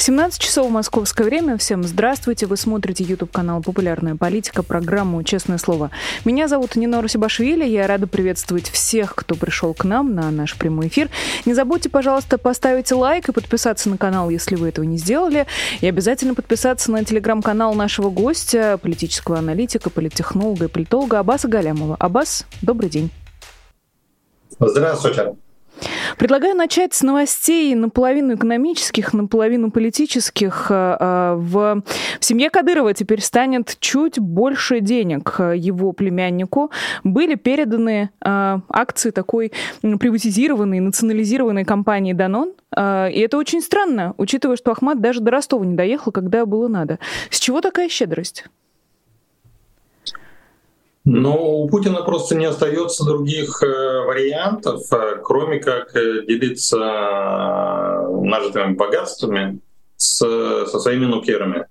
17 0.00 0.40
часов 0.40 0.70
московское 0.70 1.26
время. 1.26 1.58
Всем 1.58 1.82
здравствуйте. 1.82 2.46
Вы 2.46 2.56
смотрите 2.56 3.04
YouTube 3.04 3.30
канал 3.30 3.60
«Популярная 3.60 4.16
политика», 4.16 4.62
программу 4.62 5.22
«Честное 5.22 5.58
слово». 5.58 5.90
Меня 6.24 6.48
зовут 6.48 6.74
Нина 6.74 7.02
Русибашвили. 7.02 7.66
Я 7.66 7.86
рада 7.86 8.06
приветствовать 8.06 8.70
всех, 8.70 9.14
кто 9.14 9.34
пришел 9.34 9.74
к 9.74 9.84
нам 9.84 10.14
на 10.14 10.30
наш 10.30 10.56
прямой 10.56 10.88
эфир. 10.88 11.10
Не 11.44 11.52
забудьте, 11.52 11.90
пожалуйста, 11.90 12.38
поставить 12.38 12.90
лайк 12.90 13.28
и 13.28 13.32
подписаться 13.32 13.90
на 13.90 13.98
канал, 13.98 14.30
если 14.30 14.54
вы 14.54 14.70
этого 14.70 14.86
не 14.86 14.96
сделали. 14.96 15.46
И 15.82 15.86
обязательно 15.86 16.34
подписаться 16.34 16.90
на 16.90 17.04
телеграм-канал 17.04 17.74
нашего 17.74 18.08
гостя, 18.08 18.78
политического 18.80 19.38
аналитика, 19.38 19.90
политтехнолога 19.90 20.64
и 20.64 20.68
политолога 20.68 21.18
Аббаса 21.18 21.46
Галямова. 21.46 21.96
Аббас, 21.96 22.46
добрый 22.62 22.88
день. 22.88 23.10
Здравствуйте. 24.58 25.34
Предлагаю 26.18 26.54
начать 26.54 26.94
с 26.94 27.02
новостей 27.02 27.74
наполовину 27.74 28.34
экономических, 28.34 29.12
наполовину 29.12 29.70
политических. 29.70 30.66
Э, 30.70 30.96
э, 30.98 31.34
в, 31.36 31.82
семье 32.20 32.50
Кадырова 32.50 32.94
теперь 32.94 33.20
станет 33.20 33.76
чуть 33.80 34.18
больше 34.18 34.80
денег 34.80 35.36
его 35.38 35.92
племяннику. 35.92 36.70
Были 37.04 37.34
переданы 37.34 38.10
э, 38.24 38.58
акции 38.68 39.10
такой 39.10 39.52
приватизированной, 39.82 40.80
национализированной 40.80 41.64
компании 41.64 42.12
«Данон». 42.12 42.52
И 42.72 43.20
это 43.24 43.36
очень 43.36 43.62
странно, 43.62 44.14
учитывая, 44.16 44.56
что 44.56 44.70
Ахмад 44.70 45.00
даже 45.00 45.20
до 45.20 45.32
Ростова 45.32 45.64
не 45.64 45.74
доехал, 45.74 46.12
когда 46.12 46.46
было 46.46 46.68
надо. 46.68 47.00
С 47.28 47.40
чего 47.40 47.60
такая 47.60 47.88
щедрость? 47.88 48.44
Но 51.04 51.62
у 51.62 51.68
Путина 51.68 52.02
просто 52.02 52.34
не 52.34 52.44
остается 52.44 53.04
других 53.04 53.62
э, 53.62 53.66
вариантов, 54.04 54.82
э, 54.92 55.16
кроме 55.22 55.58
как 55.58 55.96
э, 55.96 56.26
делиться 56.26 56.76
нажитыми 58.22 58.74
богатствами 58.74 59.60
с, 59.96 60.18
со 60.18 60.78
своими 60.78 61.06
нукерами. 61.06 61.66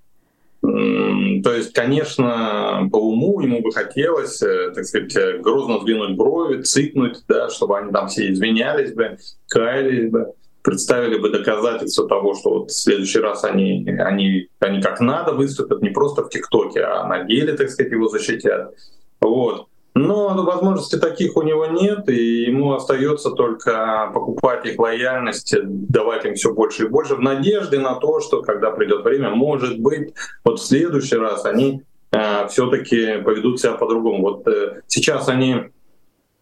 То 0.61 1.53
есть, 1.53 1.73
конечно, 1.73 2.89
по 2.91 2.97
уму 2.97 3.39
ему 3.39 3.61
бы 3.61 3.71
хотелось, 3.71 4.39
так 4.39 4.83
сказать, 4.83 5.41
грозно 5.41 5.79
сдвинуть 5.79 6.17
брови, 6.17 6.61
цикнуть, 6.63 7.23
да, 7.29 7.49
чтобы 7.49 7.77
они 7.77 7.93
там 7.93 8.09
все 8.09 8.29
извинялись 8.29 8.93
бы, 8.93 9.17
каялись 9.47 10.11
бы, 10.11 10.33
представили 10.61 11.17
бы 11.17 11.29
доказательства 11.29 12.09
того, 12.09 12.35
что 12.35 12.49
вот 12.49 12.71
в 12.71 12.73
следующий 12.73 13.19
раз 13.19 13.45
они, 13.45 13.89
они, 13.99 14.49
они 14.59 14.81
как 14.81 14.99
надо 14.99 15.31
выступят, 15.31 15.81
не 15.81 15.91
просто 15.91 16.23
в 16.23 16.29
ТикТоке, 16.29 16.81
а 16.81 17.07
на 17.07 17.23
деле, 17.23 17.53
так 17.53 17.69
сказать, 17.69 17.93
его 17.93 18.09
защитят. 18.09 18.73
Вот. 19.21 19.67
Но 19.95 20.29
возможности 20.43 20.97
таких 20.97 21.35
у 21.35 21.41
него 21.41 21.65
нет, 21.65 22.07
и 22.09 22.43
ему 22.43 22.73
остается 22.73 23.31
только 23.31 24.11
покупать 24.13 24.65
их 24.65 24.79
лояльность, 24.79 25.55
давать 25.63 26.25
им 26.25 26.35
все 26.35 26.53
больше 26.53 26.85
и 26.85 26.87
больше, 26.87 27.15
в 27.15 27.21
надежде 27.21 27.79
на 27.79 27.95
то, 27.95 28.19
что 28.21 28.41
когда 28.41 28.71
придет 28.71 29.03
время, 29.03 29.31
может 29.31 29.79
быть, 29.79 30.13
вот 30.45 30.59
в 30.59 30.63
следующий 30.63 31.17
раз 31.17 31.45
они 31.45 31.81
э, 32.11 32.47
все-таки 32.47 33.17
поведут 33.23 33.59
себя 33.59 33.73
по-другому. 33.73 34.21
Вот 34.21 34.47
э, 34.47 34.81
сейчас 34.87 35.27
они 35.27 35.65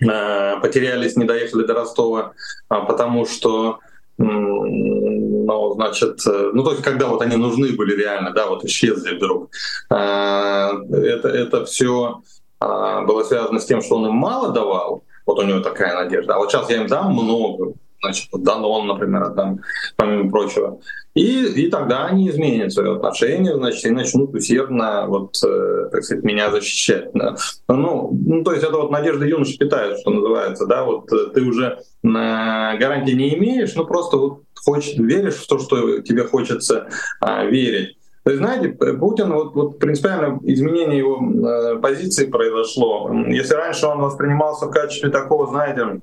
э, 0.01 0.59
потерялись, 0.61 1.15
не 1.15 1.25
доехали 1.25 1.65
до 1.65 1.73
Ростова, 1.73 2.33
э, 2.69 2.75
потому 2.87 3.25
что 3.25 3.79
ну, 4.19 5.73
значит, 5.75 6.25
э, 6.27 6.51
ну, 6.53 6.63
то 6.63 6.71
есть, 6.71 6.83
когда 6.83 7.07
вот 7.07 7.21
они 7.21 7.35
нужны 7.35 7.71
были 7.73 7.95
реально, 7.95 8.31
да, 8.31 8.47
вот 8.47 8.65
исчезли 8.65 9.15
вдруг. 9.15 9.51
Э, 9.91 10.71
это, 10.91 11.29
это 11.29 11.65
все 11.65 12.23
было 12.59 13.23
связано 13.23 13.59
с 13.59 13.65
тем, 13.65 13.81
что 13.81 13.95
он 13.95 14.07
им 14.07 14.15
мало 14.15 14.51
давал, 14.51 15.03
вот 15.25 15.39
у 15.39 15.43
него 15.43 15.59
такая 15.59 15.95
надежда, 15.95 16.35
а 16.35 16.37
вот 16.39 16.51
сейчас 16.51 16.69
я 16.69 16.77
им 16.77 16.87
дам 16.87 17.13
много, 17.13 17.73
значит, 18.01 18.29
Данон, 18.31 18.87
например, 18.87 19.23
отдам, 19.23 19.59
помимо 19.95 20.29
прочего. 20.29 20.79
И, 21.13 21.45
и 21.45 21.69
тогда 21.69 22.05
они 22.05 22.29
изменят 22.29 22.71
свое 22.71 22.95
отношение, 22.95 23.55
значит, 23.55 23.85
и 23.85 23.89
начнут 23.89 24.33
усердно, 24.35 25.05
вот, 25.07 25.35
э, 25.43 25.89
так 25.91 26.03
сказать, 26.03 26.23
меня 26.23 26.51
защищать. 26.51 27.11
Да. 27.13 27.35
Ну, 27.67 28.11
ну, 28.13 28.43
то 28.43 28.51
есть 28.51 28.63
это 28.63 28.77
вот 28.77 28.91
надежда 28.91 29.25
юноши 29.25 29.57
питает, 29.57 29.99
что 29.99 30.11
называется, 30.11 30.67
да, 30.67 30.83
вот 30.83 31.11
э, 31.11 31.31
ты 31.33 31.41
уже 31.41 31.65
э, 31.65 31.77
гарантии 32.03 33.13
не 33.13 33.35
имеешь, 33.35 33.73
ну 33.73 33.85
просто 33.85 34.17
вот 34.17 34.43
хочешь, 34.53 34.95
веришь 34.97 35.37
в 35.37 35.47
то, 35.47 35.57
что 35.57 36.01
тебе 36.01 36.23
хочется 36.23 36.87
э, 37.25 37.49
верить. 37.49 37.97
То 38.27 38.31
есть, 38.31 38.43
знаете, 38.43 38.69
Путин, 38.99 39.31
вот, 39.31 39.55
вот 39.55 39.79
принципиально 39.79 40.41
изменение 40.43 40.97
его 40.97 41.17
э, 41.23 41.79
позиции 41.79 42.25
произошло. 42.25 43.09
Если 43.25 43.53
раньше 43.53 43.85
он 43.87 44.01
воспринимался 44.01 44.65
в 44.65 44.71
качестве 44.71 45.09
такого, 45.09 45.47
знаете, 45.47 46.01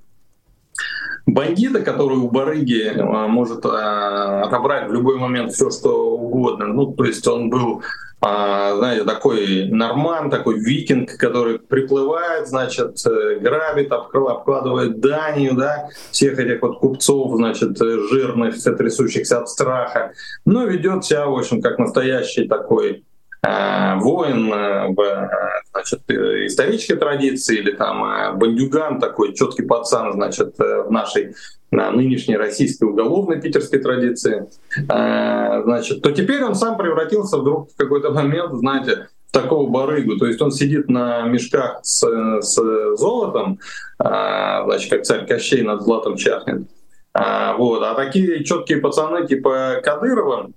бандита, 1.26 1.82
который 1.82 2.16
у 2.16 2.30
барыги 2.30 2.80
э, 2.80 3.26
может 3.26 3.66
э, 3.66 3.68
отобрать 3.68 4.88
в 4.88 4.94
любой 4.94 5.18
момент 5.18 5.52
все, 5.52 5.68
что 5.68 6.16
угодно. 6.16 6.68
Ну, 6.68 6.94
то 6.94 7.04
есть 7.04 7.28
он 7.28 7.50
был 7.50 7.82
знаете, 8.24 9.04
такой 9.04 9.66
норман, 9.66 10.30
такой 10.30 10.58
викинг, 10.58 11.16
который 11.18 11.58
приплывает, 11.58 12.48
значит, 12.48 12.96
э, 13.06 13.38
грабит, 13.40 13.92
обкладывает 13.92 15.00
данью, 15.00 15.54
да, 15.54 15.88
всех 16.10 16.38
этих 16.38 16.62
вот 16.62 16.78
купцов, 16.78 17.36
значит, 17.36 17.80
э, 17.80 17.98
жирных, 18.10 18.54
трясущихся 18.62 19.40
от 19.40 19.48
страха, 19.48 20.12
но 20.46 20.64
ведет 20.64 21.04
себя, 21.04 21.26
в 21.26 21.36
общем, 21.36 21.60
как 21.60 21.78
настоящий 21.78 22.48
такой 22.48 23.04
э, 23.42 23.96
воин 23.96 24.48
в 24.94 25.30
значит, 25.72 26.00
исторической 26.08 26.96
традиции 26.96 27.58
или 27.58 27.72
там 27.72 28.38
бандюган 28.38 29.00
такой 29.00 29.34
четкий 29.34 29.64
пацан 29.64 30.12
значит 30.12 30.54
в 30.56 30.90
нашей 30.90 31.34
на 31.63 31.63
нынешней 31.74 32.36
российской 32.36 32.84
уголовной 32.84 33.40
питерской 33.40 33.78
традиции, 33.78 34.48
э, 34.76 35.62
значит, 35.64 36.02
то 36.02 36.12
теперь 36.12 36.42
он 36.44 36.54
сам 36.54 36.76
превратился 36.76 37.38
вдруг 37.38 37.70
в 37.72 37.76
какой-то 37.76 38.12
момент, 38.12 38.54
знаете, 38.54 39.08
такого 39.32 39.68
барыгу. 39.68 40.16
То 40.16 40.26
есть 40.26 40.40
он 40.40 40.52
сидит 40.52 40.88
на 40.88 41.22
мешках 41.22 41.80
с, 41.82 42.06
с 42.40 42.54
золотом, 42.96 43.58
э, 43.98 44.04
значит, 44.04 44.90
как 44.90 45.02
царь 45.02 45.26
Кощей 45.26 45.62
над 45.62 45.82
златом 45.82 46.16
чахнет. 46.16 46.68
А, 47.14 47.56
вот. 47.56 47.82
а 47.82 47.94
такие 47.94 48.42
четкие 48.44 48.78
пацаны 48.78 49.26
типа 49.26 49.80
Кадырова, 49.84 50.50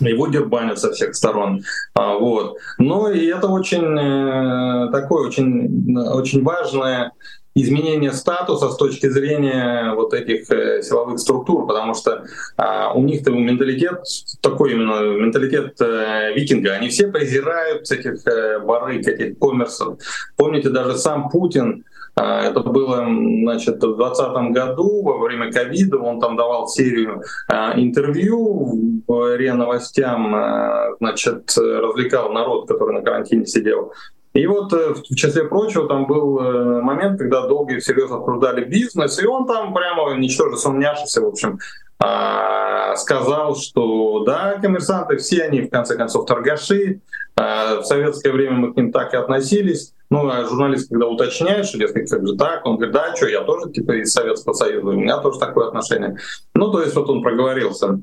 его 0.00 0.26
дербанят 0.26 0.78
со 0.78 0.92
всех 0.92 1.14
сторон. 1.14 1.62
А, 1.94 2.14
вот. 2.16 2.56
Но 2.78 3.10
и 3.10 3.26
это 3.26 3.46
очень 3.46 3.96
э, 3.96 4.90
такое 4.90 5.28
очень, 5.28 5.96
очень 5.96 6.42
важное 6.42 7.12
изменение 7.54 8.12
статуса 8.12 8.70
с 8.70 8.76
точки 8.76 9.08
зрения 9.08 9.94
вот 9.94 10.12
этих 10.12 10.50
э, 10.50 10.82
силовых 10.82 11.18
структур, 11.18 11.66
потому 11.66 11.94
что 11.94 12.24
а, 12.56 12.92
у 12.92 13.02
них 13.02 13.26
менталитет 13.26 14.02
такой 14.40 14.72
именно 14.72 15.00
менталитет 15.16 15.80
э, 15.80 16.32
викинга. 16.34 16.72
Они 16.72 16.88
все 16.88 17.08
презирают 17.08 17.90
этих 17.90 18.26
э, 18.26 18.58
барыг, 18.60 19.06
этих 19.06 19.38
коммерсов. 19.38 19.98
Помните, 20.36 20.70
даже 20.70 20.98
сам 20.98 21.30
Путин 21.30 21.84
а, 22.16 22.42
это 22.42 22.60
было 22.60 23.04
значит, 23.42 23.76
в 23.76 23.96
2020 23.96 24.52
году, 24.52 25.02
во 25.02 25.18
время 25.18 25.52
ковида, 25.52 25.98
он 25.98 26.20
там 26.20 26.36
давал 26.36 26.68
серию 26.68 27.22
а, 27.48 27.72
интервью 27.76 29.02
в 29.06 29.36
РИА 29.36 29.54
новостям, 29.54 30.34
а, 30.34 30.94
значит, 31.00 31.52
развлекал 31.56 32.32
народ, 32.32 32.68
который 32.68 32.94
на 32.94 33.02
карантине 33.02 33.46
сидел. 33.46 33.92
И 34.34 34.46
вот 34.48 34.72
э, 34.72 34.94
в 34.94 35.14
числе 35.14 35.44
прочего 35.44 35.88
там 35.88 36.06
был 36.06 36.40
э, 36.40 36.82
момент, 36.82 37.20
когда 37.20 37.46
долго 37.46 37.74
и 37.74 37.78
всерьез 37.78 38.10
обсуждали 38.10 38.64
бизнес, 38.64 39.22
и 39.22 39.26
он 39.26 39.46
там 39.46 39.72
прямо, 39.72 40.12
ничтоже 40.16 40.56
сомнявшийся, 40.56 41.20
в 41.20 41.26
общем, 41.26 41.58
а, 42.00 42.96
сказал, 42.96 43.54
что 43.54 44.24
да, 44.24 44.58
коммерсанты 44.60 45.16
все 45.18 45.44
они 45.44 45.62
в 45.62 45.70
конце 45.70 45.96
концов 45.96 46.26
торгаши, 46.26 47.00
а, 47.36 47.80
в 47.80 47.84
советское 47.84 48.32
время 48.32 48.56
мы 48.56 48.72
к 48.74 48.76
ним 48.76 48.90
так 48.90 49.14
и 49.14 49.16
относились. 49.16 49.94
Ну, 50.10 50.28
а 50.28 50.44
журналист, 50.44 50.90
когда 50.90 51.06
уточняет, 51.06 51.66
что, 51.66 51.78
дескать, 51.78 52.10
как 52.10 52.26
же 52.26 52.36
так, 52.36 52.66
он 52.66 52.76
говорит, 52.76 52.94
да, 52.94 53.14
что, 53.16 53.28
я 53.28 53.42
тоже, 53.42 53.70
типа, 53.70 53.92
из 53.92 54.12
Советского 54.12 54.52
Союза, 54.52 54.88
у 54.88 54.92
меня 54.92 55.18
тоже 55.18 55.38
такое 55.38 55.68
отношение. 55.68 56.16
Ну, 56.54 56.70
то 56.70 56.82
есть 56.82 56.94
вот 56.94 57.08
он 57.08 57.22
проговорился. 57.22 58.00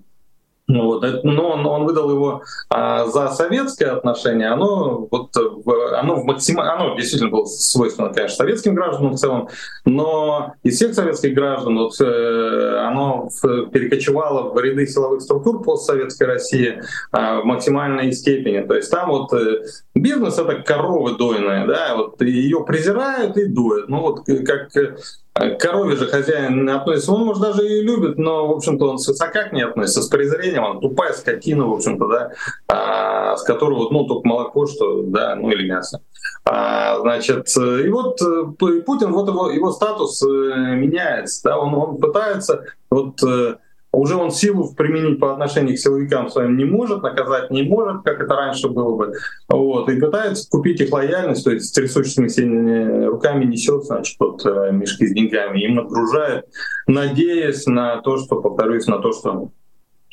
Вот, 0.80 1.24
но 1.24 1.50
он, 1.50 1.66
он 1.66 1.86
выдал 1.86 2.10
его 2.12 2.44
а, 2.70 3.06
за 3.06 3.30
советское 3.30 3.88
отношение, 3.88 4.50
оно, 4.50 5.08
вот, 5.10 5.36
в, 5.36 5.98
оно, 5.98 6.16
в 6.16 6.26
максим... 6.26 6.60
оно 6.60 6.96
действительно 6.96 7.32
было 7.32 7.46
свойственно, 7.46 8.10
конечно, 8.10 8.38
советским 8.38 8.76
гражданам 8.76 9.14
в 9.14 9.18
целом, 9.18 9.50
но 9.86 10.54
из 10.64 10.76
всех 10.76 10.94
советских 10.94 11.34
граждан 11.34 11.78
вот, 11.78 12.00
э, 12.00 12.78
оно 12.80 13.30
в, 13.30 13.70
перекочевало 13.70 14.54
в 14.54 14.60
ряды 14.60 14.88
силовых 14.88 15.22
структур 15.22 15.64
постсоветской 15.64 16.28
России 16.28 16.82
а, 17.12 17.42
в 17.42 17.46
максимальной 17.46 18.12
степени. 18.14 18.62
То 18.62 18.76
есть 18.76 18.92
там 18.92 19.10
вот 19.10 19.34
э, 19.34 19.64
бизнес— 19.96 20.38
это 20.40 20.62
коровы 20.62 21.18
дойная, 21.18 21.68
да, 21.68 21.96
вот 21.96 22.22
ее 22.22 22.64
презирают 22.66 23.38
и 23.38 23.46
дуют. 23.46 23.90
Ну 23.90 24.02
вот 24.02 24.26
как 24.46 24.70
корове 25.34 25.96
же 25.96 26.08
хозяин 26.08 26.70
относится, 26.70 27.12
он, 27.14 27.26
может, 27.26 27.42
даже 27.42 27.68
и 27.68 27.82
любит, 27.82 28.18
но, 28.18 28.48
в 28.48 28.52
общем-то, 28.52 28.90
он 28.90 28.98
свысока 28.98 29.44
к 29.44 29.54
ней 29.54 29.64
относится, 29.64 30.02
с 30.02 30.08
презрением, 30.08 30.64
он 30.64 30.80
тупая 30.82 31.14
скотина, 31.14 31.66
в 31.68 31.74
общем-то, 31.74 32.08
да. 32.08 32.32
А, 32.68 33.38
с 33.38 33.44
которого 33.44 33.90
ну 33.92 34.06
только 34.06 34.28
молоко, 34.28 34.68
что 34.68 35.04
да, 35.04 35.36
ну 35.36 35.50
или 35.52 35.68
мясо. 35.68 36.02
А, 36.44 37.00
значит, 37.00 37.48
и 37.58 37.90
вот 37.90 38.20
Путин, 38.58 39.14
вот 39.14 39.28
его, 39.30 39.50
его 39.50 39.72
статус 39.72 40.22
меняется, 40.22 41.42
да, 41.44 41.60
он, 41.60 41.74
он 41.76 41.98
пытается 41.98 42.66
вот 42.90 43.22
уже 43.94 44.16
он 44.16 44.32
силу 44.32 44.74
применить 44.74 45.20
по 45.20 45.34
отношению 45.34 45.76
к 45.76 45.80
силовикам 45.80 46.30
своим 46.30 46.58
не 46.58 46.66
может, 46.66 47.04
наказать 47.04 47.52
не 47.52 47.64
может, 47.64 48.04
как 48.04 48.22
это 48.22 48.36
раньше 48.36 48.70
было 48.70 48.96
бы. 48.96 49.14
Вот, 49.50 49.90
и 49.90 50.00
пытается 50.00 50.50
купить 50.50 50.80
их 50.80 50.92
лояльность, 50.92 51.44
то 51.44 51.52
есть 51.52 51.68
с 51.68 51.72
трясущимися 51.72 53.08
руками 53.08 53.46
несет, 53.46 53.84
значит, 53.84 54.16
вот, 54.20 54.46
э, 54.46 54.72
мешки 54.72 55.06
с 55.08 55.14
деньгами, 55.14 55.62
им 55.62 55.76
нагружает, 55.76 56.46
надеясь 56.88 57.66
на 57.66 58.02
то, 58.02 58.18
что, 58.18 58.42
повторюсь, 58.42 58.88
на 58.88 59.00
то, 59.00 59.12
что 59.12 59.52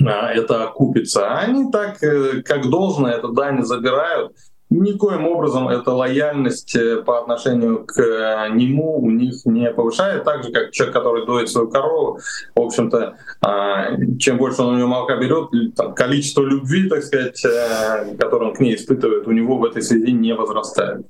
а, 0.05 0.33
это 0.33 0.65
окупится. 0.65 1.29
А 1.29 1.41
они 1.41 1.71
так, 1.71 2.03
э, 2.03 2.43
как 2.43 2.69
должно, 2.71 3.09
это 3.09 3.29
дань 3.29 3.63
забирают, 3.63 4.33
никоим 4.71 5.27
образом 5.27 5.69
эта 5.69 5.93
лояльность 5.93 6.75
э, 6.77 7.03
по 7.03 7.21
отношению 7.21 7.85
к 7.85 7.99
э, 7.99 8.49
нему 8.51 8.99
у 8.99 9.11
них 9.11 9.45
не 9.45 9.71
повышает, 9.71 10.25
так 10.25 10.45
же 10.45 10.53
как 10.53 10.73
человек, 10.73 10.95
который 10.95 11.27
доит 11.27 11.49
свою 11.49 11.69
корову, 11.69 12.21
в 12.55 12.61
общем-то, 12.61 13.17
а, 13.41 13.97
чем 14.19 14.39
больше 14.39 14.63
он 14.63 14.75
у 14.75 14.77
нее 14.77 14.87
молока 14.87 15.17
берет, 15.17 15.49
количество 15.95 16.43
любви, 16.43 16.89
так 16.89 17.03
сказать, 17.03 17.43
э, 17.45 18.17
которое 18.19 18.51
он 18.51 18.55
к 18.55 18.61
ней 18.61 18.75
испытывает, 18.75 19.27
у 19.27 19.33
него 19.33 19.59
в 19.59 19.65
этой 19.65 19.83
связи 19.83 20.13
не 20.13 20.35
возрастает. 20.35 21.07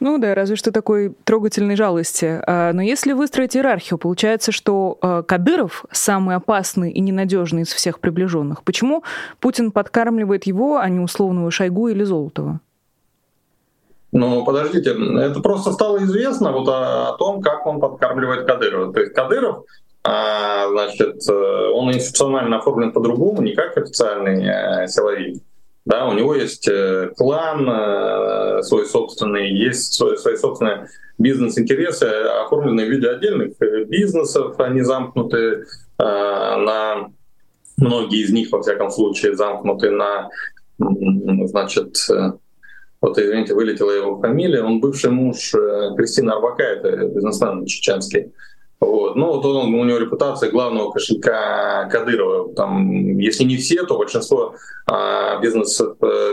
Ну 0.00 0.18
да, 0.18 0.34
разве 0.34 0.56
что 0.56 0.72
такой 0.72 1.14
трогательной 1.24 1.76
жалости. 1.76 2.40
А, 2.46 2.72
но 2.72 2.82
если 2.82 3.12
выстроить 3.12 3.56
иерархию, 3.56 3.98
получается, 3.98 4.52
что 4.52 4.98
а, 5.00 5.22
Кадыров 5.22 5.84
самый 5.90 6.36
опасный 6.36 6.90
и 6.90 7.00
ненадежный 7.00 7.62
из 7.62 7.72
всех 7.72 8.00
приближенных. 8.00 8.62
Почему 8.64 9.02
Путин 9.40 9.70
подкармливает 9.72 10.44
его, 10.44 10.78
а 10.78 10.88
не 10.88 11.00
условного 11.00 11.50
Шойгу 11.50 11.88
или 11.88 12.04
Золотого? 12.04 12.60
Ну, 14.12 14.44
подождите, 14.44 14.90
это 15.20 15.40
просто 15.40 15.72
стало 15.72 15.98
известно 15.98 16.50
вот 16.50 16.68
о, 16.68 17.10
о 17.10 17.16
том, 17.16 17.40
как 17.40 17.64
он 17.66 17.80
подкармливает 17.80 18.46
Кадырова. 18.46 18.92
То 18.92 19.00
есть 19.00 19.14
Кадыров, 19.14 19.64
а, 20.02 20.68
значит, 20.68 21.16
э, 21.28 21.70
он 21.72 21.92
институционально 21.92 22.58
оформлен 22.58 22.90
по-другому, 22.92 23.42
не 23.42 23.54
как 23.54 23.76
официальный 23.76 24.48
а, 24.50 24.88
силовик. 24.88 25.42
Да, 25.86 26.06
у 26.06 26.12
него 26.12 26.34
есть 26.34 26.68
э, 26.68 27.10
клан 27.16 27.68
э, 27.68 28.62
свой 28.62 28.84
собственный, 28.86 29.50
есть 29.50 29.94
свои, 29.94 30.16
свои 30.16 30.36
собственные 30.36 30.88
бизнес-интересы, 31.18 32.04
оформленные 32.04 32.86
в 32.86 32.90
виде 32.90 33.08
отдельных 33.08 33.52
э, 33.60 33.84
бизнесов, 33.84 34.60
они 34.60 34.82
замкнуты 34.82 35.64
на 35.98 37.10
многие 37.76 38.24
из 38.24 38.30
них, 38.30 38.50
во 38.52 38.62
всяком 38.62 38.90
случае, 38.90 39.36
замкнуты 39.36 39.90
на, 39.90 40.30
значит, 40.78 41.94
вот, 43.02 43.18
извините, 43.18 43.54
вылетела 43.54 43.90
его 43.90 44.18
фамилия, 44.18 44.62
он 44.62 44.80
бывший 44.80 45.10
муж 45.10 45.52
Кристины 45.98 46.30
Арбака, 46.30 46.62
это 46.62 47.06
бизнесмен 47.08 47.66
чеченский. 47.66 48.32
Вот. 48.80 49.14
Ну, 49.14 49.26
вот 49.26 49.44
он, 49.44 49.74
у 49.74 49.84
него 49.84 49.98
репутация 49.98 50.50
главного 50.50 50.90
кошелька 50.90 51.86
Кадырова. 51.92 52.54
Там, 52.54 53.18
если 53.18 53.44
не 53.44 53.58
все, 53.58 53.84
то 53.84 53.98
большинство 53.98 54.54
а, 54.86 55.38
бизнес, 55.40 55.80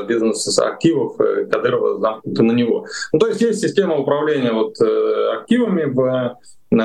бизнес 0.08 0.58
активов 0.58 1.20
э, 1.20 1.46
Кадырова 1.46 2.00
замкнуты 2.00 2.44
на 2.44 2.54
него. 2.54 2.86
Ну, 3.12 3.20
то 3.20 3.28
есть 3.28 3.42
есть 3.42 3.60
система 3.60 3.98
управления 3.98 4.54
вот, 4.54 4.80
э, 4.80 5.34
активами, 5.38 5.84
в, 5.86 6.38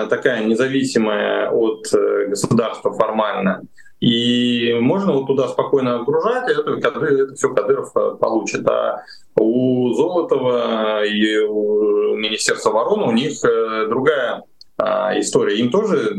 такая 0.09 0.45
независимая 0.45 1.51
от 1.51 1.87
э, 1.95 2.27
государства 2.27 2.93
формально. 2.93 3.63
И 4.01 4.77
можно 4.81 5.13
вот 5.13 5.29
туда 5.29 5.47
спокойно 5.47 6.01
отгружать, 6.01 6.51
и 6.51 6.55
это, 6.55 6.99
это 6.99 7.35
все 7.37 7.55
Кадыров 7.55 7.93
получит. 8.19 8.67
А 8.67 9.03
у 9.37 9.93
Золотова 9.95 11.05
и 11.05 11.39
у 11.39 12.17
Министерства 12.17 12.73
обороны 12.73 13.05
у 13.05 13.13
них 13.13 13.41
другая 13.89 14.43
а, 14.77 15.19
история. 15.19 15.59
Им 15.59 15.71
тоже 15.71 16.15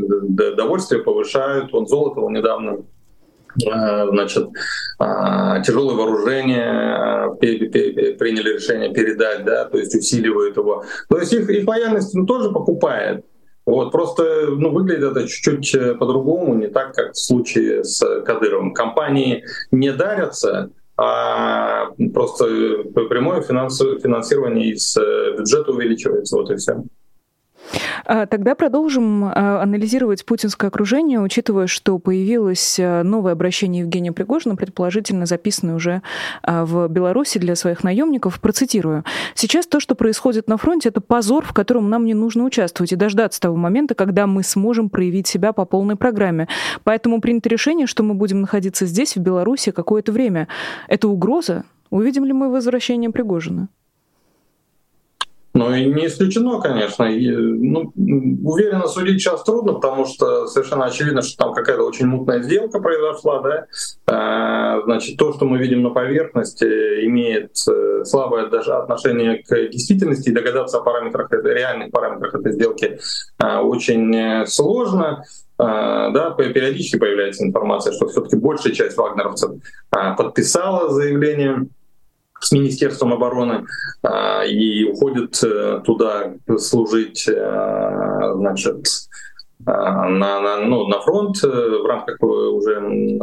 довольствие 0.56 1.02
повышают. 1.02 1.74
Он 1.74 1.86
Золотого 1.86 2.28
недавно 2.30 2.84
а, 3.70 4.06
значит, 4.08 4.48
а, 4.98 5.60
тяжелое 5.60 5.94
вооружение 5.94 7.36
приняли 7.38 8.54
решение 8.54 8.92
передать, 8.92 9.44
да, 9.44 9.64
то 9.66 9.78
есть 9.78 9.94
усиливают 9.94 10.56
его. 10.56 10.84
То 11.08 11.18
есть 11.18 11.32
их, 11.32 11.48
их 11.48 11.66
лояльность 11.66 12.14
ну, 12.14 12.26
тоже 12.26 12.50
покупает. 12.50 13.24
Вот, 13.66 13.92
просто 13.92 14.46
ну, 14.48 14.70
выглядит 14.70 15.12
это 15.12 15.26
чуть-чуть 15.26 15.74
э, 15.74 15.94
по-другому, 15.94 16.54
не 16.54 16.66
так, 16.66 16.94
как 16.94 17.12
в 17.12 17.18
случае 17.18 17.82
с 17.82 17.98
Кадыровым. 18.20 18.74
Компании 18.74 19.42
не 19.70 19.90
дарятся, 19.90 20.70
а 20.98 21.86
просто 22.12 22.44
прямое 23.08 23.40
финансирование 23.40 24.72
из 24.72 24.94
э, 24.98 25.36
бюджета 25.38 25.72
увеличивается, 25.72 26.36
вот 26.36 26.50
и 26.50 26.56
все. 26.56 26.82
А, 28.06 28.26
тогда 28.26 28.54
продолжим 28.54 29.24
а, 29.24 29.62
анализировать 29.62 30.24
путинское 30.24 30.68
окружение, 30.68 31.20
учитывая, 31.20 31.66
что 31.66 31.98
появилось 31.98 32.78
а, 32.80 33.02
новое 33.02 33.32
обращение 33.32 33.80
Евгения 33.82 34.12
Пригожина, 34.12 34.56
предположительно 34.56 35.26
записанное 35.26 35.74
уже 35.74 36.02
в 36.42 36.88
Беларуси 36.88 37.38
для 37.38 37.56
своих 37.56 37.82
наемников. 37.84 38.40
Процитирую. 38.40 39.04
«Сейчас 39.34 39.66
то, 39.66 39.80
что 39.80 39.94
происходит 39.94 40.48
на 40.48 40.56
фронте, 40.56 40.88
это 40.88 41.00
позор, 41.00 41.44
в 41.44 41.52
котором 41.52 41.88
нам 41.88 42.04
не 42.04 42.14
нужно 42.14 42.44
участвовать 42.44 42.92
и 42.92 42.96
дождаться 42.96 43.40
того 43.40 43.56
момента, 43.56 43.94
когда 43.94 44.26
мы 44.26 44.42
сможем 44.42 44.90
проявить 44.90 45.26
себя 45.26 45.52
по 45.52 45.64
полной 45.64 45.96
программе. 45.96 46.48
Поэтому 46.84 47.20
принято 47.20 47.48
решение, 47.48 47.86
что 47.86 48.02
мы 48.02 48.14
будем 48.14 48.40
находиться 48.40 48.86
здесь, 48.86 49.16
в 49.16 49.20
Беларуси, 49.20 49.70
какое-то 49.70 50.12
время. 50.12 50.48
Это 50.88 51.08
угроза? 51.08 51.64
Увидим 51.90 52.24
ли 52.24 52.32
мы 52.32 52.50
возвращение 52.50 53.10
Пригожина?» 53.10 53.68
Ну 55.54 55.72
и 55.72 55.84
не 55.84 56.08
исключено, 56.08 56.60
конечно. 56.60 57.04
И, 57.04 57.30
ну, 57.30 57.92
уверенно 57.94 58.88
судить 58.88 59.20
сейчас 59.20 59.44
трудно, 59.44 59.74
потому 59.74 60.04
что 60.04 60.48
совершенно 60.48 60.86
очевидно, 60.86 61.22
что 61.22 61.44
там 61.44 61.54
какая-то 61.54 61.84
очень 61.84 62.06
мутная 62.06 62.42
сделка 62.42 62.80
произошла. 62.80 63.40
Да? 63.40 63.66
А, 64.06 64.82
значит, 64.82 65.16
то, 65.16 65.32
что 65.32 65.44
мы 65.44 65.58
видим 65.58 65.84
на 65.84 65.90
поверхности, 65.90 66.64
имеет 67.06 67.52
э, 67.68 68.04
слабое 68.04 68.48
даже 68.48 68.72
отношение 68.72 69.44
к 69.44 69.68
действительности, 69.68 70.30
и 70.30 70.32
догадаться 70.32 70.78
о 70.78 70.80
параметрах, 70.80 71.30
реальных 71.30 71.92
параметрах 71.92 72.34
этой 72.34 72.52
сделки 72.52 72.98
а, 73.38 73.62
очень 73.62 74.14
э, 74.14 74.46
сложно. 74.46 75.24
Uh, 75.56 76.10
да, 76.10 76.30
периодически 76.30 76.98
появляется 76.98 77.44
информация, 77.44 77.92
что 77.92 78.08
все-таки 78.08 78.34
большая 78.34 78.72
часть 78.72 78.96
вагнеровцев 78.96 79.52
uh, 79.94 80.16
подписала 80.16 80.92
заявление 80.92 81.68
с 82.40 82.52
Министерством 82.52 83.12
обороны 83.12 83.66
а, 84.02 84.44
и 84.44 84.84
уходит 84.84 85.42
э, 85.42 85.80
туда 85.84 86.34
служить, 86.58 87.26
э, 87.28 88.32
значит, 88.34 88.86
а, 89.66 90.08
на, 90.08 90.40
на, 90.40 90.56
ну, 90.58 90.86
на 90.88 91.00
фронт 91.00 91.42
э, 91.42 91.48
в 91.48 91.86
рамках 91.86 92.22
уже 92.22 93.18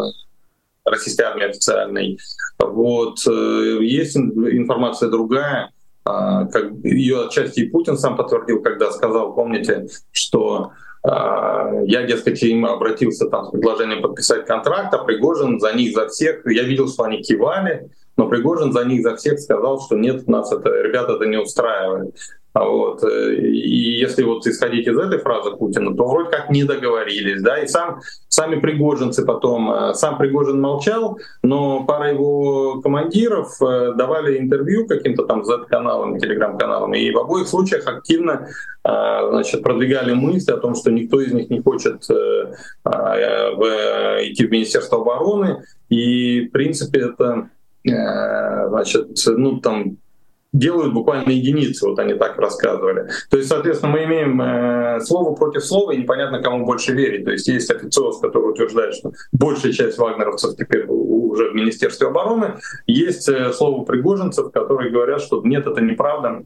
российской 0.86 1.22
армии 1.22 1.46
официальной. 1.46 2.18
Вот. 2.58 3.20
Есть 3.28 4.18
информация 4.18 5.10
другая, 5.10 5.72
а, 6.04 6.46
как 6.46 6.72
ее 6.84 7.26
отчасти 7.26 7.62
и 7.62 7.70
Путин 7.70 7.98
сам 7.98 8.18
подтвердил, 8.18 8.62
когда 8.62 8.92
сказал, 8.92 9.36
помните, 9.36 9.88
что 10.12 10.72
я, 11.04 12.04
дескать, 12.08 12.44
им 12.44 12.64
обратился 12.64 13.28
там 13.28 13.46
с 13.46 13.50
предложением 13.50 14.04
подписать 14.04 14.46
контракт, 14.46 14.94
а 14.94 15.04
Пригожин 15.04 15.60
за 15.60 15.74
них, 15.74 15.96
за 15.96 16.08
всех, 16.10 16.46
я 16.46 16.62
видел, 16.62 16.88
что 16.88 17.06
они 17.06 17.24
кивали, 17.24 17.90
но 18.22 18.30
Пригожин 18.30 18.72
за 18.72 18.86
них, 18.86 19.02
за 19.02 19.16
всех 19.16 19.40
сказал, 19.40 19.82
что 19.82 19.98
нет, 19.98 20.28
нас 20.28 20.54
это, 20.54 20.70
ребята, 20.70 21.14
это 21.14 21.26
не 21.26 21.38
устраивает. 21.38 22.14
А 22.54 22.66
вот. 22.66 23.04
Э, 23.04 23.34
и 23.34 24.00
если 24.00 24.24
вот 24.24 24.46
исходить 24.46 24.86
из 24.86 24.96
этой 24.96 25.18
фразы 25.20 25.50
Путина, 25.52 25.96
то 25.96 26.06
вроде 26.06 26.30
как 26.30 26.52
не 26.52 26.64
договорились. 26.64 27.42
Да? 27.42 27.58
И 27.60 27.68
сам, 27.68 28.02
сами 28.28 28.60
пригожинцы 28.60 29.26
потом, 29.26 29.72
э, 29.72 29.96
сам 29.96 30.20
Пригожин 30.20 30.62
молчал, 30.62 31.18
но 31.42 31.84
пара 31.86 32.12
его 32.12 32.80
командиров 32.82 33.60
э, 33.60 33.94
давали 33.96 34.38
интервью 34.38 34.86
каким-то 34.86 35.26
там 35.26 35.44
Z-каналам, 35.44 36.20
телеграм-каналам, 36.20 36.94
и 36.94 37.10
в 37.10 37.18
обоих 37.18 37.48
случаях 37.48 37.88
активно 37.88 38.50
значит, 38.84 39.62
продвигали 39.62 40.14
мысли 40.14 40.52
о 40.52 40.58
том, 40.58 40.74
что 40.74 40.90
никто 40.90 41.22
из 41.22 41.32
них 41.32 41.52
не 41.52 41.62
хочет 41.62 42.04
идти 42.04 42.08
в 44.48 44.52
Министерство 44.52 45.02
обороны. 45.02 45.62
И, 45.90 46.48
в 46.48 46.52
принципе, 46.52 47.02
это 47.02 47.52
значит, 47.84 49.10
ну 49.26 49.60
там 49.60 49.98
делают 50.54 50.94
буквально 50.94 51.30
единицы, 51.30 51.88
вот 51.88 52.00
они 52.00 52.14
так 52.14 52.38
рассказывали. 52.38 53.08
То 53.30 53.38
есть, 53.38 53.50
соответственно, 53.50 53.94
мы 53.94 54.04
имеем 54.04 54.42
э, 54.42 55.00
слово 55.02 55.34
против 55.34 55.64
слова, 55.64 55.92
и 55.92 55.98
непонятно, 55.98 56.42
кому 56.42 56.66
больше 56.66 56.94
верить. 56.94 57.26
То 57.26 57.32
есть 57.32 57.48
есть 57.48 57.72
официоз, 57.72 58.20
который 58.20 58.52
утверждает, 58.52 58.94
что 58.96 59.14
большая 59.32 59.72
часть 59.72 59.98
вагнеровцев 59.98 60.56
теперь 60.58 60.86
уже 60.88 61.52
в 61.52 61.56
Министерстве 61.56 62.08
обороны. 62.08 62.56
Есть 62.86 63.30
э, 63.30 63.54
слово 63.54 63.86
пригожинцев, 63.86 64.52
которые 64.52 64.92
говорят, 64.92 65.22
что 65.22 65.42
нет, 65.44 65.66
это 65.66 65.82
неправда, 65.82 66.44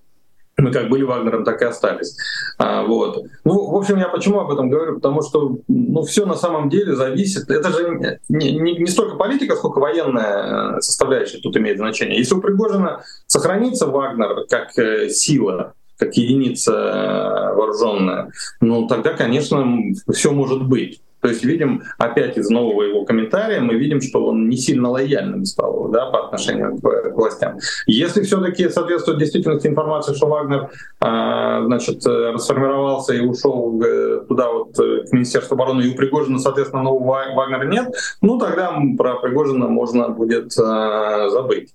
мы 0.58 0.72
как 0.72 0.90
были 0.90 1.04
Вагнером, 1.04 1.44
так 1.44 1.62
и 1.62 1.66
остались. 1.66 2.16
А, 2.58 2.84
вот. 2.84 3.26
Ну, 3.44 3.72
в 3.72 3.76
общем, 3.76 3.98
я 3.98 4.08
почему 4.08 4.40
об 4.40 4.52
этом 4.52 4.70
говорю? 4.70 4.96
Потому 4.96 5.22
что 5.22 5.58
ну, 5.68 6.04
все 6.04 6.26
на 6.26 6.36
самом 6.36 6.70
деле 6.70 6.96
зависит. 6.96 7.50
Это 7.50 7.72
же 7.72 8.20
не, 8.30 8.52
не, 8.52 8.78
не 8.78 8.88
столько 8.88 9.18
политика, 9.18 9.56
сколько 9.56 9.80
военная 9.80 10.80
составляющая 10.80 11.40
тут 11.40 11.58
имеет 11.58 11.78
значение. 11.78 12.18
Если 12.18 12.36
у 12.36 12.42
Пригожина 12.42 13.04
сохранится 13.28 13.88
Вагнер 13.88 14.46
как 14.50 14.78
э, 14.78 15.10
сила, 15.10 15.74
как 15.98 16.16
единица 16.16 16.72
э, 16.72 17.56
вооруженная, 17.56 18.32
ну 18.62 18.88
тогда, 18.88 19.14
конечно, 19.14 19.66
все 20.14 20.32
может 20.32 20.66
быть. 20.68 21.02
То 21.26 21.30
есть 21.30 21.44
видим 21.44 21.82
опять 21.98 22.38
из 22.38 22.52
нового 22.52 22.84
его 22.84 23.04
комментария, 23.04 23.60
мы 23.60 23.74
видим, 23.74 24.00
что 24.00 24.24
он 24.28 24.48
не 24.48 24.58
сильно 24.58 24.92
лояльным 24.92 25.44
стал 25.46 25.90
да, 25.90 26.06
по 26.12 26.28
отношению 26.28 26.78
к, 26.78 27.16
властям. 27.16 27.58
Если 27.88 28.22
все-таки 28.22 28.70
соответствует 28.70 29.18
действительности 29.18 29.66
информация, 29.66 30.14
что 30.14 30.28
Вагнер 30.28 30.70
а, 31.00 31.64
значит, 31.66 32.06
расформировался 32.06 33.16
и 33.16 33.22
ушел 33.22 33.82
туда 34.28 34.52
вот 34.52 34.76
к 34.76 35.12
Министерству 35.12 35.56
обороны, 35.56 35.82
и 35.82 35.90
у 35.92 35.96
Пригожина, 35.96 36.38
соответственно, 36.38 36.84
нового 36.84 37.24
Вагнера 37.34 37.66
нет, 37.66 37.92
ну 38.22 38.38
тогда 38.38 38.80
про 38.96 39.16
Пригожина 39.16 39.68
можно 39.68 40.10
будет 40.10 40.56
а, 40.60 41.28
забыть. 41.30 41.74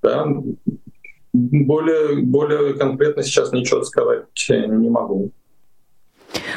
Да? 0.00 0.28
Более, 1.32 2.22
более 2.22 2.74
конкретно 2.74 3.24
сейчас 3.24 3.50
ничего 3.50 3.82
сказать 3.82 4.26
не 4.48 4.90
могу. 4.90 5.32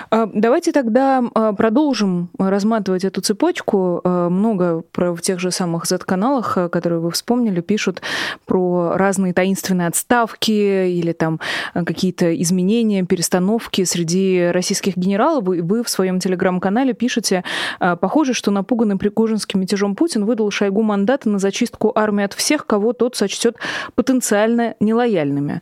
А, 0.10 0.30
давайте 0.34 0.72
тогда 0.72 1.24
а, 1.34 1.54
продолжим 1.54 2.30
разматывать 2.38 3.04
эту 3.04 3.22
цепочку. 3.22 4.02
А, 4.04 4.30
много 4.30 4.84
про, 4.92 5.14
в 5.14 5.22
тех 5.22 5.40
же 5.40 5.52
самых 5.52 5.86
Z-каналах, 5.86 6.58
которые 6.72 7.00
вы 7.00 7.12
вспомнили, 7.12 7.62
пишут 7.62 8.02
про 8.46 8.94
разные 8.96 9.34
таинственные 9.34 9.88
отставки 9.88 10.52
или 10.52 11.12
там 11.12 11.40
какие-то 11.74 12.34
изменения, 12.42 13.04
перестановки 13.04 13.84
среди 13.84 14.50
российских 14.52 14.98
генералов. 14.98 15.46
И 15.54 15.62
вы 15.62 15.84
в 15.84 15.90
своем 15.90 16.20
телеграм-канале 16.20 16.94
пишете, 16.94 17.44
похоже, 17.80 18.34
что 18.34 18.52
напуганный 18.52 18.98
Пригожинским 18.98 19.60
мятежом 19.60 19.96
Путин 19.96 20.26
выдал 20.26 20.52
Шойгу 20.52 20.82
мандаты 20.82 21.30
на 21.30 21.40
зачистку 21.40 21.92
армии 21.96 22.24
от 22.24 22.34
всех, 22.34 22.66
кого 22.66 22.94
тот 22.94 23.16
сочтет 23.16 23.58
потенциально 23.96 24.76
нелояльными. 24.80 25.62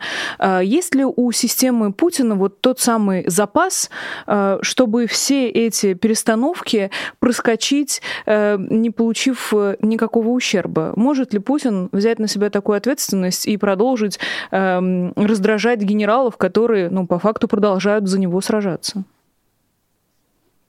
Есть 0.62 0.96
ли 0.96 1.06
у 1.06 1.32
системы 1.32 1.94
Путина 1.94 2.36
вот 2.36 2.62
тот 2.62 2.80
самый 2.80 3.28
запас, 3.28 3.90
чтобы 4.62 5.08
все 5.08 5.50
эти 5.50 5.94
перестановки 5.94 6.90
проскочить, 7.20 8.02
э, 8.26 8.58
не 8.60 8.90
получив 8.90 9.54
э, 9.54 9.78
никакого 9.82 10.30
ущерба. 10.30 10.94
Может 10.96 11.34
ли 11.34 11.40
Путин 11.40 11.90
взять 11.92 12.20
на 12.20 12.28
себя 12.28 12.50
такую 12.50 12.78
ответственность 12.78 13.48
и 13.48 13.58
продолжить 13.58 14.20
эм, 14.52 15.14
раздражать 15.16 15.80
генералов, 15.82 16.38
которые, 16.38 16.90
ну, 16.90 17.08
по 17.08 17.20
факту 17.20 17.48
продолжают 17.48 18.08
за 18.08 18.20
него 18.20 18.42
сражаться? 18.42 19.04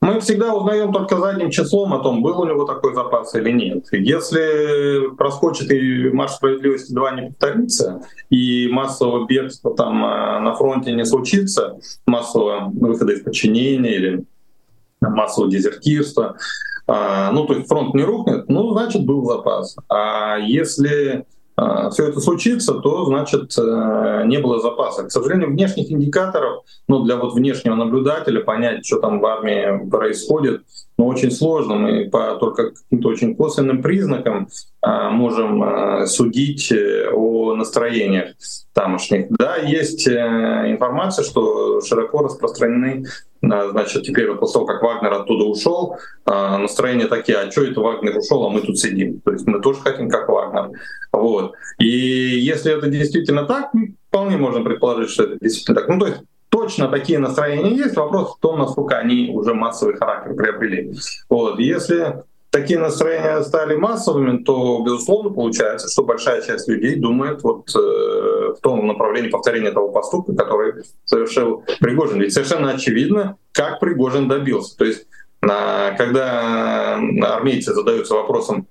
Мы 0.05 0.19
всегда 0.19 0.53
узнаем 0.53 0.93
только 0.93 1.17
задним 1.17 1.49
числом 1.49 1.91
о 1.91 1.97
том, 1.97 2.21
был 2.21 2.39
у 2.39 2.45
него 2.45 2.65
такой 2.65 2.93
запас 2.93 3.33
или 3.33 3.49
нет. 3.49 3.87
Если 3.91 5.15
проскочит 5.15 5.71
и 5.71 6.11
марш 6.11 6.33
справедливости 6.33 6.93
2 6.93 7.11
не 7.11 7.27
повторится, 7.29 8.01
и 8.29 8.67
массового 8.71 9.25
бегства 9.25 9.75
там 9.75 10.05
э, 10.05 10.39
на 10.41 10.53
фронте 10.53 10.91
не 10.91 11.05
случится, 11.05 11.79
массового 12.05 12.69
выхода 12.69 13.13
из 13.13 13.23
подчинения 13.23 13.95
или 13.95 14.25
массового 15.01 15.49
дезертирства, 15.49 16.37
а, 16.85 17.31
ну, 17.31 17.47
то 17.47 17.55
есть 17.55 17.67
фронт 17.67 17.95
не 17.95 18.03
рухнет, 18.03 18.47
ну, 18.47 18.73
значит, 18.73 19.07
был 19.07 19.25
запас. 19.25 19.75
А 19.89 20.37
если 20.37 21.25
все 21.91 22.09
это 22.09 22.19
случится, 22.19 22.73
то 22.73 23.05
значит 23.05 23.57
э, 23.57 24.23
не 24.25 24.39
было 24.39 24.59
запаса. 24.59 25.05
К 25.05 25.11
сожалению, 25.11 25.51
внешних 25.51 25.89
индикаторов, 25.89 26.65
ну 26.87 27.03
для 27.03 27.15
вот 27.15 27.33
внешнего 27.33 27.75
наблюдателя 27.75 28.41
понять, 28.41 28.85
что 28.85 28.99
там 28.99 29.21
в 29.21 29.25
армии 29.25 29.89
происходит, 29.89 30.63
ну, 30.97 31.07
очень 31.07 31.31
сложно. 31.31 31.75
Мы 31.75 32.09
по 32.09 32.35
только 32.35 32.71
каким-то 32.71 33.09
очень 33.09 33.35
косвенным 33.35 33.81
признакам 33.81 34.47
а, 34.74 34.74
можем 35.09 35.63
а, 35.63 36.05
судить 36.05 36.71
э, 36.71 37.09
о 37.11 37.55
настроениях 37.55 38.35
тамошних. 38.73 39.27
Да, 39.29 39.57
есть 39.57 40.07
э, 40.07 40.11
информация, 40.67 41.23
что 41.23 41.81
широко 41.81 42.21
распространены 42.23 43.05
значит, 43.41 44.03
теперь 44.03 44.27
вот 44.29 44.39
после 44.39 44.53
того, 44.53 44.65
как 44.65 44.81
Вагнер 44.81 45.13
оттуда 45.13 45.45
ушел, 45.45 45.97
настроения 46.25 47.05
такие, 47.05 47.37
а 47.37 47.51
что 47.51 47.61
это 47.61 47.79
Вагнер 47.79 48.17
ушел, 48.17 48.43
а 48.43 48.49
мы 48.49 48.61
тут 48.61 48.79
сидим. 48.79 49.21
То 49.21 49.33
есть 49.33 49.45
мы 49.45 49.61
тоже 49.61 49.81
хотим, 49.81 50.09
как 50.09 50.27
Вагнер. 50.27 50.71
Вот. 51.11 51.53
И 51.77 51.87
если 51.87 52.75
это 52.75 52.87
действительно 52.87 53.45
так, 53.45 53.71
вполне 54.07 54.37
можно 54.37 54.63
предположить, 54.63 55.11
что 55.11 55.23
это 55.25 55.37
действительно 55.39 55.79
так. 55.79 55.89
Ну, 55.89 55.99
то 55.99 56.07
есть 56.07 56.21
точно 56.49 56.87
такие 56.87 57.19
настроения 57.19 57.75
есть. 57.75 57.95
Вопрос 57.95 58.35
в 58.35 58.39
том, 58.39 58.57
насколько 58.57 58.97
они 58.97 59.29
уже 59.31 59.53
массовый 59.53 59.95
характер 59.95 60.33
приобрели. 60.33 60.95
Вот. 61.29 61.59
Если 61.59 62.23
такие 62.55 62.79
настроения 62.79 63.43
стали 63.43 63.75
массовыми, 63.75 64.37
то, 64.43 64.81
безусловно, 64.81 65.29
получается, 65.29 65.89
что 65.91 66.03
большая 66.03 66.41
часть 66.41 66.69
людей 66.69 66.95
думает 66.95 67.43
вот 67.43 67.67
э, 67.75 67.79
в 67.79 68.61
том 68.61 68.87
направлении 68.87 69.29
повторения 69.29 69.71
того 69.71 69.89
поступка, 69.89 70.33
который 70.33 70.85
совершил 71.03 71.65
Пригожин. 71.81 72.21
Ведь 72.21 72.33
совершенно 72.33 72.71
очевидно, 72.71 73.35
как 73.51 73.81
Пригожин 73.81 74.29
добился. 74.29 74.77
То 74.77 74.85
есть, 74.85 75.05
э, 75.41 75.97
когда 75.97 76.95
армейцы 77.23 77.73
задаются 77.73 78.13
вопросом, 78.13 78.67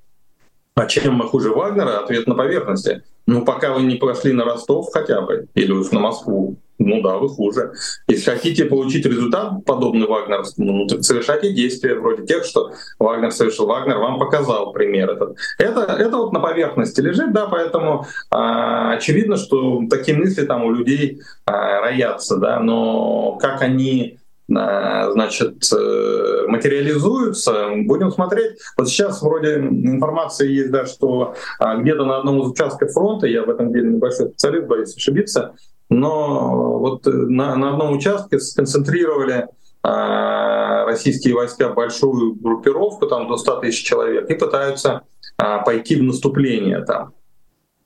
а 0.76 0.86
чем 0.86 1.16
мы 1.16 1.28
хуже 1.28 1.50
Вагнера? 1.50 1.98
Ответ 1.98 2.26
на 2.26 2.34
поверхности. 2.34 3.02
Ну, 3.26 3.44
пока 3.44 3.74
вы 3.74 3.82
не 3.82 3.96
пошли 3.96 4.32
на 4.32 4.44
Ростов 4.44 4.88
хотя 4.94 5.20
бы, 5.20 5.46
или 5.54 5.72
уж 5.72 5.90
на 5.90 6.00
Москву, 6.00 6.56
ну 6.78 7.02
да, 7.02 7.19
вы 7.19 7.28
хуже. 7.28 7.73
Если 8.09 8.31
хотите 8.31 8.64
получить 8.64 9.07
результат, 9.07 9.64
подобный 9.64 10.07
вагнеровскому, 10.07 10.73
ну 10.73 10.87
так 10.87 11.04
совершайте 11.04 11.52
действия 11.52 11.95
вроде 11.95 12.26
тех, 12.26 12.45
что 12.45 12.73
Вагнер 12.99 13.31
совершил. 13.31 13.66
Вагнер 13.66 13.99
вам 13.99 14.19
показал 14.19 14.73
пример 14.73 15.11
этот. 15.11 15.37
Это, 15.59 15.81
это 15.81 16.16
вот 16.16 16.33
на 16.33 16.40
поверхности 16.40 17.00
лежит, 17.00 17.33
да, 17.33 17.47
поэтому 17.47 18.07
а, 18.31 18.93
очевидно, 18.95 19.37
что 19.37 19.83
такие 19.88 20.16
мысли 20.16 20.45
там 20.45 20.64
у 20.64 20.73
людей 20.73 21.21
а, 21.47 21.81
роятся, 21.81 22.37
да, 22.37 22.59
но 22.61 23.38
как 23.40 23.62
они 23.62 24.19
а, 24.54 25.11
значит, 25.12 25.73
э, 25.73 26.45
материализуются, 26.49 27.71
будем 27.87 28.11
смотреть. 28.11 28.59
Вот 28.76 28.88
сейчас 28.88 29.23
вроде 29.23 29.57
информация 29.57 30.49
есть, 30.49 30.71
да, 30.71 30.85
что 30.85 31.35
а, 31.59 31.76
где-то 31.76 32.04
на 32.04 32.19
одном 32.19 32.43
из 32.43 32.50
участков 32.50 32.93
фронта, 32.93 33.26
я 33.26 33.43
в 33.43 33.49
этом 33.49 33.73
деле 33.73 33.88
небольшой 33.88 34.28
специалист, 34.28 34.66
боюсь 34.66 34.95
ошибиться, 34.95 35.54
но 35.94 36.78
вот 36.78 37.06
на, 37.06 37.56
на 37.56 37.70
одном 37.70 37.92
участке 37.96 38.38
сконцентрировали 38.38 39.46
а, 39.82 40.84
российские 40.86 41.34
войска 41.34 41.70
большую 41.70 42.34
группировку, 42.34 43.06
там 43.06 43.28
до 43.28 43.36
100 43.36 43.60
тысяч 43.60 43.84
человек, 43.84 44.30
и 44.30 44.34
пытаются 44.34 45.02
пойти 45.36 45.96
в 45.96 46.02
наступление 46.02 46.84
там. 46.84 47.12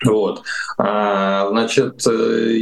Вот. 0.04 0.42
А, 0.76 1.48
значит, 1.48 2.06
э, 2.06 2.52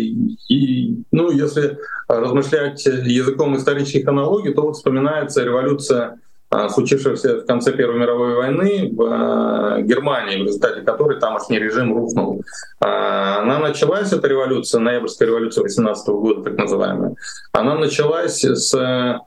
и, 0.49 1.05
ну, 1.11 1.31
если 1.31 1.79
размышлять 2.09 2.85
языком 2.87 3.57
исторических 3.57 4.09
аналогий, 4.09 4.55
то 4.55 4.63
вот 4.63 4.77
вспоминается 4.77 5.45
революция, 5.45 6.19
а, 6.49 6.69
случившаяся 6.69 7.41
в 7.41 7.47
конце 7.47 7.73
Первой 7.73 7.99
мировой 7.99 8.35
войны 8.35 8.91
в 8.93 9.03
а, 9.03 9.81
Германии, 9.81 10.43
в 10.43 10.47
результате 10.47 10.83
которой 10.83 11.19
тамошний 11.19 11.59
режим 11.59 11.95
рухнул. 11.95 12.43
Она 12.79 13.59
началась, 13.59 14.13
эта 14.13 14.29
революция, 14.29 14.81
ноябрьская 14.81 15.29
революция 15.29 15.63
18 15.63 16.09
года, 16.09 16.43
так 16.43 16.57
называемая, 16.57 17.15
она 17.53 17.75
началась 17.77 18.45
с 18.45 19.21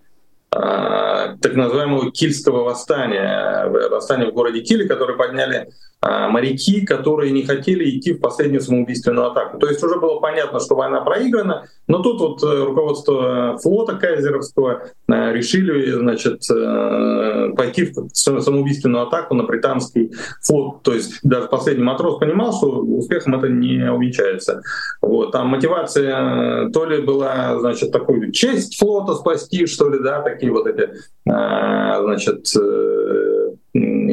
так 0.51 1.53
называемого 1.53 2.11
Кильского 2.11 2.63
восстания, 2.63 3.67
восстания 3.89 4.31
в 4.31 4.33
городе 4.33 4.61
Киле, 4.61 4.88
которое 4.88 5.15
подняли 5.15 5.69
а, 5.99 5.99
моряки, 6.01 6.86
которые 6.86 7.32
не 7.32 7.44
хотели 7.44 7.98
идти 7.98 8.13
в 8.13 8.20
последнюю 8.20 8.62
самоубийственную 8.62 9.32
атаку. 9.32 9.58
То 9.60 9.68
есть 9.68 9.84
уже 9.84 10.00
было 10.00 10.20
понятно, 10.20 10.60
что 10.60 10.75
война 10.75 11.01
проиграна, 11.01 11.65
но 11.88 12.00
тут 12.01 12.22
вот 12.22 12.44
э, 12.44 12.63
руководство 12.63 13.58
флота 13.62 13.96
Кайзеровского 13.96 14.84
э, 15.10 15.34
решили 15.34 15.91
значит, 15.91 16.41
э, 16.50 17.51
пойти 17.58 17.91
в 17.94 18.13
самоубийственную 18.13 19.08
атаку 19.08 19.36
на 19.36 19.44
британский 19.44 20.12
флот. 20.41 20.84
То 20.84 20.94
есть 20.94 21.20
даже 21.24 21.48
последний 21.48 21.84
матрос 21.84 22.18
понимал, 22.20 22.53
что 22.53 22.68
успехом 22.79 23.36
это 23.36 23.50
не 23.50 23.91
увенчается. 23.91 24.62
Вот. 25.01 25.32
Там 25.32 25.48
мотивация 25.48 26.70
то 26.70 26.86
ли 26.86 27.01
была 27.01 27.60
значит, 27.60 27.91
такой 27.91 28.32
честь 28.32 28.79
флота 28.79 29.15
спасти, 29.15 29.65
что 29.65 29.89
ли, 29.89 30.00
да, 30.01 30.22
такие 30.22 30.51
вот 30.51 30.68
эти 30.68 30.91
значит, 31.25 32.48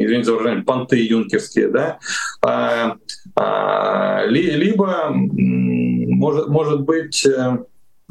извините 0.05 0.25
за 0.25 0.33
выражение, 0.33 0.63
понты 0.63 1.05
юнкерские, 1.05 1.69
да, 1.69 1.99
а, 2.41 2.97
а, 3.35 4.25
ли, 4.25 4.51
либо 4.51 5.11
может, 5.11 6.47
может 6.47 6.81
быть 6.81 7.25
э, 7.25 7.57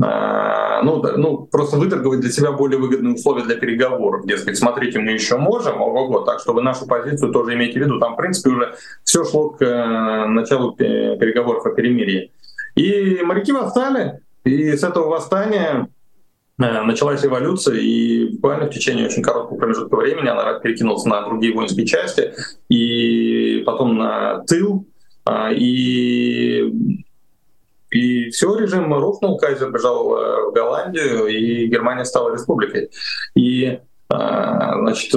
а, 0.00 0.82
ну, 0.82 1.02
ну, 1.16 1.38
просто 1.46 1.78
выторговать 1.78 2.20
для 2.20 2.30
себя 2.30 2.52
более 2.52 2.78
выгодные 2.78 3.14
условия 3.14 3.44
для 3.44 3.56
переговоров. 3.56 4.26
Дескать, 4.26 4.58
смотрите, 4.58 4.98
мы 4.98 5.12
еще 5.12 5.38
можем, 5.38 5.80
ого-го, 5.80 6.20
так 6.20 6.40
что 6.40 6.52
вы 6.52 6.62
нашу 6.62 6.86
позицию 6.86 7.32
тоже 7.32 7.54
имейте 7.54 7.80
в 7.80 7.82
виду. 7.82 7.98
Там, 7.98 8.14
в 8.14 8.16
принципе, 8.16 8.50
уже 8.50 8.74
все 9.04 9.24
шло 9.24 9.50
к 9.50 9.62
э, 9.62 10.26
началу 10.26 10.72
переговоров 10.76 11.64
о 11.64 11.70
перемирии. 11.70 12.30
И 12.74 13.22
моряки 13.22 13.52
восстали, 13.52 14.20
И 14.44 14.76
с 14.76 14.84
этого 14.84 15.08
восстания 15.08 15.88
началась 16.58 17.25
эволюция, 17.25 17.76
и 17.76 18.30
буквально 18.34 18.66
в 18.66 18.70
течение 18.70 19.06
очень 19.06 19.22
короткого 19.22 19.58
промежутка 19.58 19.96
времени 19.96 20.28
она 20.28 20.58
перекинулась 20.58 21.04
на 21.04 21.22
другие 21.22 21.52
воинские 21.52 21.86
части, 21.86 22.32
и 22.68 23.62
потом 23.66 23.98
на 23.98 24.44
тыл, 24.44 24.86
а, 25.25 25.52
и 25.52 26.72
и 27.90 28.30
все, 28.30 28.56
режим 28.56 28.92
рухнул, 28.92 29.38
Кайзер 29.38 29.70
бежал 29.70 30.16
э, 30.16 30.50
в 30.50 30.52
Голландию, 30.52 31.26
и 31.26 31.66
Германия 31.66 32.04
стала 32.04 32.32
республикой. 32.32 32.90
И, 33.34 33.78
значит, 34.10 35.14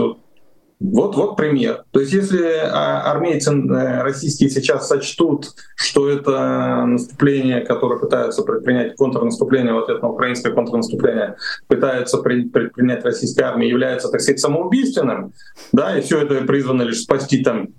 вот, 0.80 1.16
вот 1.16 1.36
пример. 1.36 1.84
То 1.92 2.00
есть 2.00 2.14
если 2.14 2.46
а, 2.46 3.12
армейцы 3.12 3.52
э, 3.52 4.02
российские 4.02 4.50
сейчас 4.50 4.88
сочтут, 4.88 5.50
что 5.76 6.10
это 6.10 6.86
наступление, 6.86 7.62
которое 7.62 8.00
пытаются 8.00 8.44
предпринять 8.44 8.96
контрнаступление, 8.96 9.74
вот 9.74 9.90
это 9.90 10.08
украинское 10.08 10.54
контрнаступление, 10.54 11.36
пытаются 11.68 12.20
предпринять 12.20 13.04
российская 13.04 13.44
армия, 13.44 13.68
является, 13.68 14.08
так 14.08 14.22
сказать, 14.22 14.40
самоубийственным, 14.40 15.34
да, 15.74 15.98
и 15.98 16.02
все 16.02 16.22
это 16.22 16.36
призвано 16.46 16.84
лишь 16.84 17.02
спасти 17.02 17.44
там 17.44 17.70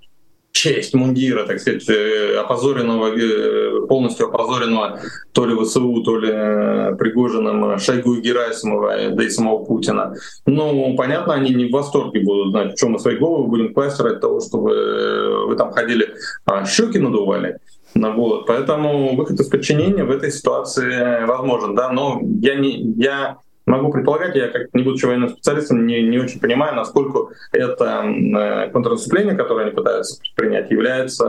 честь 0.51 0.93
мундира, 0.93 1.45
так 1.45 1.59
сказать, 1.59 1.89
э, 1.89 2.37
опозоренного, 2.37 3.07
э, 3.07 3.87
полностью 3.87 4.27
опозоренного 4.27 4.99
то 5.31 5.45
ли 5.45 5.55
ВСУ, 5.55 6.01
то 6.03 6.17
ли 6.17 6.29
э, 6.31 6.95
Пригожиным 6.97 7.79
Шойгу 7.79 8.15
и 8.15 8.21
Герасимова, 8.21 9.11
да 9.11 9.23
и 9.23 9.29
самого 9.29 9.63
Путина. 9.63 10.13
Ну, 10.45 10.95
понятно, 10.97 11.33
они 11.33 11.53
не 11.53 11.65
в 11.65 11.71
восторге 11.71 12.21
будут 12.21 12.51
знать, 12.51 12.73
в 12.73 12.77
чем 12.77 12.91
мы 12.91 12.99
свои 12.99 13.17
головы 13.17 13.47
будем 13.47 13.73
класть 13.73 13.99
ради 13.99 14.19
того, 14.19 14.39
чтобы 14.39 15.45
вы 15.47 15.55
там 15.55 15.71
ходили, 15.71 16.13
а, 16.45 16.65
щеки 16.65 16.99
надували. 16.99 17.57
Ну, 17.93 18.13
вот. 18.13 18.45
Поэтому 18.47 19.15
выход 19.15 19.39
из 19.39 19.47
подчинения 19.47 20.03
в 20.03 20.11
этой 20.11 20.31
ситуации 20.31 21.25
возможен. 21.25 21.75
Да? 21.75 21.91
Но 21.91 22.21
я, 22.41 22.55
не, 22.55 22.93
я 22.97 23.37
Могу 23.71 23.89
предполагать, 23.89 24.35
я 24.35 24.49
как 24.49 24.73
не 24.73 24.83
будучи 24.83 25.05
военным 25.05 25.29
специалистом, 25.29 25.85
не, 25.87 26.03
не 26.03 26.19
очень 26.19 26.41
понимаю, 26.41 26.75
насколько 26.75 27.33
это 27.53 28.03
э, 28.03 28.69
контрнаступление, 28.71 29.33
которое 29.33 29.67
они 29.67 29.71
пытаются 29.71 30.21
принять, 30.35 30.69
является, 30.69 31.23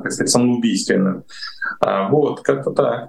так 0.00 0.12
сказать, 0.12 0.30
самоубийственным. 0.30 1.24
А, 1.80 2.08
вот, 2.08 2.42
как-то 2.42 2.70
так. 2.70 3.08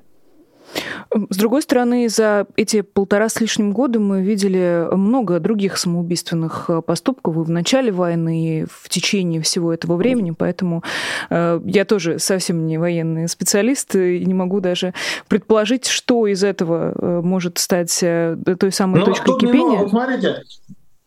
С 1.30 1.38
другой 1.38 1.62
стороны, 1.62 2.10
за 2.10 2.48
эти 2.56 2.82
полтора 2.82 3.30
с 3.30 3.40
лишним 3.40 3.72
года 3.72 4.00
мы 4.00 4.22
видели 4.22 4.88
много 4.96 5.40
других 5.40 5.78
самоубийственных 5.78 6.66
э, 6.70 6.82
поступков 6.82 7.36
и 7.38 7.40
в 7.40 7.50
начале 7.50 7.92
войны, 7.92 8.62
и 8.62 8.66
в 8.70 8.90
течение 8.90 9.42
всего 9.42 9.74
этого 9.74 9.96
времени, 9.96 10.32
поэтому 10.32 10.84
э, 11.30 11.62
я 11.66 11.86
тоже 11.86 12.20
совсем 12.20 12.66
не 12.66 12.78
военный 12.78 13.28
специалист 13.28 13.96
и 13.96 14.26
не 14.26 14.34
могу 14.34 14.60
даже 14.60 14.94
предположить, 15.28 15.88
что 15.88 16.28
из 16.28 16.44
этого 16.44 16.94
э, 16.96 17.22
может 17.24 17.58
стать 17.58 18.00
э, 18.02 18.36
той 18.60 18.72
самой 18.72 19.00
ну, 19.02 19.06
точкой 19.06 19.38
кипения. 19.40 19.80
Ну, 19.80 19.90
смотрите, 19.90 20.42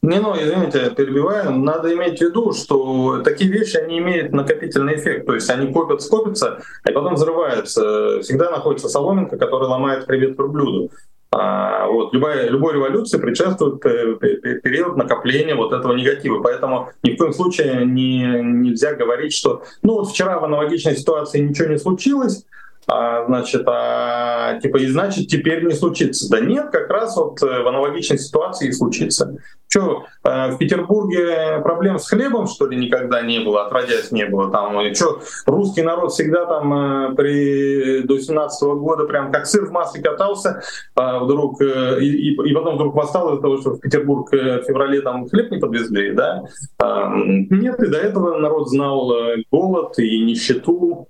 не, 0.07 0.21
ну, 0.21 0.35
извините, 0.35 0.91
перебиваю. 0.97 1.53
Надо 1.53 1.93
иметь 1.95 2.19
в 2.19 2.23
виду, 2.23 2.53
что 2.53 3.23
такие 3.23 3.51
вещи, 3.51 3.77
они 3.77 3.99
имеют 3.99 4.33
накопительный 4.33 4.97
эффект. 4.97 5.27
То 5.27 5.35
есть 5.35 5.51
они 5.51 5.73
копятся, 5.73 6.09
копятся, 6.09 6.63
и 6.89 6.93
потом 6.93 7.15
взрываются. 7.15 8.21
Всегда 8.23 8.51
находится 8.51 8.89
соломинка, 8.89 9.37
которая 9.37 9.69
ломает 9.69 10.05
хребет 10.05 10.39
верблюду. 10.39 10.91
А, 11.33 11.87
вот, 11.89 12.15
любая, 12.15 12.49
любой 12.49 12.75
революции 12.75 13.19
предшествует 13.19 13.85
э, 13.85 14.15
период 14.63 14.97
накопления 14.97 15.55
вот 15.55 15.73
этого 15.73 15.93
негатива. 15.93 16.41
Поэтому 16.41 16.91
ни 17.03 17.11
в 17.13 17.17
коем 17.19 17.33
случае 17.33 17.85
не, 17.85 18.23
нельзя 18.43 18.95
говорить, 18.95 19.33
что 19.33 19.63
ну 19.83 19.95
вот 19.95 20.09
вчера 20.09 20.39
в 20.39 20.45
аналогичной 20.45 20.97
ситуации 20.97 21.41
ничего 21.41 21.69
не 21.69 21.79
случилось, 21.79 22.47
а, 22.89 23.25
значит, 23.27 23.65
а, 23.67 24.61
типа, 24.61 24.77
и 24.77 24.87
значит, 24.87 25.27
теперь 25.27 25.65
не 25.65 25.75
случится. 25.75 26.31
Да 26.31 26.39
нет, 26.39 26.71
как 26.71 26.89
раз 26.89 27.17
вот 27.17 27.43
э, 27.43 27.63
в 27.63 27.67
аналогичной 27.67 28.19
ситуации 28.19 28.69
и 28.69 28.73
случится. 28.73 29.37
Что, 29.67 30.05
э, 30.23 30.53
в 30.53 30.59
Петербурге 30.59 31.61
проблем 31.65 31.99
с 31.99 32.09
хлебом, 32.09 32.47
что 32.47 32.67
ли, 32.67 32.77
никогда 32.77 33.23
не 33.23 33.41
было, 33.41 33.67
отродясь 33.67 34.13
не 34.13 34.25
было 34.27 34.53
там. 34.53 34.95
Что, 34.95 35.21
русский 35.47 35.83
народ 35.83 36.13
всегда 36.13 36.47
там 36.47 36.73
э, 36.73 37.15
при, 37.17 38.03
до 38.03 38.21
17 38.21 38.63
-го 38.63 38.77
года 38.77 39.05
прям 39.05 39.33
как 39.33 39.47
сыр 39.47 39.67
в 39.67 39.73
масле 39.73 40.01
катался, 40.01 40.63
а 40.95 41.19
вдруг, 41.19 41.61
и, 41.61 42.35
и, 42.35 42.55
потом 42.55 42.77
вдруг 42.77 42.95
восстал 42.95 43.33
из-за 43.33 43.43
того, 43.43 43.61
что 43.61 43.71
в 43.71 43.81
Петербург 43.81 44.31
в 44.31 44.63
феврале 44.63 45.01
там 45.01 45.29
хлеб 45.29 45.51
не 45.51 45.59
подвезли, 45.59 46.13
да? 46.13 46.45
Нет, 46.81 47.81
и 47.83 47.87
до 47.89 47.99
этого 47.99 48.39
народ 48.39 48.69
знал 48.69 49.13
голод 49.51 49.99
и 49.99 50.21
нищету, 50.21 51.09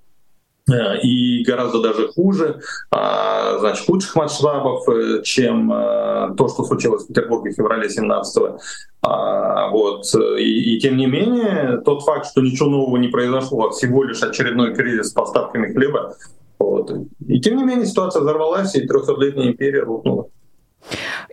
и 1.01 1.43
гораздо 1.43 1.81
даже 1.81 2.09
хуже, 2.09 2.59
а, 2.91 3.57
значит, 3.59 3.85
худших 3.85 4.15
масштабов, 4.15 4.87
э, 4.89 5.21
чем 5.23 5.71
э, 5.71 6.35
то, 6.35 6.49
что 6.49 6.63
случилось 6.63 7.05
в 7.05 7.07
Петербурге 7.07 7.51
в 7.51 7.55
феврале 7.55 7.87
17-го. 7.87 8.59
А, 9.01 9.69
вот. 9.69 10.05
И, 10.37 10.75
и 10.75 10.79
тем 10.79 10.97
не 10.97 11.05
менее, 11.05 11.81
тот 11.85 12.03
факт, 12.03 12.27
что 12.27 12.41
ничего 12.41 12.69
нового 12.69 12.97
не 12.97 13.07
произошло, 13.07 13.67
а 13.67 13.71
всего 13.71 14.03
лишь 14.03 14.21
очередной 14.21 14.75
кризис 14.75 15.09
с 15.09 15.13
поставками 15.13 15.71
хлеба, 15.71 16.15
вот. 16.59 16.91
и 17.25 17.39
тем 17.39 17.55
не 17.55 17.63
менее 17.63 17.85
ситуация 17.85 18.21
взорвалась, 18.21 18.75
и 18.75 18.85
трехсотлетняя 18.85 19.47
империя 19.47 19.83
рухнула. 19.83 20.27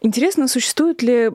Интересно, 0.02 0.48
существует 0.48 1.02
ли 1.02 1.30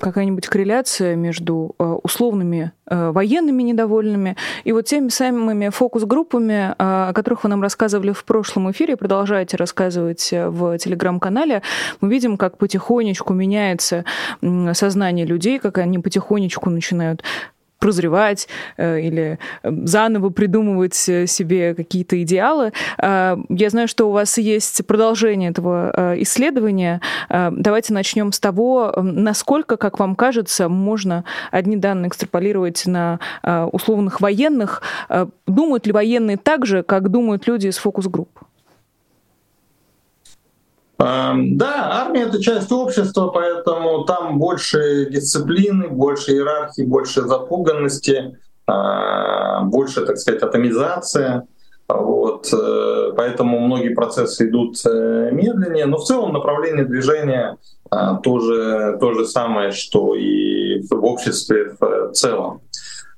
какая-нибудь 0.00 0.46
корреляция 0.46 1.16
между 1.16 1.74
э, 1.78 1.84
условными 1.84 2.72
э, 2.88 3.10
военными 3.10 3.62
недовольными 3.62 4.36
и 4.64 4.72
вот 4.72 4.86
теми 4.86 5.08
самыми 5.08 5.70
фокус-группами, 5.70 6.70
э, 6.70 6.74
о 6.78 7.12
которых 7.12 7.44
вы 7.44 7.50
нам 7.50 7.62
рассказывали 7.62 8.12
в 8.12 8.24
прошлом 8.24 8.70
эфире, 8.70 8.96
продолжаете 8.96 9.56
рассказывать 9.56 10.30
в 10.32 10.78
телеграм-канале. 10.78 11.62
Мы 12.00 12.08
видим, 12.08 12.36
как 12.36 12.56
потихонечку 12.58 13.34
меняется 13.34 14.04
сознание 14.72 15.26
людей, 15.26 15.58
как 15.58 15.78
они 15.78 15.98
потихонечку 15.98 16.70
начинают 16.70 17.22
прозревать 17.78 18.48
э, 18.76 19.00
или 19.00 19.38
э, 19.62 19.70
заново 19.84 20.30
придумывать 20.30 21.08
э, 21.08 21.26
себе 21.26 21.74
какие-то 21.74 22.20
идеалы. 22.22 22.72
Я 22.98 23.70
знаю, 23.70 23.88
что 23.88 24.08
у 24.08 24.12
вас 24.12 24.38
есть 24.38 24.86
продолжение 24.86 25.50
этого 25.50 26.14
исследования. 26.18 27.00
Давайте 27.28 27.92
начнем 27.92 28.32
с 28.32 28.40
того, 28.40 28.92
насколько, 28.96 29.76
как 29.76 29.98
вам 29.98 30.16
кажется, 30.16 30.68
можно 30.68 31.24
одни 31.50 31.76
данные 31.76 32.08
экстраполировать 32.08 32.86
на 32.86 33.20
условных 33.72 34.20
военных. 34.20 34.82
Думают 35.46 35.86
ли 35.86 35.92
военные 35.92 36.36
так 36.36 36.66
же, 36.66 36.82
как 36.82 37.10
думают 37.10 37.46
люди 37.46 37.68
из 37.68 37.78
фокус-групп? 37.78 38.30
Эм, 40.98 41.58
да, 41.58 42.04
армия 42.04 42.22
это 42.22 42.40
часть 42.40 42.72
общества, 42.72 43.26
поэтому 43.26 44.04
там 44.04 44.38
больше 44.38 45.10
дисциплины, 45.10 45.88
больше 45.88 46.32
иерархии, 46.32 46.82
больше 46.82 47.22
запуганности, 47.22 48.38
э, 48.66 49.60
больше, 49.64 50.06
так 50.06 50.16
сказать, 50.16 50.42
атомизация. 50.42 51.46
Вот, 51.86 52.50
э, 52.52 53.12
поэтому 53.14 53.60
многие 53.60 53.90
процессы 53.90 54.48
идут 54.48 54.78
э, 54.86 55.30
медленнее, 55.32 55.84
но 55.84 55.98
в 55.98 56.04
целом 56.04 56.32
направление 56.32 56.84
движения 56.84 57.58
тоже 58.24 58.98
то 59.00 59.12
же 59.12 59.26
самое, 59.26 59.70
что 59.70 60.16
и 60.16 60.80
в 60.90 61.04
обществе 61.04 61.76
в 61.78 62.10
целом. 62.14 62.62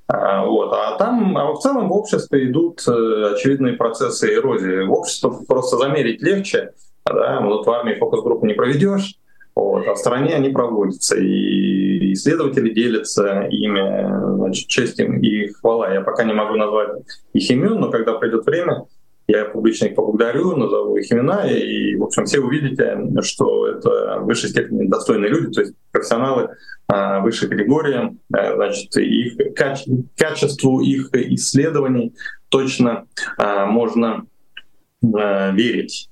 Вот. 0.07 0.71
А 0.73 0.95
там, 0.99 1.35
а 1.35 1.51
в 1.53 1.59
целом 1.59 1.89
в 1.89 1.93
обществе 1.93 2.51
идут 2.51 2.81
очевидные 2.87 3.73
процессы 3.73 4.31
эрозии. 4.31 4.87
Общество 4.87 5.41
просто 5.47 5.77
замерить 5.77 6.21
легче, 6.21 6.73
да, 7.13 7.41
вот 7.41 7.65
в 7.65 7.69
армии 7.69 7.95
фокус-группу 7.95 8.45
не 8.45 8.53
проведешь, 8.53 9.15
вот, 9.55 9.87
а 9.87 9.93
в 9.93 9.97
стране 9.97 10.35
они 10.35 10.49
проводятся, 10.49 11.17
и 11.17 12.13
исследователи 12.13 12.73
делятся 12.73 13.47
ими, 13.49 14.35
значит, 14.37 14.67
честь 14.67 14.99
им 14.99 15.19
и 15.19 15.47
хвала. 15.49 15.93
Я 15.93 16.01
пока 16.01 16.23
не 16.23 16.33
могу 16.33 16.55
назвать 16.55 17.03
их 17.33 17.51
имен, 17.51 17.79
но 17.79 17.89
когда 17.89 18.13
придет 18.13 18.45
время, 18.45 18.85
я 19.27 19.45
публично 19.45 19.85
их 19.85 19.95
поблагодарю, 19.95 20.55
назову 20.55 20.97
их 20.97 21.11
имена, 21.11 21.47
и, 21.47 21.95
в 21.95 22.03
общем, 22.03 22.25
все 22.25 22.39
увидите, 22.39 22.97
что 23.21 23.67
это 23.67 24.19
в 24.19 24.25
высшей 24.25 24.49
степени 24.49 24.87
достойные 24.87 25.29
люди, 25.29 25.53
то 25.53 25.61
есть 25.61 25.75
профессионалы 25.91 26.49
а, 26.87 27.19
высшей 27.19 27.47
категории, 27.47 28.17
а, 28.33 28.55
значит, 28.55 28.97
их 28.97 29.37
каче- 29.55 30.03
качеству 30.17 30.81
их 30.81 31.09
исследований 31.13 32.15
точно 32.49 33.05
а, 33.37 33.67
можно 33.67 34.25
а, 35.01 35.51
верить. 35.51 36.09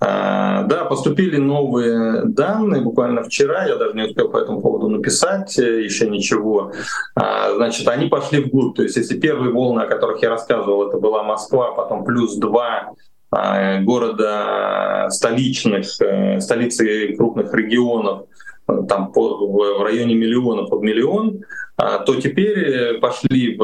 А, 0.00 0.62
да, 0.62 0.84
поступили 0.84 1.38
новые 1.38 2.24
данные 2.24 2.82
буквально 2.82 3.24
вчера, 3.24 3.66
я 3.66 3.76
даже 3.76 3.94
не 3.94 4.04
успел 4.04 4.28
по 4.28 4.38
этому 4.38 4.60
поводу 4.60 4.88
написать 4.88 5.58
э, 5.58 5.82
еще 5.82 6.08
ничего. 6.08 6.72
А, 7.16 7.54
значит, 7.54 7.88
они 7.88 8.06
пошли 8.06 8.44
вглубь. 8.44 8.76
То 8.76 8.84
есть 8.84 8.96
если 8.96 9.18
первые 9.18 9.52
волны, 9.52 9.80
о 9.80 9.86
которых 9.86 10.22
я 10.22 10.30
рассказывал, 10.30 10.88
это 10.88 10.98
была 10.98 11.24
Москва, 11.24 11.72
потом 11.72 12.04
плюс 12.04 12.36
два 12.36 12.92
а, 13.32 13.80
города 13.80 15.08
столичных, 15.10 16.00
э, 16.00 16.40
столицы 16.40 17.16
крупных 17.16 17.52
регионов, 17.52 18.26
э, 18.68 18.72
там 18.88 19.10
в 19.12 19.82
районе 19.82 20.14
миллиона 20.14 20.64
под 20.64 20.82
миллион, 20.82 21.40
то 21.76 22.16
теперь 22.16 22.98
пошли 22.98 23.56
в 23.56 23.62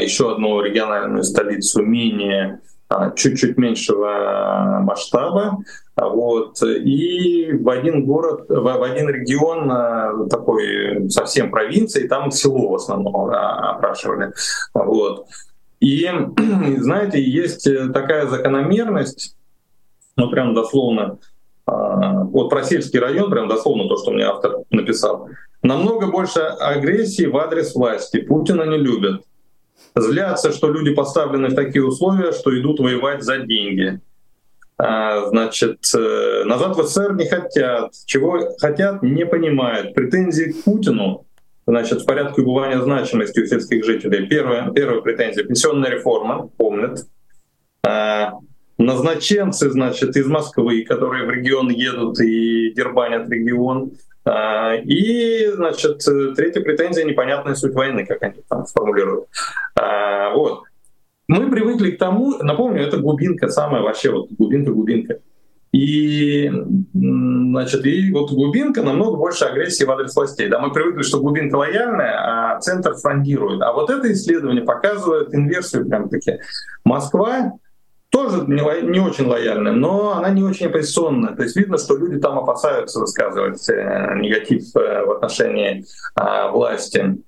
еще 0.00 0.32
одну 0.32 0.60
региональную 0.60 1.22
столицу 1.22 1.84
менее 1.84 2.58
чуть-чуть 3.16 3.58
меньшего 3.58 4.80
масштаба. 4.82 5.58
Вот. 5.96 6.62
И 6.62 7.52
в 7.52 7.68
один 7.68 8.06
город, 8.06 8.46
в 8.48 8.82
один 8.82 9.08
регион 9.08 9.70
а, 9.70 10.26
такой 10.30 11.10
совсем 11.10 11.50
провинции, 11.50 12.06
там 12.06 12.30
село 12.30 12.70
в 12.70 12.74
основном 12.76 13.30
а, 13.30 13.72
опрашивали. 13.72 14.32
Вот. 14.74 15.26
И, 15.80 16.08
знаете, 16.78 17.22
есть 17.22 17.68
такая 17.92 18.26
закономерность, 18.26 19.36
ну 20.16 20.30
прям 20.30 20.54
дословно, 20.54 21.18
вот 21.66 22.48
про 22.48 22.62
сельский 22.62 22.98
район, 22.98 23.30
прям 23.30 23.46
дословно 23.46 23.88
то, 23.88 23.96
что 23.98 24.10
мне 24.10 24.24
автор 24.24 24.56
написал. 24.70 25.28
Намного 25.62 26.06
больше 26.06 26.40
агрессии 26.40 27.26
в 27.26 27.36
адрес 27.36 27.74
власти. 27.74 28.20
Путина 28.20 28.62
не 28.62 28.78
любят. 28.78 29.22
Злятся, 29.94 30.52
что 30.52 30.70
люди 30.70 30.94
поставлены 30.94 31.48
в 31.48 31.54
такие 31.54 31.84
условия, 31.84 32.32
что 32.32 32.58
идут 32.58 32.80
воевать 32.80 33.22
за 33.22 33.38
деньги. 33.38 34.00
А, 34.76 35.26
значит, 35.26 35.78
э, 35.94 36.44
назад 36.44 36.76
в 36.76 36.82
СССР 36.84 37.14
не 37.14 37.28
хотят. 37.28 37.92
Чего 38.06 38.56
хотят, 38.60 39.02
не 39.02 39.26
понимают. 39.26 39.94
Претензии 39.94 40.52
к 40.52 40.64
Путину 40.64 41.26
значит, 41.68 42.00
в 42.00 42.06
порядке 42.06 42.40
убывания 42.40 42.80
значимости 42.80 43.40
у 43.40 43.46
сельских 43.46 43.84
жителей. 43.84 44.26
Первая, 44.26 44.70
первая 44.70 45.02
претензия— 45.02 45.44
пенсионная 45.44 45.90
реформа, 45.90 46.48
помнят. 46.56 47.06
А, 47.86 48.32
назначенцы, 48.78 49.70
значит, 49.70 50.16
из 50.16 50.26
Москвы, 50.26 50.84
которые 50.84 51.26
в 51.26 51.30
регион 51.30 51.68
едут 51.68 52.20
и 52.20 52.72
дербанят 52.72 53.28
регион. 53.28 53.92
А, 54.24 54.74
и, 54.74 55.46
значит, 55.52 56.04
третья 56.36 56.60
претензия— 56.60 57.04
непонятная 57.06 57.54
суть 57.54 57.74
войны, 57.74 58.04
как 58.06 58.22
они 58.22 58.42
там 58.48 58.64
формулируют. 58.66 59.28
А, 59.78 60.34
вот. 60.34 60.64
Мы 61.28 61.50
привыкли 61.50 61.90
к 61.90 61.98
тому, 61.98 62.38
напомню, 62.38 62.82
это 62.82 62.96
глубинка 62.96 63.48
самая 63.48 63.82
вообще, 63.82 64.10
вот 64.10 64.30
глубинка-глубинка. 64.30 65.20
И, 65.72 66.50
значит, 66.94 67.84
и 67.84 68.10
вот 68.10 68.30
глубинка 68.30 68.82
намного 68.82 69.18
больше 69.18 69.44
агрессии 69.44 69.84
в 69.84 69.90
адрес 69.90 70.16
властей. 70.16 70.48
Да, 70.48 70.58
мы 70.58 70.72
привыкли, 70.72 71.02
что 71.02 71.20
глубинка 71.20 71.56
лояльная, 71.56 72.54
а 72.54 72.60
центр 72.60 72.94
фрондирует. 72.94 73.60
А 73.60 73.72
вот 73.74 73.90
это 73.90 74.10
исследование 74.10 74.62
показывает 74.62 75.34
инверсию 75.34 75.86
прям 75.86 76.08
таки. 76.08 76.38
Москва 76.84 77.52
тоже 78.10 78.44
не, 78.46 78.90
не 78.90 79.00
очень 79.00 79.26
лояльная, 79.26 79.72
но 79.72 80.16
она 80.16 80.30
не 80.30 80.42
очень 80.42 80.66
оппозиционная. 80.66 81.34
То 81.36 81.42
есть 81.42 81.56
видно, 81.56 81.78
что 81.78 81.96
люди 81.96 82.18
там 82.18 82.38
опасаются 82.38 83.00
высказывать 83.00 83.68
э, 83.68 84.14
негатив 84.16 84.64
э, 84.76 85.04
в 85.04 85.10
отношении 85.12 85.84
э, 86.16 86.50
власти. 86.50 87.18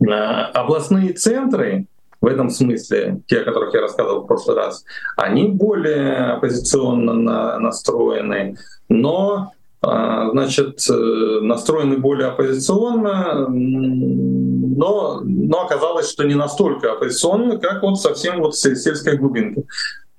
Э, 0.00 0.12
областные 0.52 1.14
центры 1.14 1.86
в 2.20 2.26
этом 2.26 2.50
смысле, 2.50 3.22
те, 3.26 3.40
о 3.40 3.44
которых 3.44 3.72
я 3.72 3.80
рассказывал 3.80 4.22
в 4.22 4.26
прошлый 4.26 4.56
раз, 4.56 4.84
они 5.16 5.48
более 5.48 6.32
оппозиционно 6.32 7.14
на, 7.14 7.58
настроены, 7.58 8.56
но 8.90 9.52
э, 9.82 9.88
значит, 10.32 10.86
э, 10.90 11.40
настроены 11.40 11.96
более 11.96 12.28
оппозиционно, 12.28 13.46
но, 13.48 15.20
но 15.24 15.62
оказалось, 15.62 16.10
что 16.10 16.24
не 16.24 16.34
настолько 16.34 16.92
оппозиционно, 16.92 17.58
как 17.58 17.82
вот 17.82 17.98
совсем 17.98 18.40
вот 18.40 18.54
сельская 18.54 19.16
глубинка. 19.16 19.62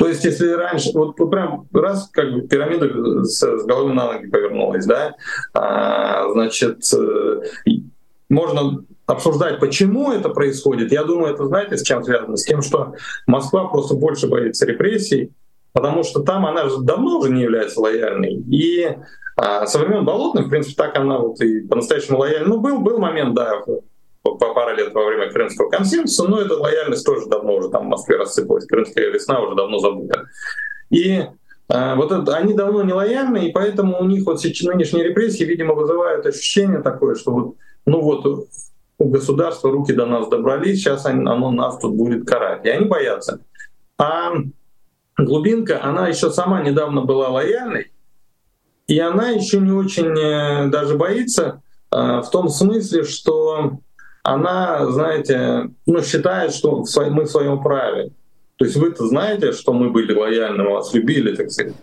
То 0.02 0.08
есть, 0.08 0.26
если 0.26 0.50
раньше, 0.54 0.90
вот 0.96 1.16
прям 1.30 1.68
раз 1.72 2.10
как 2.12 2.34
бы 2.34 2.42
пирамида 2.42 3.24
с, 3.24 3.40
с 3.40 3.66
головы 3.66 3.94
на 3.94 4.14
ноги 4.14 4.26
повернулась, 4.32 4.88
да, 4.88 5.14
а, 5.54 6.28
значит, 6.34 6.80
э, 6.92 7.42
можно 8.28 8.84
обсуждать, 9.06 9.60
почему 9.60 10.12
это 10.12 10.30
происходит. 10.30 10.92
Я 10.92 11.04
думаю, 11.04 11.36
это 11.36 11.46
знаете, 11.46 11.78
с 11.78 11.84
чем 11.84 12.04
связано? 12.04 12.36
С 12.36 12.46
тем, 12.46 12.64
что 12.64 12.96
Москва 13.28 13.66
просто 13.66 13.94
больше 13.94 14.28
боится 14.28 14.66
репрессий, 14.66 15.34
потому 15.72 16.04
что 16.04 16.24
там 16.24 16.48
она 16.48 16.68
же 16.68 16.80
давно 16.82 17.20
уже 17.20 17.30
не 17.30 17.44
является 17.44 17.80
лояльной. 17.80 18.44
И 18.50 18.98
а, 19.38 19.68
со 19.68 19.78
времен 19.78 20.04
Болотных, 20.04 20.48
в 20.48 20.50
принципе, 20.50 20.78
так 20.78 20.98
она 20.98 21.20
вот 21.20 21.40
и 21.42 21.60
по-настоящему 21.62 22.18
лояльна. 22.18 22.48
Ну, 22.48 22.60
был, 22.60 22.80
был 22.80 22.98
момент, 22.98 23.36
да, 23.36 23.62
по 24.24 24.54
пару 24.54 24.76
лет 24.76 24.94
во 24.94 25.06
время 25.06 25.32
Крымского 25.32 25.70
консенсуса, 25.70 26.30
но 26.30 26.40
эта 26.40 26.56
лояльность 26.56 27.06
тоже 27.06 27.28
давно 27.28 27.56
уже 27.56 27.70
там 27.70 27.86
в 27.86 27.90
Москве 27.90 28.18
рассыпалась. 28.18 28.66
Крымская 28.66 29.10
весна 29.10 29.42
уже 29.42 29.56
давно 29.56 29.80
забыта. 29.80 30.28
И 30.90 31.26
э, 31.70 31.96
вот 31.96 32.12
это, 32.12 32.36
они 32.36 32.54
давно 32.54 32.84
не 32.84 32.94
лояльны, 32.94 33.48
и 33.48 33.52
поэтому 33.52 34.00
у 34.00 34.06
них 34.06 34.26
вот 34.26 34.40
сейчас 34.40 34.68
нынешние 34.68 35.06
репрессии, 35.06 35.44
видимо, 35.44 35.74
вызывают 35.74 36.26
ощущение 36.26 36.82
такое, 36.82 37.16
что 37.16 37.32
вот, 37.32 37.56
ну 37.86 38.02
вот 38.02 38.48
у 39.02 39.06
государства 39.10 39.72
руки 39.72 39.94
до 39.94 40.06
нас 40.06 40.28
добрались, 40.28 40.80
сейчас 40.80 41.06
оно 41.06 41.52
нас 41.52 41.80
тут 41.80 41.96
будет 41.96 42.28
карать. 42.28 42.66
И 42.66 42.70
они 42.70 42.86
боятся. 42.86 43.40
А 43.98 44.34
глубинка, 45.18 45.84
она 45.84 46.08
еще 46.08 46.30
сама 46.30 46.62
недавно 46.62 47.02
была 47.02 47.30
лояльной, 47.30 47.92
и 48.88 49.00
она 49.00 49.30
еще 49.30 49.60
не 49.60 49.72
очень 49.72 50.16
э, 50.18 50.70
даже 50.70 50.96
боится 50.96 51.64
э, 51.92 51.96
в 51.96 52.30
том 52.30 52.50
смысле, 52.50 53.04
что 53.04 53.80
она, 54.24 54.86
знаете, 54.92 55.72
ну, 55.86 56.02
считает, 56.02 56.54
что 56.54 56.84
мы 57.10 57.24
в 57.24 57.30
своем 57.30 57.62
праве. 57.62 58.12
То 58.58 58.66
есть 58.66 58.78
вы-то 58.78 59.08
знаете, 59.08 59.54
что 59.54 59.74
мы 59.74 59.90
были 59.90 60.14
лояльны, 60.14 60.64
мы 60.64 60.72
вас 60.72 60.94
любили, 60.94 61.36
так 61.36 61.50
сказать. 61.50 61.74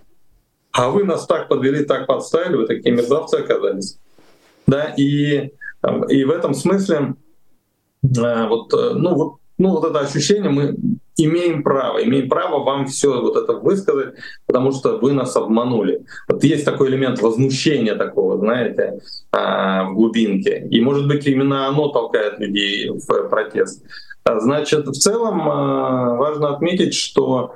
А 0.71 0.91
вы 0.91 1.05
нас 1.05 1.27
так 1.27 1.49
подвели, 1.49 1.85
так 1.85 2.07
подставили, 2.07 2.57
вы 2.57 2.67
такие 2.67 2.95
мерзавцы 2.95 3.35
оказались. 3.37 3.99
Да, 4.67 4.95
и, 4.97 5.51
и 6.09 6.25
в 6.25 6.31
этом 6.31 6.55
смысле 6.55 7.15
э, 8.05 8.47
вот, 8.47 8.73
э, 8.75 8.93
ну, 8.95 9.15
вот 9.15 9.35
ну, 9.59 9.71
вот 9.71 9.85
это 9.85 10.01
ощущение 10.01 10.51
мы 10.51 10.77
имеем 11.17 11.65
право, 11.65 12.03
имеем 12.03 12.29
право 12.29 12.63
вам 12.63 12.87
все 12.87 13.21
вот 13.21 13.37
это 13.37 13.55
высказать, 13.55 14.15
потому 14.47 14.71
что 14.71 14.99
вы 14.99 15.13
нас 15.13 15.37
обманули. 15.37 16.05
Вот 16.29 16.45
есть 16.45 16.65
такой 16.65 16.89
элемент 16.89 17.21
возмущения 17.21 17.97
такого, 17.97 18.39
знаете, 18.39 19.01
а, 19.33 19.91
в 19.91 19.95
глубинке. 19.95 20.67
И, 20.71 20.81
может 20.81 21.09
быть, 21.09 21.27
именно 21.27 21.67
оно 21.67 21.89
толкает 21.89 22.39
людей 22.39 22.89
в 22.89 23.29
протест. 23.29 23.83
А, 24.23 24.39
значит, 24.39 24.87
в 24.87 24.93
целом 24.93 25.49
а, 25.49 26.15
важно 26.15 26.55
отметить, 26.55 26.95
что 26.95 27.55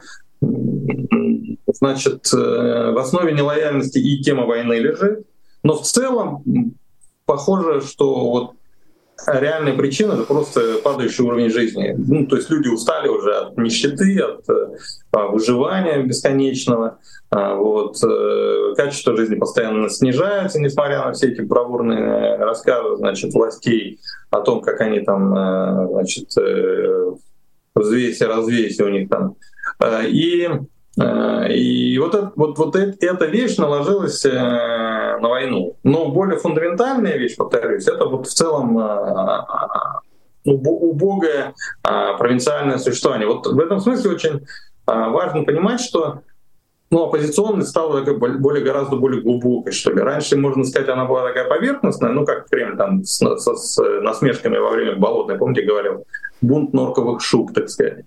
значит, 1.73 2.27
э, 2.35 2.37
в 2.37 2.99
основе 2.99 3.33
нелояльности 3.33 3.99
и 3.99 4.21
тема 4.23 4.45
войны 4.45 4.75
лежит, 4.75 5.25
но 5.63 5.75
в 5.75 5.83
целом 5.83 6.43
похоже, 7.27 7.81
что 7.81 8.29
вот 8.29 8.53
реальная 9.27 9.75
причина— 9.75 10.13
это 10.15 10.25
просто 10.25 10.79
падающий 10.83 11.25
уровень 11.25 11.51
жизни. 11.51 11.95
Ну, 11.97 12.27
то 12.27 12.37
есть 12.37 12.51
люди 12.51 12.69
устали 12.69 13.09
уже 13.09 13.35
от 13.35 13.57
нищеты, 13.57 14.19
от 14.21 14.45
а, 15.13 15.29
выживания 15.29 16.03
бесконечного. 16.03 16.99
А, 17.31 17.55
вот. 17.55 17.97
Э, 18.05 18.75
качество 18.77 19.17
жизни 19.17 19.37
постоянно 19.37 19.89
снижается, 19.89 20.61
несмотря 20.61 21.05
на 21.05 21.13
все 21.13 21.29
эти 21.29 21.41
бравурные 21.41 22.37
рассказы 22.37 22.97
значит, 22.97 23.33
властей 23.33 24.01
о 24.31 24.41
том, 24.41 24.61
как 24.61 24.81
они 24.81 25.01
там 25.01 25.35
э, 25.35 25.89
значит, 25.93 26.37
э, 26.39 27.13
взвесе, 27.75 28.27
развесе 28.27 28.85
у 28.85 28.89
них 28.89 29.09
там. 29.09 29.37
И 30.05 30.49
Э, 30.49 30.59
и 30.99 31.99
вот, 31.99 32.15
это, 32.15 32.33
вот, 32.37 32.59
вот 32.59 32.77
эта 32.77 33.25
вещь 33.25 33.57
наложилась 33.57 34.25
э, 34.27 34.31
на 34.31 35.29
войну. 35.29 35.77
Но 35.83 36.11
более 36.11 36.39
фундаментальная 36.39 37.17
вещь, 37.17 37.37
повторюсь, 37.37 37.89
это 37.89 38.05
вот 38.05 38.27
в 38.27 38.31
целом 38.31 38.79
э, 38.79 39.45
убогое 40.45 41.55
провинциальное 41.83 42.79
существование. 42.79 43.27
Вот 43.27 43.47
в 43.47 43.59
этом 43.59 43.81
смысле 43.81 44.11
очень 44.11 44.47
важно 44.87 45.45
понимать, 45.45 45.81
что 45.81 46.23
ну, 46.93 47.05
оппозиционность 47.05 47.71
стала 47.71 48.05
такой 48.05 48.39
более, 48.39 48.63
гораздо 48.63 48.97
более 48.97 49.23
глубокой, 49.23 49.73
что 49.73 49.93
ли. 49.93 50.03
Раньше, 50.03 50.37
можно 50.37 50.63
сказать, 50.63 50.91
она 50.91 51.07
была 51.07 51.27
такая 51.27 51.49
поверхностная, 51.49 52.13
ну, 52.13 52.27
как 52.27 52.51
Кремль 52.51 52.77
там 52.77 53.03
с, 53.03 53.19
с, 53.19 53.57
с 53.57 54.01
насмешками 54.03 54.59
во 54.59 54.71
время 54.71 54.97
Болотной, 54.97 55.39
помните, 55.39 55.63
говорил, 55.63 56.05
бунт 56.43 56.75
норковых 56.75 57.23
шуб, 57.23 57.55
так 57.55 57.71
сказать. 57.71 58.05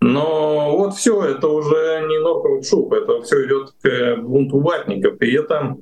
Но 0.00 0.76
вот 0.76 0.94
все, 0.94 1.22
это 1.24 1.48
уже 1.48 2.04
не 2.08 2.18
норковый 2.18 2.62
шуб, 2.62 2.92
это 2.92 3.22
все 3.22 3.46
идет 3.46 3.72
к 3.82 4.16
бунту 4.22 4.60
ватников. 4.60 5.20
И 5.22 5.32
это, 5.32 5.76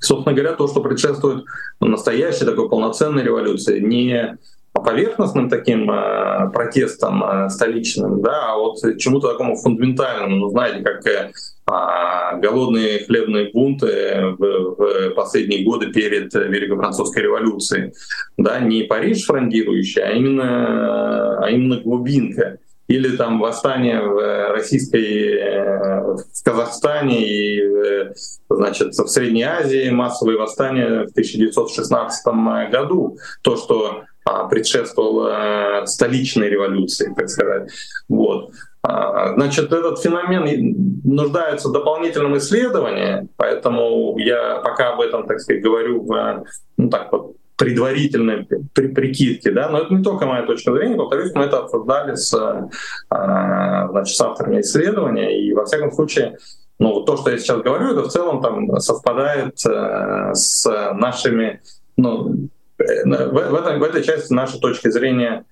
собственно 0.00 0.34
говоря, 0.34 0.54
то, 0.54 0.68
что 0.68 0.80
предшествует 0.80 1.44
настоящей 1.80 2.44
такой 2.44 2.68
полноценной 2.68 3.24
революции. 3.24 3.80
Не 3.80 4.38
поверхностным 4.72 5.48
таким 5.48 5.90
э, 5.90 6.50
протестом 6.52 7.22
э, 7.22 7.50
столичным, 7.50 8.22
да, 8.22 8.52
а 8.52 8.56
вот 8.56 8.78
чему-то 8.98 9.32
такому 9.32 9.56
фундаментальному, 9.56 10.36
ну, 10.36 10.48
знаете, 10.48 10.82
как 10.82 11.06
э, 11.06 11.30
а, 11.66 12.36
голодные 12.36 13.04
хлебные 13.04 13.50
бунты 13.52 14.34
в, 14.38 14.76
в 14.76 15.10
последние 15.10 15.64
годы 15.64 15.92
перед 15.92 16.32
Великой 16.34 16.76
Французской 16.76 17.22
революцией. 17.22 17.92
Да, 18.36 18.60
не 18.60 18.84
Париж 18.84 19.26
фрондирующий, 19.26 20.02
а 20.02 20.10
именно, 20.10 21.38
а 21.38 21.50
именно 21.50 21.80
глубинка 21.80 22.58
или 22.88 23.16
там 23.16 23.38
восстание 23.38 24.00
в 24.02 24.18
э, 24.18 24.52
российской, 24.52 25.34
э, 25.38 26.00
в 26.14 26.44
Казахстане 26.44 27.26
и 27.26 27.60
э, 27.60 28.12
значит, 28.50 28.94
в 28.94 29.06
Средней 29.08 29.44
Азии, 29.44 29.90
массовые 29.90 30.38
восстания 30.38 31.06
в 31.06 31.10
1916 31.10 32.26
году. 32.70 33.16
То, 33.42 33.56
что 33.56 34.02
а, 34.24 34.46
предшествовало 34.46 35.84
столичной 35.86 36.48
революции, 36.48 37.12
так 37.16 37.28
сказать. 37.28 37.70
Вот. 38.08 38.50
А, 38.82 39.34
значит, 39.34 39.72
этот 39.72 40.00
феномен 40.00 41.00
нуждается 41.04 41.68
в 41.68 41.72
дополнительном 41.72 42.36
исследовании, 42.38 43.28
поэтому 43.36 44.16
я 44.18 44.56
пока 44.56 44.92
об 44.92 45.00
этом, 45.00 45.26
так 45.26 45.40
сказать, 45.40 45.62
говорю 45.62 46.06
ну, 46.76 46.88
так 46.88 47.10
вот, 47.12 47.36
предварительной 47.56 48.46
при, 48.72 48.88
прикидке, 48.88 49.50
да, 49.50 49.68
но 49.68 49.78
это 49.78 49.94
не 49.94 50.02
только 50.02 50.26
моя 50.26 50.44
точка 50.46 50.72
зрения, 50.72 50.96
повторюсь, 50.96 51.32
мы 51.34 51.44
это 51.44 51.58
обсуждали 51.58 52.14
с, 52.14 52.34
а, 53.10 53.88
значит, 53.88 54.16
с 54.16 54.20
авторами 54.20 54.60
исследования, 54.60 55.40
и 55.40 55.52
во 55.52 55.64
всяком 55.64 55.92
случае, 55.92 56.38
ну, 56.78 57.02
то, 57.02 57.16
что 57.16 57.30
я 57.30 57.38
сейчас 57.38 57.62
говорю, 57.62 57.92
это 57.92 58.02
в 58.02 58.08
целом 58.08 58.42
там 58.42 58.76
совпадает 58.80 59.54
э, 59.64 60.34
с 60.34 60.64
нашими, 60.94 61.60
ну, 61.96 62.48
э, 62.78 63.04
в, 63.04 63.32
в, 63.32 63.54
этом, 63.54 63.78
в 63.78 63.82
этой 63.84 64.02
части 64.02 64.32
наши 64.32 64.58
точки 64.58 64.90
зрения 64.90 65.44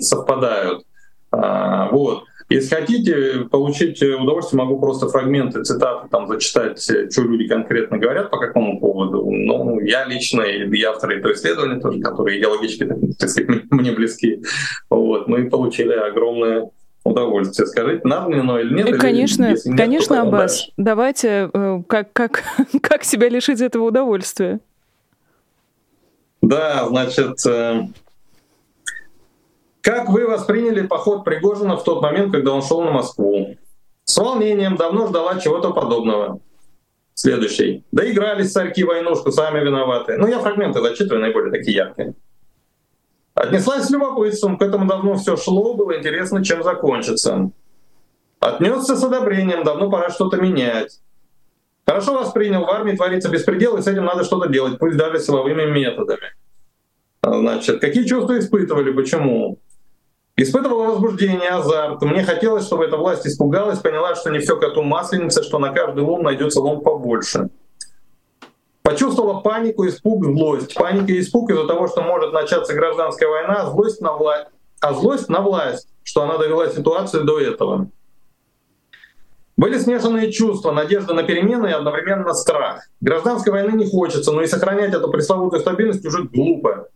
совпадают. 0.00 0.84
А, 1.30 1.88
вот. 1.90 2.24
Если 2.50 2.74
хотите 2.74 3.46
получить 3.50 4.02
удовольствие, 4.02 4.62
могу 4.62 4.80
просто 4.80 5.08
фрагменты, 5.08 5.62
цитаты 5.64 6.08
там 6.08 6.26
зачитать, 6.28 6.80
что 6.80 7.22
люди 7.22 7.46
конкретно 7.46 7.98
говорят 7.98 8.30
по 8.30 8.38
какому 8.38 8.80
поводу. 8.80 9.28
Ну, 9.30 9.80
я 9.80 10.06
лично 10.06 10.42
и 10.42 10.82
авторы 10.82 11.18
этого 11.18 11.34
исследования 11.34 11.78
тоже, 11.78 12.00
которые 12.00 12.38
идеологически, 12.38 12.88
так 13.18 13.28
сказать, 13.28 13.64
мне 13.70 13.92
близки. 13.92 14.42
Вот. 14.88 15.28
Мы 15.28 15.50
получили 15.50 15.92
огромное 15.92 16.70
удовольствие. 17.04 17.66
Скажите, 17.66 18.00
надо 18.04 18.28
мне 18.28 18.40
оно 18.40 18.58
или 18.58 18.74
нет? 18.74 18.98
Конечно, 18.98 19.44
или, 19.44 19.58
нет, 19.64 19.76
конечно, 19.76 20.22
Аббас. 20.22 20.56
Дальше. 20.56 20.72
Давайте, 20.76 21.50
э, 21.52 21.82
как, 21.86 22.12
как, 22.12 22.42
как 22.82 23.04
себя 23.04 23.28
лишить 23.28 23.60
этого 23.60 23.84
удовольствия? 23.84 24.60
Да, 26.40 26.86
значит, 26.88 27.44
э, 27.46 27.88
как 29.88 30.10
вы 30.10 30.26
восприняли 30.26 30.86
поход 30.86 31.24
Пригожина 31.24 31.78
в 31.78 31.82
тот 31.82 32.02
момент, 32.02 32.30
когда 32.30 32.52
он 32.52 32.60
шел 32.60 32.82
на 32.82 32.90
Москву? 32.90 33.56
С 34.04 34.18
волнением 34.18 34.76
давно 34.76 35.06
ждала 35.06 35.40
чего-то 35.40 35.70
подобного. 35.70 36.40
Следующий. 37.14 37.86
Доигрались 37.90 38.52
царьки 38.52 38.84
войнушку, 38.84 39.32
сами 39.32 39.64
виноваты. 39.64 40.18
Ну, 40.18 40.26
я 40.26 40.40
фрагменты 40.40 40.82
зачитываю, 40.82 41.22
наиболее 41.22 41.50
такие 41.50 41.74
яркие. 41.74 42.12
Отнеслась 43.32 43.84
с 43.84 43.90
любопытством, 43.90 44.58
к 44.58 44.62
этому 44.62 44.86
давно 44.86 45.14
все 45.14 45.38
шло, 45.38 45.72
было 45.72 45.96
интересно, 45.96 46.44
чем 46.44 46.62
закончится. 46.62 47.50
Отнесся 48.40 48.94
с 48.94 49.02
одобрением, 49.02 49.64
давно 49.64 49.90
пора 49.90 50.10
что-то 50.10 50.36
менять. 50.36 51.00
Хорошо 51.86 52.12
воспринял, 52.12 52.66
в 52.66 52.70
армии 52.70 52.94
творится 52.94 53.30
беспредел, 53.30 53.78
и 53.78 53.80
с 53.80 53.86
этим 53.86 54.04
надо 54.04 54.24
что-то 54.24 54.50
делать, 54.50 54.78
пусть 54.78 54.98
даже 54.98 55.18
силовыми 55.18 55.64
методами. 55.64 56.34
Значит, 57.22 57.80
какие 57.80 58.04
чувства 58.04 58.38
испытывали, 58.38 58.92
почему? 58.92 59.58
Испытывала 60.40 60.92
возбуждение, 60.92 61.48
азарт. 61.48 62.00
Мне 62.02 62.22
хотелось, 62.22 62.64
чтобы 62.64 62.84
эта 62.84 62.96
власть 62.96 63.26
испугалась, 63.26 63.80
поняла, 63.80 64.14
что 64.14 64.30
не 64.30 64.38
все 64.38 64.56
коту 64.56 64.84
масленица, 64.84 65.42
что 65.42 65.58
на 65.58 65.72
каждый 65.72 66.04
лом 66.04 66.22
найдется 66.22 66.60
лом 66.60 66.80
побольше. 66.80 67.48
Почувствовала 68.82 69.40
панику, 69.40 69.84
испуг, 69.88 70.24
злость. 70.24 70.74
Паника 70.76 71.12
и 71.12 71.18
испуг 71.18 71.50
из-за 71.50 71.66
того, 71.66 71.88
что 71.88 72.02
может 72.02 72.32
начаться 72.32 72.72
гражданская 72.72 73.28
война, 73.28 73.62
а 73.62 73.70
злость 73.70 74.00
на 74.00 74.12
власть, 74.12 74.46
а 74.80 74.94
злость 74.94 75.28
на 75.28 75.40
власть, 75.40 75.88
что 76.04 76.22
она 76.22 76.38
довела 76.38 76.68
ситуацию 76.68 77.24
до 77.24 77.40
этого. 77.40 77.88
Были 79.56 79.76
смешанные 79.76 80.30
чувства, 80.30 80.70
надежда 80.70 81.14
на 81.14 81.24
перемены 81.24 81.66
и 81.66 81.72
одновременно 81.72 82.32
страх. 82.32 82.84
Гражданской 83.00 83.52
войны 83.52 83.72
не 83.72 83.90
хочется, 83.90 84.30
но 84.30 84.42
и 84.42 84.46
сохранять 84.46 84.94
эту 84.94 85.10
пресловутую 85.10 85.58
стабильность 85.58 86.06
уже 86.06 86.22
глупо. 86.22 86.90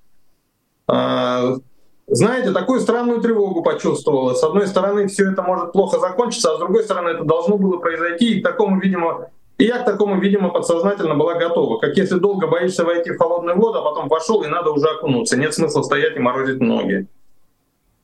Знаете, 2.14 2.50
такую 2.50 2.80
странную 2.80 3.22
тревогу 3.22 3.62
почувствовала. 3.62 4.34
С 4.34 4.44
одной 4.44 4.66
стороны, 4.66 5.08
все 5.08 5.32
это 5.32 5.40
может 5.40 5.72
плохо 5.72 5.98
закончиться, 5.98 6.52
а 6.52 6.56
с 6.56 6.58
другой 6.58 6.84
стороны, 6.84 7.08
это 7.08 7.24
должно 7.24 7.56
было 7.56 7.78
произойти, 7.78 8.34
и 8.34 8.40
к 8.42 8.44
такому, 8.44 8.78
видимо, 8.78 9.30
и 9.56 9.64
я 9.64 9.78
к 9.78 9.86
такому, 9.86 10.20
видимо, 10.20 10.50
подсознательно 10.50 11.14
была 11.14 11.36
готова. 11.36 11.78
Как 11.78 11.96
если 11.96 12.18
долго 12.18 12.48
боишься 12.48 12.84
войти 12.84 13.12
в 13.12 13.16
холодную 13.16 13.56
воду, 13.56 13.78
а 13.78 13.82
потом 13.82 14.08
вошел 14.08 14.42
и 14.42 14.46
надо 14.46 14.72
уже 14.72 14.88
окунуться. 14.88 15.38
Нет 15.38 15.54
смысла 15.54 15.80
стоять 15.80 16.14
и 16.14 16.20
морозить 16.20 16.60
ноги. 16.60 17.06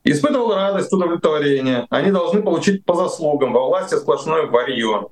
Испытывал 0.03 0.55
радость, 0.55 0.91
удовлетворение. 0.91 1.85
Они 1.91 2.09
должны 2.09 2.41
получить 2.41 2.85
по 2.85 2.95
заслугам. 2.95 3.53
Во 3.53 3.67
власти 3.67 3.93
сплошное 3.93 4.47
варье. 4.47 5.09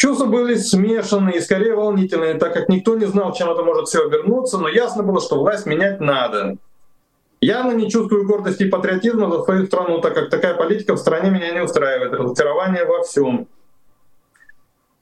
Чувства 0.00 0.24
были 0.24 0.54
смешанные 0.54 1.36
и 1.36 1.40
скорее 1.42 1.74
волнительные, 1.74 2.32
так 2.32 2.54
как 2.54 2.70
никто 2.70 2.96
не 2.96 3.04
знал, 3.04 3.34
чем 3.34 3.50
это 3.50 3.62
может 3.62 3.86
все 3.86 4.06
обернуться, 4.06 4.56
но 4.56 4.66
ясно 4.66 5.02
было, 5.02 5.20
что 5.20 5.38
власть 5.38 5.66
менять 5.66 6.00
надо. 6.00 6.56
Явно 7.42 7.72
не 7.72 7.90
чувствую 7.90 8.26
гордости 8.26 8.62
и 8.62 8.70
патриотизма 8.70 9.30
за 9.30 9.42
свою 9.42 9.66
страну, 9.66 10.00
так 10.00 10.14
как 10.14 10.30
такая 10.30 10.54
политика 10.54 10.94
в 10.94 10.98
стране 10.98 11.28
меня 11.28 11.52
не 11.52 11.60
устраивает. 11.60 12.14
Разочарование 12.14 12.86
во 12.86 13.02
всем. 13.02 13.46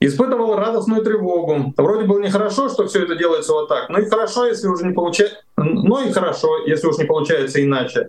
Испытывал 0.00 0.56
радостную 0.56 1.04
тревогу. 1.04 1.72
Вроде 1.76 2.04
было 2.04 2.18
нехорошо, 2.18 2.68
что 2.68 2.88
все 2.88 3.04
это 3.04 3.14
делается 3.14 3.52
вот 3.52 3.68
так, 3.68 3.90
но 3.90 4.00
и 4.00 4.08
хорошо, 4.10 4.46
если 4.46 4.66
уже 4.66 4.84
не 4.84 4.94
получается, 4.94 5.38
но 5.54 6.00
и 6.00 6.10
хорошо, 6.10 6.66
если 6.66 6.88
уж 6.88 6.98
не 6.98 7.04
получается 7.04 7.62
иначе. 7.62 8.08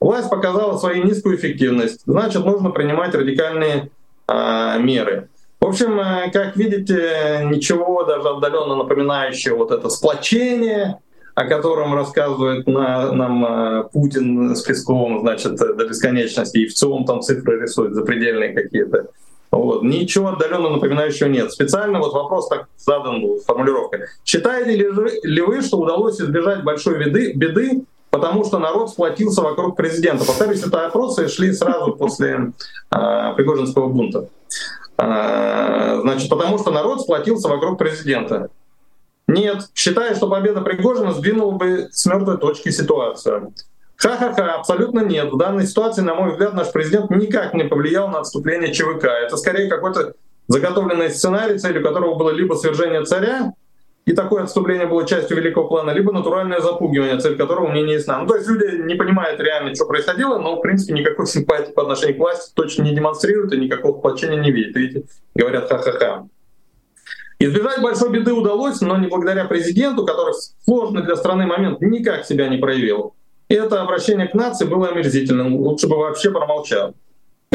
Власть 0.00 0.28
показала 0.28 0.76
свою 0.76 1.02
низкую 1.02 1.36
эффективность, 1.36 2.02
значит, 2.04 2.44
нужно 2.44 2.72
принимать 2.72 3.14
радикальные 3.14 3.90
а, 4.26 4.76
меры. 4.76 5.30
В 5.60 5.66
общем, 5.66 5.98
э, 5.98 6.30
как 6.32 6.56
видите, 6.56 7.42
ничего 7.44 8.04
даже 8.04 8.28
отдаленно 8.28 8.76
напоминающего 8.76 9.56
вот 9.56 9.70
это 9.70 9.88
сплочение, 9.88 10.98
о 11.34 11.44
котором 11.44 11.94
рассказывает 11.94 12.66
на, 12.66 13.12
нам 13.12 13.44
э, 13.44 13.84
Путин 13.92 14.54
с 14.54 14.62
Песковым, 14.62 15.20
значит, 15.20 15.56
до 15.56 15.86
бесконечности, 15.86 16.58
и 16.58 16.66
в 16.66 16.74
целом 16.74 17.04
там 17.04 17.22
цифры 17.22 17.60
рисует 17.60 17.94
запредельные 17.94 18.52
какие-то. 18.52 19.08
Вот. 19.50 19.82
Ничего 19.82 20.28
отдаленно 20.28 20.70
напоминающего 20.70 21.28
нет. 21.28 21.52
Специально 21.52 21.98
вот 21.98 22.12
вопрос 22.12 22.48
так 22.48 22.68
задан 22.78 23.22
был, 23.22 23.40
формулировка. 23.46 24.06
Считаете 24.24 24.76
ли 24.76 25.40
вы, 25.40 25.62
что 25.62 25.78
удалось 25.78 26.20
избежать 26.20 26.64
большой 26.64 26.98
беды, 26.98 27.32
беды, 27.32 27.84
потому 28.10 28.44
что 28.44 28.58
народ 28.58 28.90
сплотился 28.90 29.42
вокруг 29.42 29.76
президента? 29.76 30.24
Повторюсь, 30.24 30.62
это 30.62 30.86
опросы 30.86 31.28
шли 31.28 31.52
сразу 31.52 31.92
после 31.92 32.52
э, 32.90 33.32
Пригожинского 33.36 33.88
бунта. 33.88 34.28
Э, 34.98 36.00
значит, 36.00 36.28
потому 36.28 36.58
что 36.58 36.70
народ 36.70 37.02
сплотился 37.02 37.48
вокруг 37.48 37.78
президента. 37.78 38.50
Нет, 39.28 39.68
считаю, 39.74 40.14
что 40.14 40.28
победа 40.28 40.60
Пригожина 40.60 41.12
сдвинула 41.12 41.52
бы 41.52 41.88
с 41.90 42.06
мертвой 42.06 42.38
точки 42.38 42.70
ситуацию. 42.70 43.52
Ха-ха-ха, 43.96 44.54
абсолютно 44.54 45.00
нет. 45.00 45.32
В 45.32 45.38
данной 45.38 45.66
ситуации, 45.66 46.02
на 46.02 46.14
мой 46.14 46.32
взгляд, 46.32 46.54
наш 46.54 46.70
президент 46.70 47.10
никак 47.10 47.54
не 47.54 47.64
повлиял 47.64 48.08
на 48.08 48.20
отступление 48.20 48.72
ЧВК. 48.72 49.04
Это 49.04 49.36
скорее 49.36 49.68
какой-то 49.68 50.14
заготовленный 50.48 51.10
сценарий, 51.10 51.58
целью 51.58 51.82
которого 51.82 52.14
было 52.14 52.30
либо 52.30 52.54
свержение 52.54 53.04
царя, 53.04 53.52
и 54.06 54.12
такое 54.12 54.44
отступление 54.44 54.86
было 54.86 55.04
частью 55.04 55.36
великого 55.36 55.66
плана, 55.66 55.90
либо 55.90 56.12
натуральное 56.12 56.60
запугивание, 56.60 57.18
цель 57.18 57.36
которого 57.36 57.68
мне 57.68 57.82
не 57.82 57.94
ясна. 57.94 58.20
Ну, 58.20 58.28
то 58.28 58.36
есть 58.36 58.48
люди 58.48 58.80
не 58.82 58.94
понимают 58.94 59.40
реально, 59.40 59.74
что 59.74 59.84
происходило, 59.84 60.38
но, 60.38 60.56
в 60.56 60.60
принципе, 60.60 60.94
никакой 60.94 61.26
симпатии 61.26 61.72
по 61.72 61.82
отношению 61.82 62.16
к 62.16 62.20
власти 62.20 62.52
точно 62.54 62.84
не 62.84 62.94
демонстрируют 62.94 63.52
и 63.52 63.58
никакого 63.58 63.98
сплочения 63.98 64.40
не 64.40 64.52
видят. 64.52 64.76
Видите, 64.76 65.06
говорят 65.34 65.68
ха-ха-ха. 65.68 66.28
Избежать 67.40 67.82
большой 67.82 68.10
беды 68.10 68.32
удалось, 68.32 68.80
но 68.80 68.96
не 68.96 69.08
благодаря 69.08 69.44
президенту, 69.44 70.06
который 70.06 70.32
в 70.32 70.64
сложный 70.64 71.02
для 71.02 71.16
страны 71.16 71.46
момент 71.46 71.80
никак 71.80 72.24
себя 72.24 72.48
не 72.48 72.58
проявил. 72.58 73.14
И 73.48 73.54
это 73.54 73.82
обращение 73.82 74.28
к 74.28 74.34
нации 74.34 74.66
было 74.66 74.88
омерзительным. 74.88 75.56
Лучше 75.56 75.88
бы 75.88 75.96
вообще 75.96 76.30
промолчал. 76.30 76.94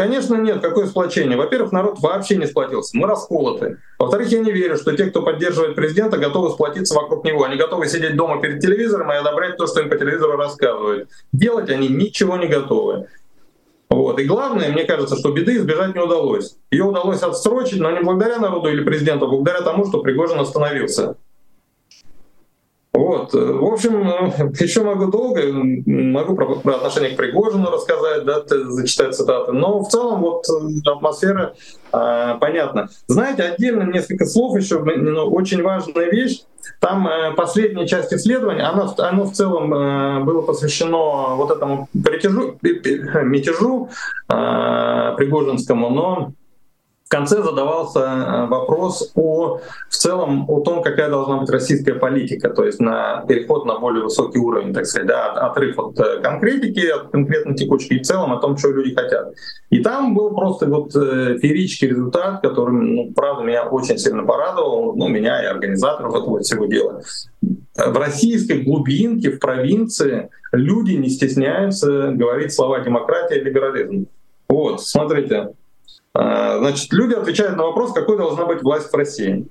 Конечно, 0.01 0.33
нет. 0.33 0.61
Какое 0.61 0.87
сплочение? 0.87 1.37
Во-первых, 1.37 1.71
народ 1.71 1.99
вообще 1.99 2.35
не 2.35 2.47
сплотился. 2.47 2.97
Мы 2.97 3.05
расколоты. 3.05 3.77
Во-вторых, 3.99 4.29
я 4.29 4.39
не 4.39 4.51
верю, 4.51 4.75
что 4.75 4.97
те, 4.97 5.05
кто 5.05 5.21
поддерживает 5.21 5.75
президента, 5.75 6.17
готовы 6.17 6.49
сплотиться 6.49 6.95
вокруг 6.95 7.23
него. 7.23 7.43
Они 7.43 7.55
готовы 7.55 7.87
сидеть 7.87 8.15
дома 8.15 8.41
перед 8.41 8.61
телевизором 8.61 9.11
и 9.11 9.15
одобрять 9.15 9.57
то, 9.57 9.67
что 9.67 9.79
им 9.79 9.91
по 9.91 9.97
телевизору 9.97 10.37
рассказывают. 10.37 11.09
Делать 11.31 11.69
они 11.69 11.87
ничего 11.87 12.35
не 12.37 12.47
готовы. 12.47 13.09
Вот. 13.91 14.17
И 14.17 14.23
главное, 14.23 14.71
мне 14.71 14.85
кажется, 14.85 15.15
что 15.17 15.33
беды 15.33 15.57
избежать 15.57 15.93
не 15.93 16.01
удалось. 16.01 16.57
Ее 16.71 16.85
удалось 16.85 17.21
отсрочить, 17.21 17.79
но 17.79 17.91
не 17.91 17.99
благодаря 17.99 18.39
народу 18.39 18.69
или 18.69 18.83
президенту, 18.83 19.25
а 19.25 19.29
благодаря 19.29 19.61
тому, 19.61 19.85
что 19.85 20.01
Пригожин 20.01 20.39
остановился. 20.39 21.15
Вот. 23.11 23.35
Э, 23.35 23.39
в 23.39 23.65
общем, 23.65 24.07
э, 24.07 24.51
еще 24.63 24.83
могу 24.83 25.11
долго, 25.11 25.41
могу 25.51 26.33
про, 26.33 26.55
про 26.55 26.75
отношение 26.75 27.11
к 27.11 27.17
Пригожину 27.17 27.69
рассказать, 27.69 28.23
да, 28.23 28.41
зачитать 28.47 29.15
цитаты, 29.15 29.51
но 29.51 29.83
в 29.83 29.89
целом 29.89 30.21
вот 30.21 30.45
э, 30.47 30.89
атмосфера 30.89 31.53
а, 31.91 32.37
понятна. 32.37 32.87
Знаете, 33.07 33.43
отдельно 33.43 33.83
несколько 33.83 34.25
слов 34.25 34.57
еще, 34.57 34.79
ну, 34.79 35.25
очень 35.25 35.61
важная 35.61 36.09
вещь. 36.09 36.43
Там 36.79 37.05
э, 37.05 37.33
последняя 37.35 37.85
часть 37.85 38.13
исследования, 38.13 38.63
оно, 38.63 38.93
оно 38.97 39.25
в 39.25 39.33
целом 39.33 39.73
э, 39.73 40.23
было 40.23 40.41
посвящено 40.41 41.35
вот 41.35 41.51
этому 41.51 41.89
притяжу, 41.91 42.57
мятежу 42.61 43.89
э, 44.29 45.13
Пригожинскому, 45.17 45.89
но 45.89 46.31
конце 47.11 47.43
задавался 47.43 47.99
э, 47.99 48.45
вопрос 48.47 49.11
о 49.15 49.59
в 49.89 49.95
целом 49.95 50.45
о 50.49 50.61
том, 50.61 50.81
какая 50.81 51.09
должна 51.09 51.37
быть 51.37 51.49
российская 51.49 51.93
политика, 51.93 52.49
то 52.49 52.63
есть 52.63 52.79
на 52.79 53.23
переход 53.27 53.65
на 53.65 53.77
более 53.77 54.05
высокий 54.05 54.39
уровень, 54.39 54.73
так 54.73 54.85
сказать, 54.85 55.07
да, 55.07 55.31
отрыв 55.33 55.77
от 55.77 55.99
э, 55.99 56.21
конкретики, 56.21 56.87
от 56.87 57.09
конкретной 57.11 57.55
текучки 57.55 57.93
и 57.93 57.99
в 57.99 58.03
целом 58.03 58.31
о 58.31 58.39
том, 58.39 58.57
что 58.57 58.71
люди 58.71 58.95
хотят. 58.95 59.33
И 59.69 59.83
там 59.83 60.15
был 60.15 60.33
просто 60.33 60.67
вот 60.67 60.95
э, 60.95 61.37
феерический 61.39 61.89
результат, 61.89 62.41
который, 62.41 62.73
ну, 62.73 63.11
правда, 63.13 63.43
меня 63.43 63.65
очень 63.65 63.97
сильно 63.97 64.23
порадовал, 64.23 64.95
ну, 64.95 65.09
меня 65.09 65.43
и 65.43 65.47
организаторов 65.47 66.15
этого 66.15 66.39
всего 66.39 66.65
дела. 66.65 67.01
В 67.75 67.97
российской 67.97 68.61
глубинке, 68.61 69.31
в 69.31 69.39
провинции 69.39 70.29
люди 70.53 70.93
не 70.93 71.09
стесняются 71.09 72.11
говорить 72.11 72.53
слова 72.53 72.79
демократия 72.79 73.39
и 73.39 73.43
либерализм. 73.43 74.07
Вот, 74.47 74.81
смотрите, 74.81 75.49
значит, 76.13 76.91
люди 76.93 77.13
отвечают 77.13 77.57
на 77.57 77.63
вопрос, 77.63 77.93
какой 77.93 78.17
должна 78.17 78.45
быть 78.45 78.61
власть 78.61 78.91
в 78.91 78.95
России. 78.95 79.47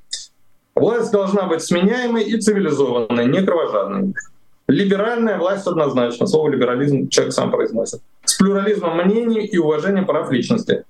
Власть 0.74 1.12
должна 1.12 1.46
быть 1.46 1.62
сменяемой 1.62 2.24
и 2.24 2.40
цивилизованной, 2.40 3.26
не 3.26 3.42
кровожадной. 3.42 4.14
Либеральная 4.68 5.36
власть 5.36 5.66
однозначно. 5.66 6.26
Слово 6.26 6.50
либерализм 6.50 7.08
человек 7.08 7.34
сам 7.34 7.50
произносит. 7.50 8.00
С 8.24 8.38
плюрализмом 8.38 8.96
мнений 8.96 9.44
и 9.44 9.58
уважением 9.58 10.06
прав 10.06 10.30
личности. 10.30 10.84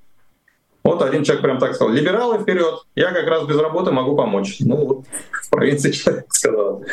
Вот 0.85 1.03
один 1.03 1.25
человек 1.25 1.43
прям 1.43 1.59
так 1.59 1.75
сказал. 1.75 1.93
Либералы 1.93 2.39
вперед, 2.39 2.75
я 2.95 3.13
как 3.13 3.27
раз 3.27 3.47
без 3.47 3.59
работы 3.59 3.91
могу 3.91 4.17
помочь. 4.17 4.59
Ну 4.61 4.77
вот 4.77 5.05
в 5.31 5.51
провинции 5.51 5.93
человек 5.93 6.27
сказал. 6.31 6.85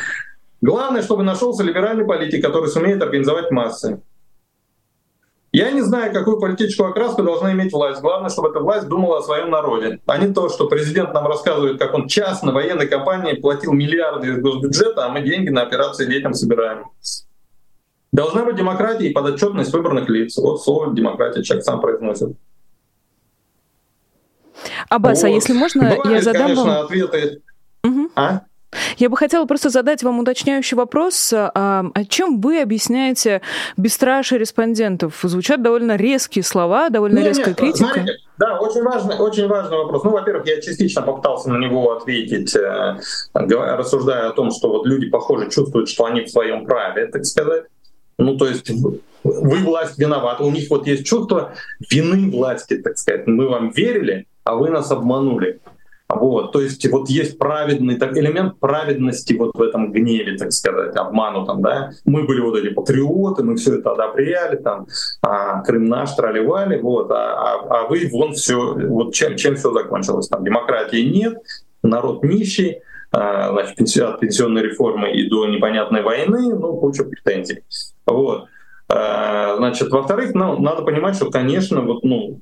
Главное, 0.62 1.02
чтобы 1.02 1.24
нашелся 1.24 1.63
либеральный 1.63 2.06
политик, 2.06 2.44
который 2.44 2.70
сумеет 2.70 3.02
организовать 3.02 3.52
массы. 3.52 4.02
Я 5.58 5.72
не 5.72 5.82
знаю, 5.82 6.13
какую 6.13 6.39
политическую 6.39 6.91
окраску 6.91 7.24
должна 7.24 7.52
иметь 7.52 7.74
власть. 7.74 8.00
Главное, 8.00 8.30
чтобы 8.30 8.50
эта 8.50 8.60
власть 8.60 8.88
думала 8.88 9.17
о 9.17 9.22
своем 9.24 9.50
народе, 9.50 10.00
а 10.06 10.20
не 10.20 10.32
то, 10.32 10.50
что 10.50 10.67
президент 10.67 11.15
нам 11.15 11.26
рассказывает, 11.26 11.80
как 11.80 11.96
он 11.96 12.08
частно 12.08 12.52
военной 12.52 12.86
компании 12.86 13.34
платил 13.34 13.74
миллиарды 13.74 14.28
из 14.28 14.39
госбюджета, 14.39 15.08
а 15.08 15.10
мы 15.10 15.24
деньги 15.24 15.50
на 15.50 15.63
операции 15.63 16.06
детям 16.06 16.36
собираем. 16.36 16.91
Должна 18.12 18.46
быть 18.46 18.56
демократия 18.56 19.08
и 19.08 19.13
подотчетность 19.13 19.74
выбранных 19.74 20.08
лиц. 20.10 20.38
Вот 20.38 20.62
слово 20.63 20.93
демократия 20.93 21.41
человек 21.41 21.65
сам 21.65 21.82
произносит. 21.82 22.38
Аббас, 24.89 25.24
вот. 25.24 25.28
а 25.28 25.32
если 25.32 25.54
можно, 25.54 25.82
Бывает, 25.82 26.06
я 26.06 26.22
задам 26.22 26.41
конечно, 26.43 26.65
вам... 26.65 26.86
ответы. 26.86 27.41
Угу. 27.84 28.12
А? 28.15 28.41
Я 28.97 29.10
бы 29.10 29.17
хотела 29.17 29.45
просто 29.45 29.69
задать 29.69 30.03
вам 30.03 30.19
уточняющий 30.19 30.75
вопрос. 30.75 31.34
А, 31.34 31.86
о 31.93 32.06
чем 32.06 32.41
вы 32.41 32.62
объясняете 32.62 33.41
бесстрашие 33.77 34.39
респондентов? 34.39 35.19
Звучат 35.23 35.62
довольно 35.62 35.95
резкие 35.95 36.43
слова, 36.43 36.89
довольно 36.89 37.19
нет, 37.19 37.30
резкая 37.30 37.49
нет, 37.49 37.58
критика. 37.58 37.93
Смотрите, 37.93 38.17
да, 38.38 38.60
очень 38.60 38.84
важный, 38.84 39.15
очень 39.15 39.47
важный 39.47 39.77
вопрос. 39.77 40.03
Ну, 40.03 40.12
во-первых, 40.12 40.45
я 40.47 40.62
частично 40.62 41.01
попытался 41.01 41.49
на 41.49 41.58
него 41.58 41.91
ответить, 41.95 42.56
э, 42.56 42.97
рассуждая 43.34 44.30
о 44.30 44.34
том, 44.34 44.51
что 44.51 44.69
вот 44.69 44.86
люди, 44.86 45.10
похоже, 45.10 45.49
чувствуют, 45.49 45.89
что 45.89 46.06
они 46.06 46.21
в 46.21 46.30
своем 46.30 46.65
праве, 46.65 47.08
так 47.08 47.25
сказать. 47.25 47.63
Ну, 48.19 48.38
то 48.38 48.47
есть 48.47 48.69
вы, 49.23 49.58
власть, 49.58 49.97
виноваты. 49.97 50.43
У 50.43 50.51
них 50.51 50.69
вот 50.69 50.88
есть 50.88 51.06
чувство 51.06 51.53
вины 51.89 52.30
власти, 52.32 52.77
так 52.77 52.97
сказать. 52.97 53.27
Мы 53.27 53.47
вам 53.47 53.69
верили, 53.69 54.27
а 54.43 54.56
вы 54.56 54.69
нас 54.69 54.91
обманули. 54.91 55.60
Вот, 56.10 56.54
то 56.54 56.62
есть 56.62 56.89
вот 56.89 57.10
есть 57.10 57.38
праведный 57.38 57.98
так, 57.98 58.15
элемент 58.15 58.60
праведности 58.60 59.34
вот 59.34 59.52
в 59.54 59.62
этом 59.62 59.91
гневе, 59.91 60.38
так 60.38 60.54
сказать, 60.54 60.96
обману 60.96 61.46
там, 61.46 61.62
да. 61.62 61.91
Мы 62.06 62.24
были 62.24 62.39
вот 62.39 62.58
эти 62.58 62.70
патриоты, 62.70 63.43
мы 63.43 63.58
все 63.58 63.80
это 63.80 63.91
одобряли, 63.91 64.56
там, 64.56 64.88
а, 65.22 65.62
Крым 65.63 65.86
наш, 65.86 66.13
тролливали, 66.13 66.80
вот, 66.80 67.12
а, 67.12 67.15
а, 67.15 67.82
а 67.82 67.88
вы 67.89 68.08
вон 68.10 68.34
все, 68.34 68.74
вот 68.74 69.13
чем, 69.13 69.36
чем 69.36 69.56
все 69.56 69.74
закончилось, 69.74 70.30
там, 70.30 70.46
демократии 70.46 71.02
нет, 71.02 71.39
народ 71.84 72.24
нищий, 72.24 72.80
а, 73.12 73.52
значит, 73.52 74.02
от 74.02 74.22
пенсионной 74.22 74.62
реформы 74.62 75.12
и 75.12 75.30
до 75.30 75.46
непонятной 75.46 76.04
войны, 76.04 76.56
ну, 76.56 76.78
куча 76.78 77.04
претензий. 77.04 77.63
Вот. 78.06 78.48
А, 78.88 79.58
значит, 79.58 79.89
во-вторых, 79.89 80.34
ну, 80.34 80.58
надо 80.58 80.84
понимать, 80.84 81.15
что, 81.15 81.30
конечно, 81.30 81.82
вот, 81.82 82.06
ну, 82.06 82.39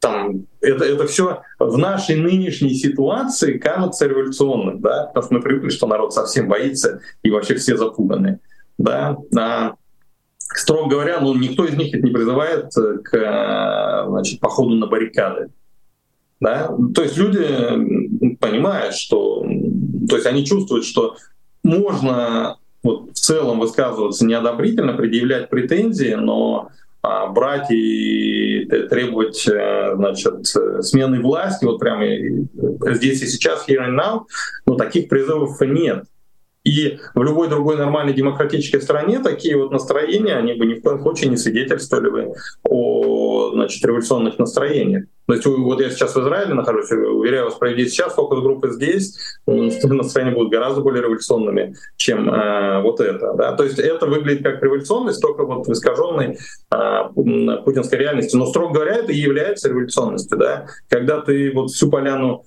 там, 0.00 0.46
это, 0.60 0.84
это 0.84 1.06
все 1.06 1.42
в 1.58 1.76
нашей 1.76 2.16
нынешней 2.16 2.74
ситуации 2.74 3.58
кажется 3.58 4.06
революционным, 4.06 4.80
да, 4.80 5.06
потому 5.06 5.24
что 5.24 5.34
мы 5.34 5.40
привыкли, 5.40 5.70
что 5.70 5.86
народ 5.86 6.14
совсем 6.14 6.48
боится 6.48 7.00
и 7.22 7.30
вообще 7.30 7.54
все 7.56 7.76
запуганы. 7.76 8.40
Да. 8.78 9.16
А, 9.36 9.74
строго 10.38 10.88
говоря, 10.88 11.20
ну, 11.20 11.34
никто 11.34 11.64
из 11.64 11.76
них 11.76 11.92
не 11.92 12.10
призывает 12.10 12.72
к 12.72 14.04
значит, 14.08 14.40
походу 14.40 14.76
на 14.76 14.86
баррикады. 14.86 15.50
Да? 16.40 16.70
То 16.94 17.02
есть 17.02 17.16
люди 17.16 18.36
понимают, 18.36 18.94
что... 18.94 19.44
То 20.08 20.16
есть 20.16 20.26
они 20.26 20.44
чувствуют, 20.46 20.84
что 20.84 21.16
можно 21.64 22.56
вот, 22.82 23.10
в 23.10 23.14
целом 23.14 23.58
высказываться 23.58 24.24
неодобрительно, 24.24 24.94
предъявлять 24.94 25.50
претензии, 25.50 26.14
но 26.14 26.70
брать 27.02 27.70
и 27.70 28.64
требовать 28.90 29.46
э, 29.48 29.94
значит, 29.94 30.46
смены 30.82 31.20
власти, 31.20 31.64
вот 31.64 31.78
прямо 31.78 32.04
здесь 32.94 33.22
и 33.22 33.26
сейчас, 33.26 33.68
here 33.68 33.86
and 33.86 33.98
now, 33.98 34.26
но 34.66 34.74
таких 34.74 35.08
призывов 35.08 35.60
нет. 35.60 36.04
И 36.68 36.98
в 37.14 37.22
любой 37.22 37.48
другой 37.48 37.76
нормальной 37.76 38.12
демократической 38.12 38.82
стране 38.82 39.20
такие 39.20 39.56
вот 39.56 39.70
настроения, 39.72 40.34
они 40.34 40.52
бы 40.52 40.66
ни 40.66 40.74
в 40.74 40.82
коем 40.82 41.00
случае 41.00 41.30
не 41.30 41.38
свидетельствовали 41.38 42.10
бы 42.10 42.32
о 42.68 43.52
значит, 43.52 43.82
революционных 43.86 44.38
настроениях. 44.38 45.04
То 45.26 45.34
есть 45.34 45.46
вот 45.46 45.80
я 45.80 45.90
сейчас 45.90 46.14
в 46.14 46.20
Израиле 46.20 46.54
нахожусь, 46.54 46.90
уверяю 46.90 47.46
вас, 47.46 47.54
проведите 47.54 47.90
сейчас 47.90 48.14
фокус-группы 48.14 48.70
здесь, 48.70 49.18
настроения 49.46 50.34
будут 50.34 50.52
гораздо 50.52 50.82
более 50.82 51.02
революционными, 51.02 51.74
чем 51.96 52.28
э, 52.28 52.82
вот 52.82 53.00
это. 53.00 53.32
Да? 53.34 53.52
То 53.52 53.64
есть 53.64 53.78
это 53.78 54.06
выглядит 54.06 54.42
как 54.42 54.62
революционность, 54.62 55.22
только 55.22 55.44
вот 55.44 55.66
в 55.66 55.72
искаженной 55.72 56.38
э, 56.70 57.58
путинской 57.64 57.98
реальности. 57.98 58.36
Но, 58.36 58.46
строго 58.46 58.74
говоря, 58.74 58.96
это 58.96 59.12
и 59.12 59.16
является 59.16 59.70
революционностью. 59.70 60.36
Да? 60.36 60.66
Когда 60.88 61.20
ты 61.20 61.50
вот 61.52 61.70
всю 61.70 61.90
поляну 61.90 62.44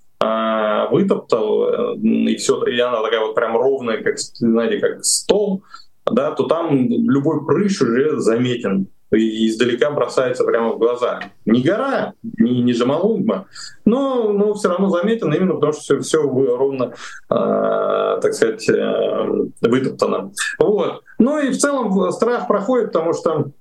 вытоптал, 0.91 1.95
э, 1.95 1.97
и 1.97 2.35
все, 2.35 2.63
и 2.65 2.79
она 2.79 3.01
такая 3.01 3.21
вот 3.21 3.35
прям 3.35 3.57
ровная, 3.57 4.03
как, 4.03 4.19
знаете, 4.19 4.79
как 4.79 5.03
стол, 5.03 5.63
да, 6.05 6.31
то 6.31 6.43
там 6.43 6.69
любой 6.87 7.45
прыщ 7.45 7.81
уже 7.81 8.19
заметен 8.19 8.87
и 9.11 9.47
издалека 9.47 9.91
бросается 9.91 10.45
прямо 10.45 10.69
в 10.69 10.79
глаза. 10.79 11.19
Не 11.45 11.61
гора, 11.61 12.13
не, 12.23 12.61
не 12.61 12.73
Жамалунгма, 12.73 13.47
но, 13.83 14.31
но 14.31 14.53
все 14.53 14.69
равно 14.69 14.89
заметен 14.89 15.33
именно 15.33 15.55
потому, 15.55 15.73
что 15.73 15.81
все, 15.81 15.99
все 15.99 16.21
ровно, 16.21 16.93
э, 17.29 18.19
так 18.21 18.33
сказать, 18.33 18.69
э, 18.69 19.27
вытоптано. 19.61 20.31
Вот. 20.59 21.03
Ну 21.19 21.39
и 21.39 21.49
в 21.49 21.57
целом 21.57 22.11
страх 22.11 22.47
проходит, 22.47 22.87
потому 22.87 23.13
что, 23.13 23.51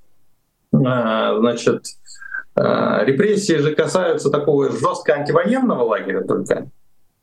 э, 0.72 1.38
значит, 1.40 1.84
Э, 2.29 2.29
репрессии 3.04 3.56
же 3.56 3.74
касаются 3.74 4.30
такого 4.30 4.70
жестко 4.70 5.14
антивоенного 5.14 5.82
лагеря 5.82 6.22
только. 6.22 6.68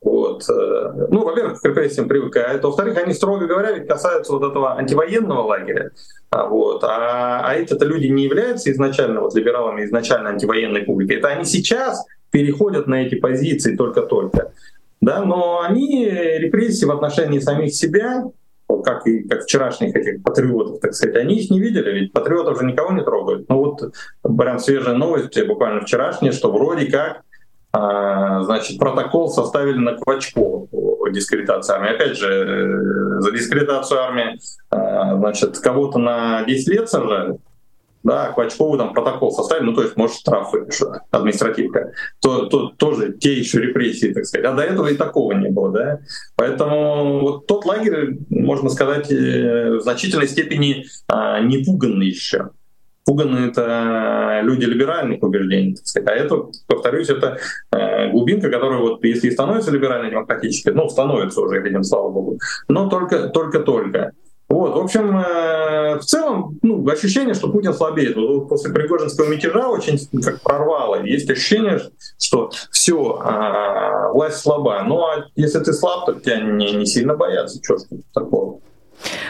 Вот. 0.02 0.48
Э, 0.50 1.08
ну, 1.10 1.24
во-первых, 1.26 1.60
к 1.60 1.66
репрессиям 1.66 2.08
привыкают. 2.08 2.64
Во-вторых, 2.64 2.98
они, 2.98 3.14
строго 3.14 3.48
говоря, 3.48 3.72
ведь 3.72 3.88
касаются 3.88 4.32
вот 4.32 4.44
этого 4.44 4.78
антивоенного 4.78 5.42
лагеря. 5.42 5.92
А, 6.30 6.48
вот. 6.48 6.84
А, 6.84 7.42
а 7.44 7.56
эти-то 7.56 7.86
люди 7.86 8.08
не 8.08 8.24
являются 8.24 8.72
изначально 8.72 9.22
вот, 9.22 9.36
либералами, 9.36 9.84
изначально 9.86 10.30
антивоенной 10.30 10.84
публикой. 10.84 11.18
Это 11.18 11.30
они 11.30 11.46
сейчас 11.46 12.06
переходят 12.32 12.88
на 12.88 13.04
эти 13.06 13.16
позиции 13.16 13.76
только-только. 13.76 14.52
Да? 15.02 15.24
Но 15.24 15.62
они 15.62 16.06
репрессии 16.06 16.86
в 16.86 16.92
отношении 16.92 17.40
самих 17.40 17.74
себя 17.74 18.24
как 18.68 19.08
и 19.08 19.24
как 19.28 19.44
вчерашних 19.44 19.96
этих 19.96 20.24
патриотов, 20.24 20.80
так 20.80 20.94
сказать, 20.94 21.16
они 21.16 21.40
их 21.40 21.50
не 21.50 21.60
видели, 21.60 21.92
ведь 21.92 22.14
патриотов 22.14 22.60
же 22.60 22.66
никого 22.66 22.92
не 22.92 23.04
трогают. 23.04 23.48
Ну 23.50 23.58
вот 23.58 23.94
прям 24.38 24.60
свежая 24.60 24.96
новость, 24.96 25.46
буквально 25.48 25.82
вчерашняя, 25.82 26.32
что 26.32 26.52
вроде 26.52 26.92
как 26.92 27.22
а, 27.74 28.44
значит, 28.44 28.80
протокол 28.80 29.30
составили 29.30 29.78
на 29.78 29.94
Квачко 29.94 30.40
о 30.40 31.10
дискредитации 31.10 31.76
армии. 31.76 31.96
Опять 31.96 32.18
же, 32.18 32.28
э, 32.28 33.22
за 33.22 33.32
дискредитацию 33.32 34.02
армии 34.02 34.40
а, 34.70 35.16
значит, 35.18 35.60
кого-то 35.60 36.00
на 36.00 36.44
10 36.46 36.68
лет 36.70 36.90
сажали, 36.90 37.38
да, 38.08 38.32
Квачкову 38.32 38.78
там 38.78 38.94
протокол 38.94 39.32
составили, 39.32 39.66
ну 39.66 39.74
то 39.74 39.84
есть, 39.84 39.98
может, 39.98 40.16
штраф 40.16 40.54
выпишут, 40.54 40.90
административка, 41.12 41.92
то, 42.22 42.46
то 42.46 42.70
тоже 42.70 43.14
те 43.14 43.34
еще 43.34 43.60
репрессии, 43.60 44.14
так 44.14 44.26
сказать. 44.26 44.46
А 44.48 44.54
до 44.54 44.64
этого 44.64 44.88
и 44.88 44.96
такого 44.96 45.34
не 45.34 45.50
было, 45.50 45.72
да. 45.72 46.00
Поэтому 46.38 47.20
вот 47.20 47.48
тот 47.48 47.66
лагерь, 47.66 48.18
можно 48.30 48.70
сказать, 48.70 49.12
э, 49.12 49.76
в 49.76 49.82
значительной 49.82 50.28
степени 50.28 50.86
а, 51.08 51.42
не 51.42 51.58
пуганный 51.64 52.08
еще. 52.08 52.52
Пуганы— 53.06 53.48
это 53.50 54.42
люди 54.44 54.66
либеральных 54.66 55.24
убеждений, 55.24 55.76
так 55.76 55.86
сказать. 55.86 56.10
А 56.10 56.14
это, 56.14 56.46
повторюсь, 56.68 57.10
это 57.10 57.38
э, 57.72 58.10
глубинка, 58.12 58.50
которая 58.50 58.80
вот 58.80 59.04
если 59.04 59.28
и 59.28 59.32
становится 59.32 59.72
либерально-демократической, 59.72 60.74
ну, 60.74 60.90
становится 60.90 61.42
уже, 61.42 61.60
видим, 61.62 61.84
слава 61.84 62.10
богу, 62.10 62.40
но 62.68 62.90
только-только-только. 62.90 64.12
Вот, 64.68 64.82
в 64.82 64.84
общем, 64.84 65.18
э, 65.18 65.96
в 66.00 66.04
целом, 66.04 66.60
ну, 66.62 66.88
ощущение, 66.90 67.34
что 67.34 67.50
Путин 67.50 67.74
слабеет. 67.74 68.16
Вот 68.16 68.50
после 68.50 68.72
Пригожинского 68.72 69.28
мятежа 69.28 69.68
очень 69.68 70.00
как 70.22 70.42
прорвало. 70.42 71.04
Есть 71.04 71.30
ощущение, 71.30 71.82
что 72.20 72.52
все, 72.72 73.20
а, 73.24 74.12
власть 74.12 74.38
слаба. 74.38 74.84
Ну, 74.84 75.02
а 75.02 75.26
если 75.36 75.60
ты 75.60 75.74
слаб, 75.74 76.06
то 76.06 76.14
тебя 76.14 76.40
не, 76.40 76.72
не 76.74 76.86
сильно 76.86 77.16
боятся. 77.16 77.60
Что 77.64 77.78
ж 77.78 77.82
такого? 78.14 78.60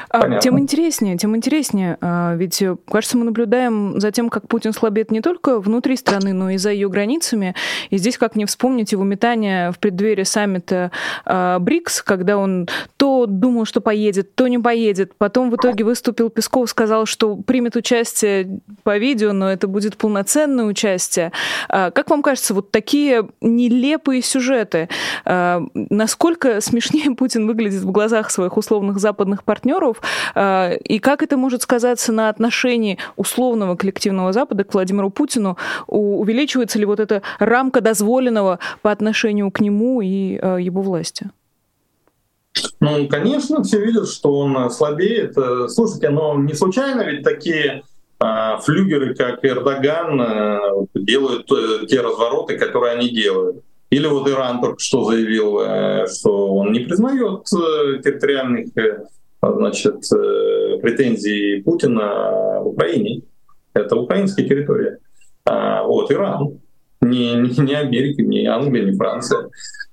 А, 0.10 0.22
Понятно. 0.22 0.42
Тем 0.42 0.60
интереснее, 0.60 1.18
тем 1.18 1.36
интереснее. 1.36 1.98
А, 2.02 2.36
ведь, 2.36 2.62
э, 2.62 2.78
кажется, 2.90 3.18
мы 3.18 3.26
наблюдаем 3.26 4.00
за 4.00 4.12
тем, 4.12 4.30
как 4.30 4.48
Путин 4.48 4.74
слабеет 4.74 5.12
не 5.12 5.22
только 5.22 5.60
внутри 5.60 5.98
страны, 5.98 6.34
но 6.34 6.50
и 6.50 6.58
за 6.58 6.72
ее 6.72 6.90
границами. 6.90 7.56
И 7.90 7.98
здесь, 7.98 8.18
как 8.18 8.36
не 8.36 8.46
вспомнить 8.46 8.92
его 8.92 9.04
метание 9.04 9.72
в 9.72 9.80
преддверии 9.80 10.24
саммита 10.24 10.92
а, 11.26 11.60
БРИКС, 11.60 12.02
когда 12.04 12.38
он 12.38 12.68
то 12.98 13.26
думал, 13.26 13.66
что 13.66 13.82
поедет, 13.82 14.36
то 14.36 14.48
не 14.48 14.60
поедет. 14.60 15.14
Потом 15.18 15.52
в 15.52 15.56
итоге 15.56 15.84
выступил 15.84 16.30
Песков, 16.30 16.70
сказал, 16.70 17.06
что 17.06 17.36
примет 17.36 17.76
участие 17.76 18.60
по 18.84 18.98
видео, 18.98 19.34
но 19.34 19.52
это 19.52 19.68
будет 19.68 19.98
полноценное 19.98 20.66
участие. 20.66 21.32
Как 21.68 22.10
вам 22.10 22.22
кажется, 22.22 22.54
вот 22.54 22.72
такие 22.72 23.28
нелепые 23.42 24.22
сюжеты, 24.22 24.90
насколько 25.26 26.62
смешнее 26.62 27.12
Путин 27.16 27.48
выглядит 27.48 27.82
в 27.82 27.92
глазах 27.92 28.32
своих 28.32 28.58
условных 28.58 29.00
западных 29.00 29.44
партнеров, 29.44 29.57
партнеров, 29.58 30.02
э, 30.36 30.78
и 30.78 31.00
как 31.00 31.24
это 31.24 31.38
может 31.38 31.62
сказаться 31.62 32.12
на 32.12 32.30
отношении 32.30 32.98
условного 33.16 33.76
коллективного 33.76 34.34
Запада 34.34 34.64
к 34.64 34.74
Владимиру 34.74 35.10
Путину? 35.10 35.58
Увеличивается 35.88 36.80
ли 36.80 36.86
вот 36.86 37.00
эта 37.00 37.22
рамка 37.40 37.82
дозволенного 37.82 38.60
по 38.82 38.92
отношению 38.92 39.52
к 39.52 39.60
нему 39.60 40.02
и 40.02 40.40
э, 40.42 40.58
его 40.62 40.82
власти? 40.82 41.30
Ну, 42.80 43.08
конечно, 43.08 43.64
все 43.64 43.84
видят, 43.84 44.08
что 44.10 44.40
он 44.40 44.70
слабеет. 44.70 45.38
Э, 45.38 45.68
слушайте, 45.68 46.10
но 46.10 46.36
не 46.36 46.54
случайно 46.54 47.02
ведь 47.02 47.24
такие 47.24 47.84
флюгеры, 48.64 49.14
как 49.14 49.46
Эрдоган, 49.46 50.90
делают 50.96 51.46
те 51.88 52.02
развороты, 52.02 52.58
которые 52.58 52.94
они 52.94 53.10
делают. 53.10 53.58
Или 53.92 54.08
вот 54.08 54.28
Иран 54.28 54.60
только 54.60 54.80
что 54.80 55.04
заявил, 55.04 56.08
что 56.08 56.56
он 56.56 56.72
не 56.72 56.80
признает 56.80 57.44
территориальных 57.46 58.74
значит, 59.42 60.04
э, 60.14 60.80
претензии 60.82 61.62
Путина 61.62 62.62
в 62.62 62.68
Украине. 62.68 63.22
Это 63.74 63.96
украинская 63.96 64.48
территория. 64.48 65.00
А, 65.46 65.84
вот, 65.84 66.12
Иран. 66.12 66.60
Не, 67.02 67.36
не, 67.36 67.64
не 67.64 67.76
Америка, 67.76 68.22
не 68.24 68.48
Англия, 68.48 68.86
не 68.86 68.98
Франция. 68.98 69.50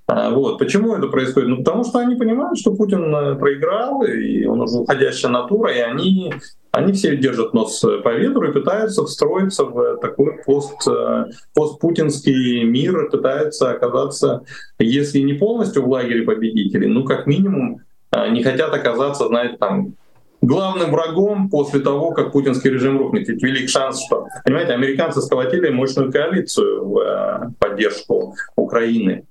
А, 0.06 0.30
вот. 0.30 0.58
Почему 0.58 0.94
это 0.94 1.08
происходит? 1.08 1.48
Ну, 1.48 1.58
потому 1.58 1.84
что 1.84 1.98
они 1.98 2.16
понимают, 2.16 2.58
что 2.58 2.74
Путин 2.74 3.14
э, 3.14 3.34
проиграл, 3.36 4.02
и 4.02 4.44
он 4.44 4.60
уже 4.62 4.78
уходящая 4.78 5.32
натура, 5.32 5.72
и 5.72 5.78
они, 5.78 6.32
они 6.72 6.92
все 6.92 7.16
держат 7.16 7.54
нос 7.54 7.80
по 7.80 8.14
ветру 8.14 8.48
и 8.48 8.52
пытаются 8.52 9.04
встроиться 9.04 9.64
в 9.64 9.98
такой 9.98 10.42
пост, 10.44 10.86
э, 10.88 11.26
постпутинский 11.54 12.64
мир, 12.64 13.08
пытаются 13.10 13.70
оказаться, 13.70 14.42
если 14.78 15.20
не 15.20 15.34
полностью 15.34 15.82
в 15.82 15.88
лагере 15.88 16.22
победителей, 16.22 16.88
ну, 16.88 17.04
как 17.04 17.26
минимум, 17.26 17.80
не 18.30 18.42
хотят 18.42 18.72
оказаться, 18.72 19.26
знаете, 19.26 19.56
там 19.56 19.94
главным 20.46 20.90
врагом 20.90 21.48
после 21.48 21.80
того, 21.80 22.12
как 22.12 22.32
путинский 22.32 22.70
режим 22.70 22.98
рухнет. 22.98 23.28
Ведь 23.28 23.42
велик 23.42 23.68
шанс, 23.68 24.04
что, 24.04 24.26
понимаете, 24.44 24.72
американцы 24.72 25.20
сколотили 25.20 25.70
мощную 25.70 26.12
коалицию 26.12 26.84
в 26.84 26.98
э, 26.98 27.50
поддержку 27.58 28.34
Украины. 28.56 29.26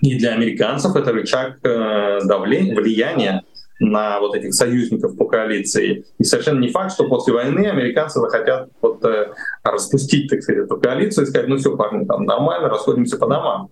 И 0.00 0.18
для 0.18 0.32
американцев 0.32 0.96
это 0.96 1.12
рычаг 1.12 1.58
э, 1.62 2.20
давления, 2.24 2.74
влияния 2.74 3.42
на 3.78 4.20
вот 4.20 4.34
этих 4.34 4.54
союзников 4.54 5.18
по 5.18 5.26
коалиции. 5.26 6.04
И 6.18 6.24
совершенно 6.24 6.60
не 6.60 6.68
факт, 6.68 6.92
что 6.92 7.08
после 7.08 7.34
войны 7.34 7.66
американцы 7.66 8.20
захотят 8.20 8.70
вот, 8.80 9.04
э, 9.04 9.32
распустить, 9.62 10.30
так 10.30 10.42
сказать, 10.42 10.64
эту 10.64 10.78
коалицию 10.78 11.24
и 11.24 11.28
сказать, 11.28 11.48
ну 11.48 11.56
все, 11.56 11.76
парни, 11.76 12.06
там 12.06 12.24
нормально, 12.24 12.68
расходимся 12.68 13.18
по 13.18 13.26
домам. 13.26 13.68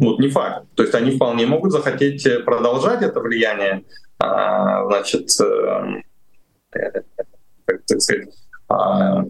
Вот 0.00 0.20
не 0.20 0.28
факт. 0.28 0.66
То 0.76 0.82
есть 0.84 0.94
они 0.94 1.10
вполне 1.10 1.46
могут 1.46 1.72
захотеть 1.72 2.24
э, 2.26 2.40
продолжать 2.40 3.02
это 3.02 3.20
влияние, 3.20 3.84
а, 4.18 4.86
значит, 4.86 5.28
эм, 5.40 6.04
э, 6.72 7.02
как 7.64 7.80
так 7.86 8.00
сказать, 8.00 8.28
а, 8.68 9.24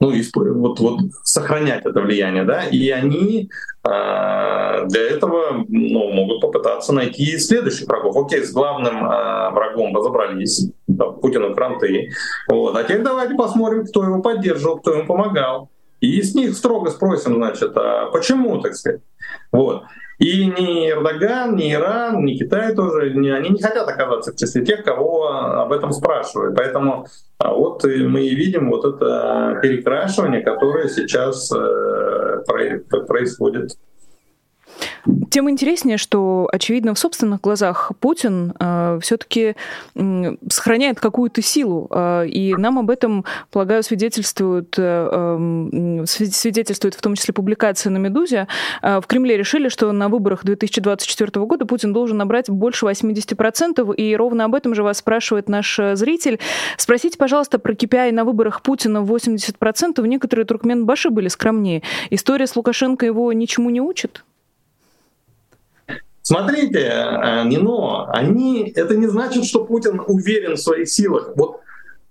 ну, 0.00 0.12
вот, 0.54 0.80
вот 0.80 1.00
сохранять 1.24 1.84
это 1.84 2.00
влияние, 2.00 2.44
да, 2.44 2.64
и 2.64 2.88
они 2.90 3.50
э, 3.84 4.86
для 4.88 5.10
этого 5.10 5.64
ну, 5.68 6.12
могут 6.12 6.40
попытаться 6.40 6.92
найти 6.92 7.38
следующих 7.38 7.86
врагов. 7.86 8.16
Окей, 8.16 8.42
с 8.42 8.52
главным 8.52 9.04
э, 9.04 9.50
врагом 9.50 9.94
разобрались, 9.94 10.70
да, 10.88 11.10
Путин 11.10 11.52
и 11.52 11.54
Кранты, 11.54 12.10
вот, 12.48 12.76
а 12.76 12.82
теперь 12.82 13.02
давайте 13.02 13.34
посмотрим, 13.34 13.84
кто 13.84 14.02
его 14.02 14.22
поддерживал, 14.22 14.78
кто 14.78 14.94
ему 14.94 15.06
помогал. 15.06 15.70
И 16.00 16.22
с 16.22 16.34
них 16.34 16.54
строго 16.54 16.90
спросим, 16.90 17.34
значит, 17.34 17.76
а 17.76 18.06
почему, 18.10 18.60
так 18.60 18.74
сказать. 18.74 19.02
Вот. 19.52 19.84
И 20.18 20.44
ни 20.44 20.90
Эрдоган, 20.90 21.56
ни 21.56 21.72
Иран, 21.72 22.24
ни 22.24 22.36
Китай 22.36 22.74
тоже, 22.74 23.14
ни, 23.14 23.30
они 23.30 23.50
не 23.50 23.62
хотят 23.62 23.88
оказаться 23.88 24.32
в 24.32 24.36
числе 24.36 24.64
тех, 24.64 24.84
кого 24.84 25.28
об 25.28 25.72
этом 25.72 25.92
спрашивают. 25.92 26.54
Поэтому 26.56 27.06
а, 27.38 27.54
вот 27.54 27.84
мы 27.84 28.26
и 28.26 28.34
видим 28.34 28.70
вот 28.70 28.84
это 28.84 29.58
перекрашивание, 29.62 30.42
которое 30.42 30.88
сейчас 30.88 31.50
э, 31.52 32.42
происходит 33.06 33.76
тем 35.30 35.48
интереснее, 35.48 35.96
что, 35.96 36.48
очевидно, 36.52 36.94
в 36.94 36.98
собственных 36.98 37.40
глазах 37.40 37.92
Путин 38.00 38.52
э, 38.58 38.79
все-таки 39.00 39.54
э, 39.94 40.36
сохраняет 40.48 41.00
какую-то 41.00 41.42
силу. 41.42 41.88
Э, 41.90 42.26
и 42.26 42.54
нам 42.54 42.78
об 42.78 42.90
этом, 42.90 43.24
полагаю, 43.50 43.82
свидетельствуют, 43.82 44.74
э, 44.78 46.02
э, 46.02 46.06
свидетельствует 46.06 46.94
в 46.94 47.00
том 47.00 47.14
числе 47.14 47.34
публикация 47.34 47.90
на 47.90 47.98
«Медузе». 47.98 48.46
Э, 48.82 49.00
в 49.00 49.06
Кремле 49.06 49.36
решили, 49.36 49.68
что 49.68 49.92
на 49.92 50.08
выборах 50.08 50.44
2024 50.44 51.44
года 51.46 51.66
Путин 51.66 51.92
должен 51.92 52.16
набрать 52.18 52.48
больше 52.48 52.86
80%. 52.86 53.94
И 53.94 54.16
ровно 54.16 54.44
об 54.44 54.54
этом 54.54 54.74
же 54.74 54.82
вас 54.82 54.98
спрашивает 54.98 55.48
наш 55.48 55.78
зритель. 55.94 56.38
Спросите, 56.76 57.18
пожалуйста, 57.18 57.58
про 57.58 57.72
KPI 57.72 58.12
на 58.12 58.24
выборах 58.24 58.62
Путина 58.62 58.98
80%. 58.98 60.06
Некоторые 60.06 60.46
туркменбаши 60.46 61.10
были 61.10 61.28
скромнее. 61.28 61.82
История 62.10 62.46
с 62.46 62.56
Лукашенко 62.56 63.06
его 63.06 63.32
ничему 63.32 63.70
не 63.70 63.80
учит? 63.80 64.24
Смотрите, 66.22 66.80
э, 66.80 67.44
Нино, 67.46 68.10
они, 68.10 68.72
это 68.76 68.96
не 68.96 69.06
значит, 69.06 69.44
что 69.44 69.64
Путин 69.64 70.02
уверен 70.06 70.54
в 70.54 70.60
своих 70.60 70.88
силах. 70.88 71.32
Вот 71.36 71.60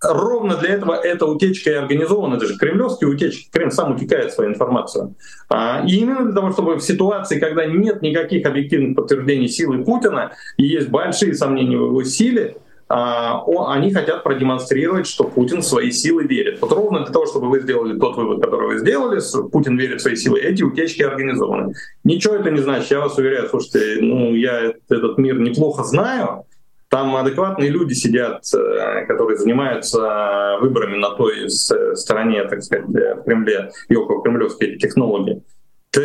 ровно 0.02 0.56
для 0.56 0.70
этого 0.76 0.94
эта 0.94 1.26
утечка 1.26 1.72
и 1.72 1.74
организована. 1.74 2.36
Это 2.36 2.46
же 2.46 2.58
кремлевские 2.58 3.10
утечки. 3.10 3.50
Кремль 3.52 3.72
сам 3.72 3.96
утекает 3.96 4.34
свою 4.34 4.52
информацию. 4.52 5.16
А, 5.50 5.84
и 5.86 5.96
именно 5.98 6.26
для 6.26 6.34
того, 6.34 6.52
чтобы 6.52 6.76
в 6.76 6.82
ситуации, 6.82 7.40
когда 7.40 7.66
нет 7.66 8.02
никаких 8.02 8.46
объективных 8.46 8.96
подтверждений 8.96 9.48
силы 9.48 9.84
Путина 9.84 10.32
и 10.58 10.66
есть 10.66 10.90
большие 10.90 11.34
сомнения 11.34 11.78
в 11.78 11.86
его 11.86 12.04
силе, 12.04 12.58
они 12.90 13.94
хотят 13.94 14.24
продемонстрировать, 14.24 15.06
что 15.06 15.24
Путин 15.24 15.60
в 15.60 15.66
свои 15.66 15.92
силы 15.92 16.24
верит. 16.24 16.60
Вот 16.60 16.72
ровно 16.72 17.04
для 17.04 17.14
того, 17.14 17.28
чтобы 17.28 17.48
вы 17.48 17.62
сделали 17.62 17.98
тот 18.00 18.18
вывод, 18.18 18.44
который 18.44 18.68
вы 18.68 18.80
сделали, 18.80 19.22
Путин 19.52 19.78
верит 19.78 20.00
в 20.00 20.02
свои 20.02 20.16
силы, 20.16 20.40
эти 20.40 20.64
утечки 20.64 21.04
организованы. 21.04 21.74
Ничего 22.04 22.36
это 22.36 22.50
не 22.50 22.62
значит. 22.62 22.90
Я 22.90 23.02
вас 23.02 23.18
уверяю, 23.18 23.48
слушайте, 23.48 24.02
ну 24.02 24.34
я 24.34 24.74
этот 24.90 25.18
мир 25.20 25.40
неплохо 25.40 25.84
знаю, 25.84 26.46
там 26.90 27.16
адекватные 27.16 27.70
люди 27.70 27.94
сидят, 27.94 28.44
э, 28.54 29.06
которые 29.06 29.38
занимаются 29.38 30.58
выборами 30.60 30.98
на 30.98 31.12
той 31.12 31.48
стороне, 31.50 32.44
так 32.46 32.64
сказать, 32.64 32.86
в 32.88 33.24
Кремле 33.24 33.70
и 33.88 33.96
около 33.96 34.24
кремлевские 34.24 34.78
технологии. 34.78 35.44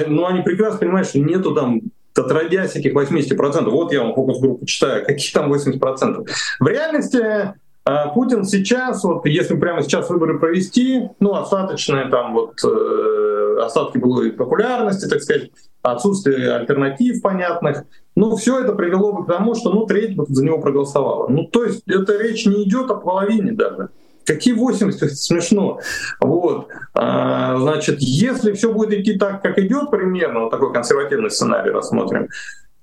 Ну, 0.07 0.27
они 0.27 0.43
прекрасно 0.43 0.79
понимают, 0.79 1.09
что 1.09 1.19
нету 1.21 1.55
там 1.55 1.81
отродясь 2.17 2.77
этих 2.77 2.95
80%, 2.95 3.69
вот 3.71 3.93
я 3.93 4.03
вам 4.03 4.15
фокус-группу 4.15 4.67
читаю, 4.67 5.05
какие 5.05 5.33
там 5.33 5.53
80%. 5.53 6.27
В 6.61 6.67
реальности 6.67 7.55
а, 7.85 8.09
Путин 8.09 8.45
сейчас, 8.45 9.05
вот 9.05 9.27
если 9.27 9.57
прямо 9.57 9.83
сейчас 9.83 10.09
выборы 10.09 10.39
провести, 10.39 11.11
ну, 11.21 11.35
остаточные 11.35 12.09
там 12.09 12.33
вот 12.33 12.55
э, 12.65 13.59
остатки 13.63 13.99
былой 13.99 14.33
популярности, 14.33 15.07
так 15.07 15.23
сказать, 15.23 15.51
отсутствие 15.83 16.55
альтернатив 16.55 17.21
понятных, 17.21 17.85
ну, 18.17 18.37
все 18.37 18.61
это 18.61 18.73
привело 18.73 19.13
бы 19.13 19.25
к 19.25 19.29
тому, 19.29 19.55
что, 19.55 19.71
ну, 19.71 19.85
треть 19.85 20.17
бы 20.17 20.25
за 20.27 20.43
него 20.43 20.61
проголосовала. 20.61 21.29
Ну, 21.29 21.45
то 21.45 21.65
есть 21.65 21.83
эта 21.87 22.17
речь 22.17 22.47
не 22.47 22.65
идет 22.65 22.91
о 22.91 22.95
половине 22.95 23.53
даже. 23.53 23.91
Какие 24.25 24.55
80? 24.55 25.03
Это 25.03 25.15
смешно. 25.15 25.81
Вот. 26.21 26.69
А, 26.95 27.57
значит, 27.59 27.97
если 28.01 28.53
все 28.53 28.73
будет 28.73 28.93
идти 28.93 29.19
так, 29.19 29.43
как 29.43 29.59
идет 29.59 29.91
примерно, 29.91 30.41
вот 30.41 30.51
такой 30.51 30.73
консервативный 30.73 31.31
сценарий 31.31 31.71
рассмотрим, 31.71 32.29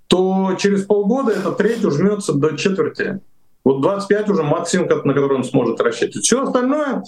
то 0.07 0.55
через 0.59 0.83
полгода 0.83 1.31
эта 1.31 1.51
треть 1.51 1.83
ужмется 1.85 2.33
до 2.33 2.57
четверти. 2.57 3.19
Вот 3.63 3.81
25 3.81 4.29
уже 4.29 4.43
максимум, 4.43 4.87
на 4.87 5.13
который 5.13 5.37
он 5.37 5.43
сможет 5.43 5.79
рассчитывать. 5.81 6.25
Все 6.25 6.43
остальное 6.43 7.03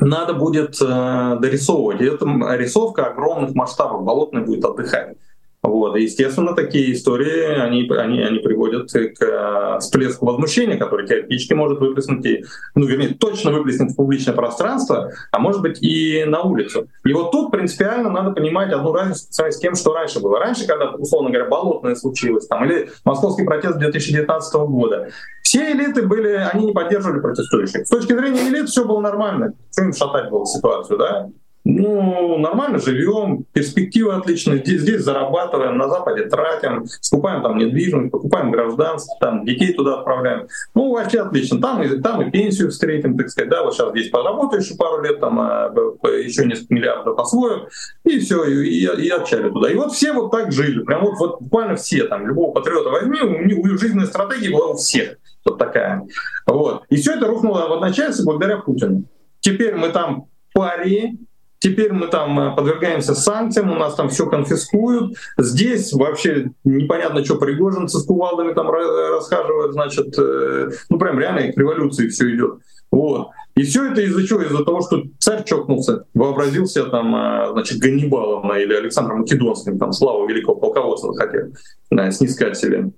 надо 0.00 0.34
будет 0.34 0.80
э, 0.80 1.36
дорисовывать. 1.40 2.00
И 2.00 2.04
эта 2.04 2.24
рисовка 2.56 3.06
огромных 3.06 3.54
масштабов. 3.54 4.04
Болотный 4.04 4.42
будет 4.42 4.64
отдыхать. 4.64 5.16
Вот. 5.62 5.96
Естественно, 5.96 6.54
такие 6.54 6.92
истории, 6.92 7.44
они, 7.44 7.88
они, 7.88 8.20
они 8.20 8.38
приводят 8.40 8.90
к 8.90 8.96
э, 8.96 9.78
всплеску 9.78 10.26
возмущения, 10.26 10.76
который 10.76 11.06
теоретически 11.06 11.52
может 11.52 11.78
выплеснуть, 11.78 12.26
и, 12.26 12.44
ну, 12.74 12.84
вернее, 12.84 13.14
точно 13.14 13.52
выплеснуть 13.52 13.92
в 13.92 13.96
публичное 13.96 14.34
пространство, 14.34 15.12
а 15.30 15.38
может 15.38 15.62
быть 15.62 15.80
и 15.80 16.24
на 16.24 16.42
улицу. 16.42 16.88
И 17.04 17.12
вот 17.12 17.30
тут 17.30 17.52
принципиально 17.52 18.10
надо 18.10 18.32
понимать 18.32 18.72
одну 18.72 18.92
разницу 18.92 19.26
с 19.30 19.58
тем, 19.58 19.76
что 19.76 19.94
раньше 19.94 20.18
было. 20.18 20.40
Раньше, 20.40 20.66
когда, 20.66 20.90
условно 20.90 21.30
говоря, 21.30 21.48
болотное 21.48 21.94
случилось, 21.94 22.48
там, 22.48 22.64
или 22.64 22.90
московский 23.04 23.44
протест 23.44 23.78
2019 23.78 24.54
года, 24.54 25.10
все 25.42 25.72
элиты 25.72 26.02
были, 26.02 26.48
они 26.52 26.66
не 26.66 26.72
поддерживали 26.72 27.20
протестующих. 27.20 27.86
С 27.86 27.90
точки 27.90 28.14
зрения 28.14 28.48
элит 28.48 28.68
все 28.68 28.84
было 28.84 29.00
нормально. 29.00 29.52
Что 29.70 29.84
им 29.84 29.92
шатать 29.92 30.28
было 30.28 30.44
ситуацию, 30.44 30.98
да? 30.98 31.28
Ну, 31.64 32.38
нормально 32.38 32.78
живем, 32.78 33.44
перспективы 33.52 34.14
отличные, 34.14 34.58
здесь, 34.58 34.80
здесь 34.80 35.02
зарабатываем, 35.02 35.78
на 35.78 35.88
Западе 35.88 36.24
тратим, 36.24 36.86
скупаем 37.00 37.42
там 37.42 37.56
недвижимость, 37.56 38.10
покупаем 38.10 38.50
гражданство, 38.50 39.16
там 39.20 39.44
детей 39.44 39.72
туда 39.72 39.98
отправляем. 39.98 40.48
Ну, 40.74 40.92
вообще 40.92 41.20
отлично. 41.20 41.60
Там 41.60 41.82
и, 41.82 42.00
там 42.00 42.20
и 42.22 42.30
пенсию 42.30 42.70
встретим, 42.70 43.16
так 43.16 43.28
сказать, 43.28 43.50
да, 43.50 43.62
вот 43.62 43.74
сейчас 43.74 43.90
здесь 43.90 44.10
поработаешь 44.10 44.64
еще 44.64 44.76
пару 44.76 45.02
лет, 45.02 45.20
там 45.20 45.38
а, 45.38 45.72
еще 46.08 46.44
несколько 46.46 46.74
миллиардов 46.74 47.18
освоим, 47.18 47.68
и 48.04 48.18
все, 48.18 48.44
и, 48.44 48.68
и, 48.68 49.04
и 49.04 49.08
отчали 49.10 49.48
туда. 49.48 49.70
И 49.70 49.76
вот 49.76 49.92
все 49.92 50.12
вот 50.12 50.32
так 50.32 50.50
жили, 50.50 50.82
прям 50.82 51.04
вот, 51.04 51.18
вот 51.20 51.40
буквально 51.40 51.76
все, 51.76 52.04
там, 52.04 52.26
любого 52.26 52.52
патриота 52.52 52.90
возьми, 52.90 53.20
у, 53.20 53.60
у 53.60 53.78
жизненной 53.78 54.06
стратегии 54.06 54.52
была 54.52 54.68
у 54.68 54.76
всех 54.76 55.16
вот 55.44 55.58
такая. 55.58 56.06
Вот. 56.46 56.84
И 56.88 56.96
все 56.96 57.14
это 57.14 57.26
рухнуло 57.26 57.68
в 57.68 57.72
одночасье 57.72 58.24
благодаря 58.24 58.58
Путину. 58.58 59.04
Теперь 59.40 59.74
мы 59.74 59.90
там 59.90 60.26
пари, 60.52 61.18
Теперь 61.62 61.92
мы 61.92 62.08
там 62.08 62.40
э, 62.40 62.56
подвергаемся 62.56 63.14
санкциям, 63.14 63.70
у 63.70 63.76
нас 63.76 63.94
там 63.94 64.08
все 64.08 64.26
конфискуют. 64.26 65.14
Здесь 65.38 65.92
вообще 65.92 66.50
непонятно, 66.64 67.24
что 67.24 67.36
пригожинцы 67.36 68.00
с 68.00 68.04
кувалдами 68.04 68.52
там 68.52 68.68
расхаживают, 68.68 69.72
значит, 69.72 70.18
э, 70.18 70.70
ну 70.88 70.98
прям 70.98 71.20
реально 71.20 71.52
к 71.52 71.56
революции 71.56 72.08
все 72.08 72.34
идет. 72.34 72.54
Вот. 72.90 73.28
И 73.54 73.62
все 73.62 73.92
это 73.92 74.00
из-за 74.00 74.26
чего? 74.26 74.42
Из-за 74.42 74.64
того, 74.64 74.80
что 74.80 75.04
царь 75.20 75.44
чокнулся, 75.44 76.04
вообразился 76.14 76.82
там, 76.86 77.14
э, 77.14 77.52
значит, 77.52 77.78
Ганнибалом 77.78 78.52
или 78.56 78.74
Александром 78.74 79.20
Македонским, 79.20 79.78
там, 79.78 79.92
славу 79.92 80.26
великого 80.26 80.56
полководца 80.56 81.12
хотел 81.14 81.52
да, 81.92 82.10
снискать 82.10 82.58
себе. 82.58 82.90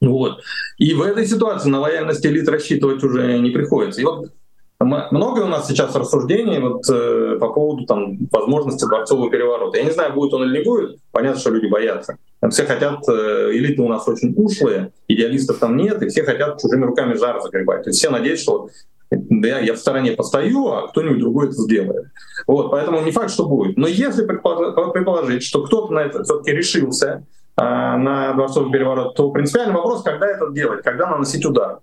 Вот. 0.00 0.40
И 0.78 0.94
в 0.94 1.02
этой 1.02 1.26
ситуации 1.26 1.68
на 1.68 1.78
лояльность 1.78 2.26
элит 2.26 2.48
рассчитывать 2.48 3.04
уже 3.04 3.38
не 3.38 3.50
приходится. 3.50 4.00
И 4.00 4.04
вот 4.04 4.32
много 4.80 5.40
у 5.40 5.46
нас 5.46 5.68
сейчас 5.68 5.94
рассуждений 5.94 6.58
вот, 6.58 6.88
э, 6.90 7.36
по 7.38 7.52
поводу 7.52 7.84
там, 7.84 8.16
возможности 8.30 8.86
дворцового 8.86 9.30
переворота. 9.30 9.78
Я 9.78 9.84
не 9.84 9.90
знаю, 9.90 10.14
будет 10.14 10.32
он 10.32 10.44
или 10.44 10.58
не 10.58 10.64
будет. 10.64 10.98
Понятно, 11.12 11.38
что 11.38 11.50
люди 11.50 11.66
боятся. 11.66 12.16
Все 12.50 12.64
хотят, 12.64 13.06
э, 13.08 13.50
элиты 13.52 13.82
у 13.82 13.88
нас 13.88 14.08
очень 14.08 14.32
ушлые, 14.36 14.92
идеалистов 15.06 15.58
там 15.58 15.76
нет, 15.76 16.02
и 16.02 16.08
все 16.08 16.22
хотят 16.22 16.60
чужими 16.60 16.84
руками 16.86 17.14
жар 17.14 17.40
загребать. 17.42 17.84
То 17.84 17.90
есть 17.90 17.98
все 17.98 18.08
надеются, 18.08 18.42
что 18.42 18.68
да, 19.10 19.58
я 19.58 19.74
в 19.74 19.78
стороне 19.78 20.12
постою, 20.12 20.68
а 20.68 20.88
кто-нибудь 20.88 21.18
другой 21.18 21.46
это 21.46 21.56
сделает. 21.56 22.06
Вот, 22.46 22.70
поэтому 22.70 23.02
не 23.02 23.10
факт, 23.10 23.30
что 23.30 23.46
будет. 23.46 23.76
Но 23.76 23.86
если 23.86 24.24
предположить, 24.24 25.42
что 25.42 25.62
кто-то 25.64 25.92
на 25.92 26.00
это 26.00 26.22
все-таки 26.24 26.52
решился, 26.52 27.26
а, 27.56 27.98
на 27.98 28.32
дворцовый 28.32 28.72
переворот, 28.72 29.14
то 29.14 29.30
принципиальный 29.30 29.74
вопрос, 29.74 30.02
когда 30.02 30.26
это 30.26 30.50
делать, 30.50 30.82
когда 30.82 31.10
наносить 31.10 31.44
удар. 31.44 31.80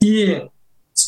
И 0.00 0.46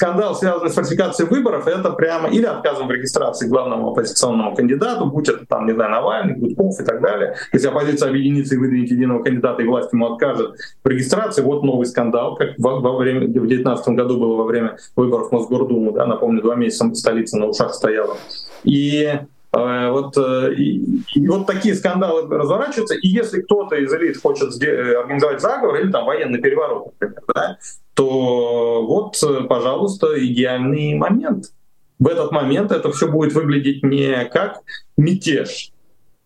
скандал, 0.03 0.35
связанный 0.35 0.71
с 0.71 0.75
фальсификацией 0.75 1.29
выборов, 1.31 1.69
это 1.69 1.91
прямо 1.91 2.29
или 2.29 2.45
отказом 2.45 2.89
в 2.89 2.91
регистрации 2.91 3.47
главному 3.47 3.91
оппозиционному 3.91 4.55
кандидату, 4.57 5.07
будь 5.07 5.29
это 5.29 5.47
там, 5.47 5.67
не 5.67 5.75
знаю, 5.75 5.93
Навальный, 5.93 6.35
Гудков 6.35 6.81
и 6.81 6.85
так 6.85 7.01
далее. 7.01 7.37
Если 7.53 7.69
оппозиция 7.69 8.09
объединится 8.09 8.57
и 8.57 8.59
выдвинет 8.59 8.91
единого 8.91 9.23
кандидата, 9.23 9.63
и 9.63 9.67
власть 9.67 9.93
ему 9.93 10.13
откажет 10.13 10.57
в 10.83 10.89
регистрации, 10.89 11.43
вот 11.43 11.63
новый 11.63 11.87
скандал, 11.87 12.35
как 12.35 12.59
во, 12.59 12.81
во 12.81 12.97
время, 12.97 13.29
в 13.29 13.33
2019 13.33 13.89
году 13.91 14.19
было 14.19 14.37
во 14.37 14.45
время 14.45 14.77
выборов 14.97 15.29
в 15.29 15.33
Мосгордуму, 15.33 15.93
да, 15.93 16.07
напомню, 16.07 16.43
два 16.43 16.57
месяца 16.57 16.93
столица 16.95 17.39
на 17.39 17.47
ушах 17.47 17.73
стояла. 17.73 18.17
И 18.65 19.09
вот, 19.53 20.17
э, 20.17 20.55
и, 20.55 21.03
и 21.15 21.29
вот 21.29 21.47
такие 21.47 21.75
скандалы 21.75 22.27
разворачиваются, 22.27 22.95
и 22.95 23.09
если 23.09 23.43
кто-то 23.43 23.77
из 23.77 23.93
элит 23.93 24.21
хочет 24.21 24.51
э, 24.63 24.97
организовать 24.97 25.43
заговор 25.43 25.77
или 25.77 25.91
там 25.91 26.07
военный 26.07 26.41
переворот, 26.41 26.95
например, 26.99 27.23
да, 27.35 27.59
то 27.93 28.83
вот, 28.87 29.21
пожалуйста, 29.49 30.19
идеальный 30.25 30.95
момент. 30.95 31.53
В 31.99 32.09
этот 32.09 32.33
момент 32.33 32.73
это 32.73 32.91
все 32.93 33.09
будет 33.09 33.35
выглядеть 33.35 33.83
не 33.83 34.25
как 34.33 34.63
мятеж, 34.97 35.73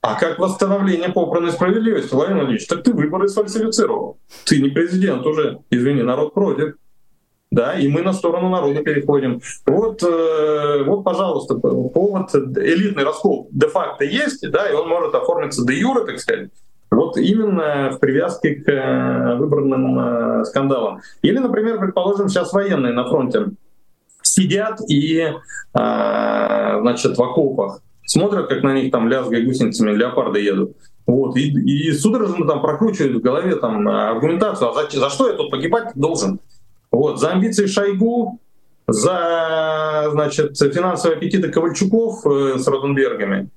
а 0.01 0.15
как 0.15 0.39
восстановление 0.39 1.09
попранной 1.09 1.51
справедливости. 1.51 2.15
Владимир 2.15 2.43
Владимирович, 2.43 2.69
так 2.69 2.85
ты 2.85 2.93
выборы 2.93 3.29
сфальсифицировал. 3.29 4.19
Ты 4.45 4.63
не 4.63 4.71
президент 4.71 5.27
уже. 5.27 5.59
Извини, 5.71 6.03
народ 6.03 6.33
против. 6.33 6.77
Да, 7.53 7.75
и 7.75 7.89
мы 7.89 8.03
на 8.03 8.13
сторону 8.13 8.49
народа 8.49 8.83
переходим. 8.83 9.41
Вот, 9.67 10.03
э, 10.03 10.83
вот, 10.85 11.05
пожалуйста, 11.05 11.55
повод, 11.55 12.35
элитный 12.35 13.05
раскол 13.05 13.49
де-факто 13.53 14.05
есть, 14.05 14.51
да, 14.51 14.69
и 14.69 14.75
он 14.75 14.89
может 14.89 15.15
оформиться 15.15 15.65
де 15.65 15.79
юре, 15.79 16.05
так 16.05 16.19
сказать, 16.19 16.51
вот 16.91 17.17
именно 17.17 17.91
в 17.91 17.99
привязке 17.99 18.57
к 18.57 18.69
э, 18.69 19.37
выбранным 19.37 19.99
э, 19.99 20.45
скандалам. 20.45 21.01
Или, 21.23 21.39
например, 21.39 21.79
предположим, 21.79 22.29
сейчас 22.29 22.53
военные 22.53 22.93
на 22.93 23.09
фронте 23.09 23.47
сидят 24.23 24.81
и, 24.89 25.19
э, 25.21 25.33
значит, 25.73 27.17
в 27.17 27.23
окопах 27.23 27.81
смотрят, 28.05 28.49
как 28.49 28.63
на 28.63 28.75
них 28.75 28.91
там 28.93 29.09
лязгая 29.09 29.45
гусеницами 29.45 29.93
леопарды 29.93 30.41
едут. 30.41 30.77
Вот, 31.07 31.37
и, 31.37 31.49
и 31.51 31.93
судорожно 31.93 32.47
там 32.47 32.61
прокручивают 32.61 33.17
в 33.17 33.21
голове 33.21 33.57
там 33.57 33.87
аргументацию, 33.87 34.71
а 34.71 34.75
за, 34.75 34.99
за 34.99 35.11
что 35.11 35.29
я 35.29 35.37
тут 35.37 35.51
погибать 35.51 35.93
должен? 35.95 36.41
Вот, 36.97 37.21
за 37.21 37.33
амбиции 37.33 37.67
Шойгу, 37.67 38.41
за, 38.89 40.09
значит, 40.13 40.57
финансовые 40.59 41.17
аппетиты 41.17 41.51
Ковальчуков 41.51 42.27
э, 42.27 42.59
с 42.59 42.67
Роденбергами, 42.67 43.51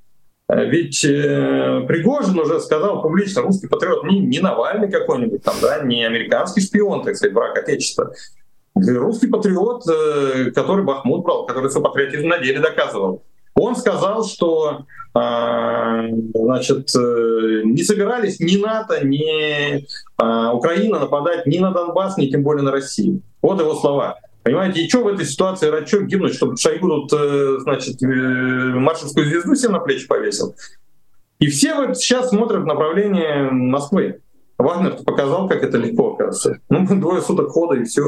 Э, 0.50 0.66
ведь 0.66 1.06
э, 1.06 1.86
Пригожин 1.88 2.40
уже 2.40 2.60
сказал 2.60 3.02
публично, 3.02 3.44
русский 3.44 3.68
патриот 3.68 4.04
не, 4.04 4.20
не 4.20 4.40
Навальный 4.40 4.90
какой-нибудь 4.90 5.44
там, 5.44 5.56
да, 5.62 5.84
не 5.84 6.04
американский 6.04 6.62
шпион, 6.62 7.04
так 7.04 7.16
сказать, 7.16 7.36
враг 7.36 7.58
Отечества. 7.58 8.14
Русский 8.76 9.28
патриот, 9.28 9.84
э, 9.88 10.52
который 10.52 10.84
Бахмут 10.84 11.24
брал, 11.24 11.46
который 11.46 11.70
свой 11.70 11.84
патриотизм 11.84 12.28
на 12.28 12.40
деле 12.40 12.60
доказывал. 12.60 13.24
Он 13.54 13.76
сказал, 13.76 14.24
что 14.24 14.86
э, 15.16 16.10
значит, 16.34 16.96
э, 16.96 17.62
не 17.66 17.84
собирались 17.84 18.40
ни 18.40 18.58
НАТО, 18.58 19.06
ни 19.06 19.76
э, 19.78 20.52
Украина 20.54 21.00
нападать 21.00 21.46
ни 21.46 21.60
на 21.60 21.72
Донбасс, 21.72 22.18
ни 22.18 22.28
тем 22.28 22.42
более 22.42 22.64
на 22.64 22.72
Россию. 22.72 23.22
Вот 23.42 23.60
его 23.60 23.76
слова. 23.76 24.18
Понимаете, 24.44 24.82
и 24.82 24.90
что 24.90 25.04
в 25.04 25.08
этой 25.08 25.26
ситуации 25.26 25.68
Рачок 25.68 26.04
гибнуть, 26.04 26.34
чтобы 26.34 26.58
Шойгу 26.58 26.88
тут, 26.88 27.14
э, 27.14 27.58
значит, 27.60 28.02
э, 28.02 28.06
маршальскую 28.08 29.26
звезду 29.26 29.56
себе 29.56 29.74
на 29.74 29.80
плечи 29.80 30.08
повесил? 30.08 30.56
И 31.40 31.48
все 31.48 31.76
вот 31.76 31.98
сейчас 31.98 32.30
смотрят 32.30 32.64
в 32.64 32.66
направлении 32.66 33.50
Москвы. 33.52 34.22
Вагнер 34.58 34.98
показал, 35.06 35.48
как 35.48 35.64
это 35.64 35.78
легко, 35.78 36.14
оказывается. 36.14 36.60
Ну, 36.70 36.86
двое 37.00 37.22
суток 37.22 37.50
хода 37.50 37.76
и 37.76 37.84
все, 37.86 38.02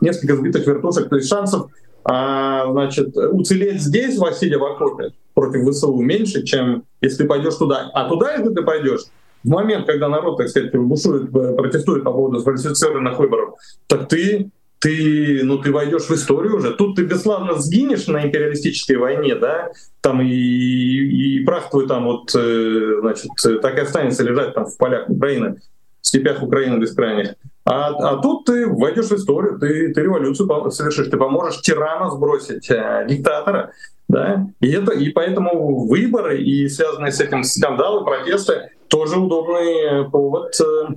несколько 0.00 0.36
сбитых 0.36 0.66
вертушек. 0.66 1.08
То 1.08 1.16
есть 1.16 1.28
шансов 1.28 1.70
а, 2.04 2.70
значит, 2.70 3.16
уцелеть 3.16 3.80
здесь, 3.80 4.18
Василия 4.18 4.58
в 4.58 4.64
окопе, 4.64 5.12
против 5.32 5.68
ВСУ 5.70 5.96
меньше, 6.00 6.42
чем 6.44 6.84
если 7.00 7.22
ты 7.22 7.24
пойдешь 7.24 7.54
туда. 7.54 7.90
А 7.94 8.08
туда, 8.08 8.34
если 8.34 8.52
ты 8.52 8.62
пойдешь, 8.62 9.00
в 9.42 9.48
момент, 9.48 9.86
когда 9.86 10.08
народ, 10.08 10.36
так 10.36 10.48
сказать, 10.48 10.74
бушует, 10.74 11.30
протестует 11.30 12.04
по 12.04 12.12
поводу 12.12 12.40
сфальсифицированных 12.40 13.18
выборов, 13.18 13.54
так 13.86 14.08
ты 14.08 14.50
ты, 14.84 15.40
ну, 15.44 15.56
ты 15.56 15.72
войдешь 15.72 16.02
в 16.02 16.10
историю 16.10 16.56
уже. 16.56 16.74
Тут 16.74 16.96
ты 16.96 17.04
бесславно 17.04 17.54
сгинешь 17.54 18.06
на 18.06 18.26
империалистической 18.26 18.96
войне, 18.96 19.34
да, 19.34 19.70
там 20.02 20.20
и, 20.20 20.28
и 20.28 21.42
прах 21.42 21.70
твой 21.70 21.88
там 21.88 22.04
вот, 22.04 22.34
э, 22.36 22.98
значит, 23.00 23.30
так 23.62 23.78
и 23.78 23.80
останется 23.80 24.22
лежать 24.22 24.52
там 24.52 24.66
в 24.66 24.76
полях 24.76 25.08
Украины, 25.08 25.62
в 26.02 26.06
степях 26.06 26.42
Украины 26.42 26.78
бескрайних. 26.78 27.34
А, 27.64 27.94
а 27.94 28.16
тут 28.20 28.44
ты 28.44 28.66
войдешь 28.66 29.06
в 29.06 29.14
историю, 29.14 29.58
ты, 29.58 29.94
ты 29.94 30.02
революцию 30.02 30.70
совершишь, 30.70 31.08
ты 31.08 31.16
поможешь 31.16 31.62
тирана 31.62 32.10
сбросить, 32.10 32.70
э, 32.70 33.06
диктатора, 33.08 33.72
да, 34.06 34.48
и, 34.60 34.70
это, 34.70 34.92
и 34.92 35.08
поэтому 35.08 35.86
выборы 35.86 36.42
и 36.42 36.68
связанные 36.68 37.10
с 37.10 37.22
этим 37.22 37.42
скандалы, 37.42 38.04
протесты 38.04 38.68
тоже 38.88 39.18
удобный 39.18 40.10
повод 40.10 40.54
э, 40.60 40.88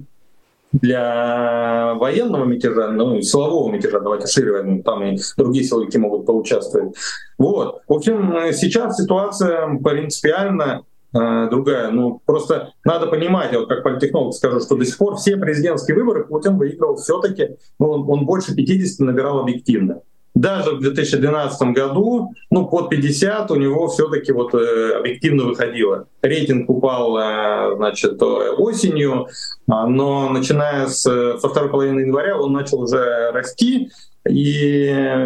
для 0.82 1.96
военного 1.96 2.46
мятежа, 2.46 2.92
ну, 2.92 3.22
силового 3.22 3.72
мятежа, 3.72 4.00
давайте 4.00 4.28
шире 4.28 4.82
там 4.84 5.04
и 5.04 5.18
другие 5.38 5.66
силовики 5.66 5.98
могут 5.98 6.26
поучаствовать. 6.26 6.96
Вот. 7.38 7.82
В 7.88 7.94
общем, 7.94 8.34
сейчас 8.54 8.98
ситуация 8.98 9.78
принципиально 9.84 10.84
э, 11.14 11.48
другая. 11.50 11.92
Ну, 11.92 12.22
просто 12.26 12.74
надо 12.84 13.08
понимать, 13.08 13.52
я 13.52 13.60
вот 13.60 13.70
как 13.70 13.84
политтехнолог 13.84 14.34
скажу, 14.34 14.60
что 14.60 14.76
до 14.76 14.86
сих 14.86 14.98
пор 14.98 15.16
все 15.18 15.38
президентские 15.38 15.96
выборы 15.98 16.26
Путин 16.26 16.58
выиграл 16.58 16.96
все 16.96 17.20
таки 17.20 17.58
ну, 17.80 17.90
он, 17.90 18.10
он 18.10 18.26
больше 18.26 18.56
50 18.56 19.00
набирал 19.06 19.40
объективно. 19.40 20.02
Даже 20.38 20.72
в 20.72 20.82
2012 20.82 21.70
году, 21.70 22.34
ну, 22.52 22.68
под 22.68 22.90
50 22.90 23.50
у 23.52 23.56
него 23.56 23.88
все-таки 23.88 24.32
вот 24.32 24.54
э, 24.54 24.94
объективно 24.98 25.46
выходило. 25.46 26.08
Рейтинг 26.22 26.70
упал, 26.70 27.18
э, 27.18 27.76
значит, 27.76 28.22
осенью, 28.22 29.28
а, 29.68 29.88
но 29.88 30.30
начиная 30.30 30.88
с, 30.88 31.02
со 31.02 31.50
второй 31.50 31.70
половины 31.70 32.02
января 32.02 32.38
он 32.38 32.54
начал 32.54 32.82
уже 32.82 33.32
расти, 33.32 33.90
и, 34.30 34.86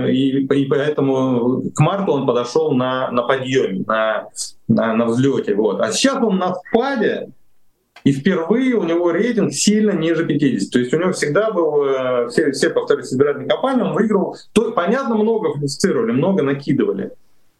и, 0.10 0.46
и 0.46 0.66
поэтому 0.66 1.64
к 1.76 1.80
марту 1.80 2.14
он 2.14 2.26
подошел 2.26 2.72
на, 2.72 3.12
на 3.12 3.24
подъеме, 3.24 3.84
на, 3.86 4.30
на, 4.68 4.94
на 4.94 5.06
взлете. 5.06 5.56
Вот. 5.56 5.82
А 5.82 5.92
сейчас 5.92 6.24
он 6.24 6.38
на 6.38 6.54
спаде, 6.56 7.32
и 8.04 8.12
впервые 8.12 8.76
у 8.76 8.84
него 8.84 9.12
рейтинг 9.12 9.54
сильно 9.54 9.92
ниже 9.92 10.26
50. 10.26 10.72
То 10.72 10.80
есть 10.80 10.94
у 10.94 10.98
него 10.98 11.12
всегда 11.12 11.52
был, 11.52 11.84
э, 11.84 12.28
все, 12.30 12.52
все 12.52 12.70
повторюсь, 12.70 13.08
избирательные 13.08 13.50
кампании, 13.50 13.84
он 13.84 13.94
выиграл. 13.94 14.36
То, 14.54 14.72
понятно, 14.72 15.16
много 15.16 15.54
фальсифицировали, 15.54 16.12
много 16.12 16.44
накидывали. 16.44 17.12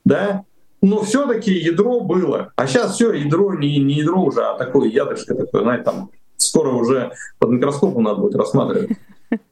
Да? 0.04 0.44
Но 0.82 1.02
все-таки 1.02 1.54
ядро 1.54 2.00
было. 2.00 2.52
А 2.56 2.66
сейчас 2.66 2.96
все, 2.96 3.14
ядро 3.14 3.54
не, 3.54 3.78
не 3.78 3.96
ядро 3.96 4.24
уже, 4.24 4.42
а 4.42 4.58
такое 4.58 4.90
ядышко 4.90 5.36
такое, 5.36 5.62
знаете, 5.62 5.84
там 5.84 6.10
скоро 6.38 6.70
уже 6.70 7.12
под 7.38 7.50
микроскопом 7.52 8.04
надо 8.04 8.22
будет 8.22 8.36
рассматривать. 8.36 8.98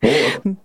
Вот. 0.02 0.56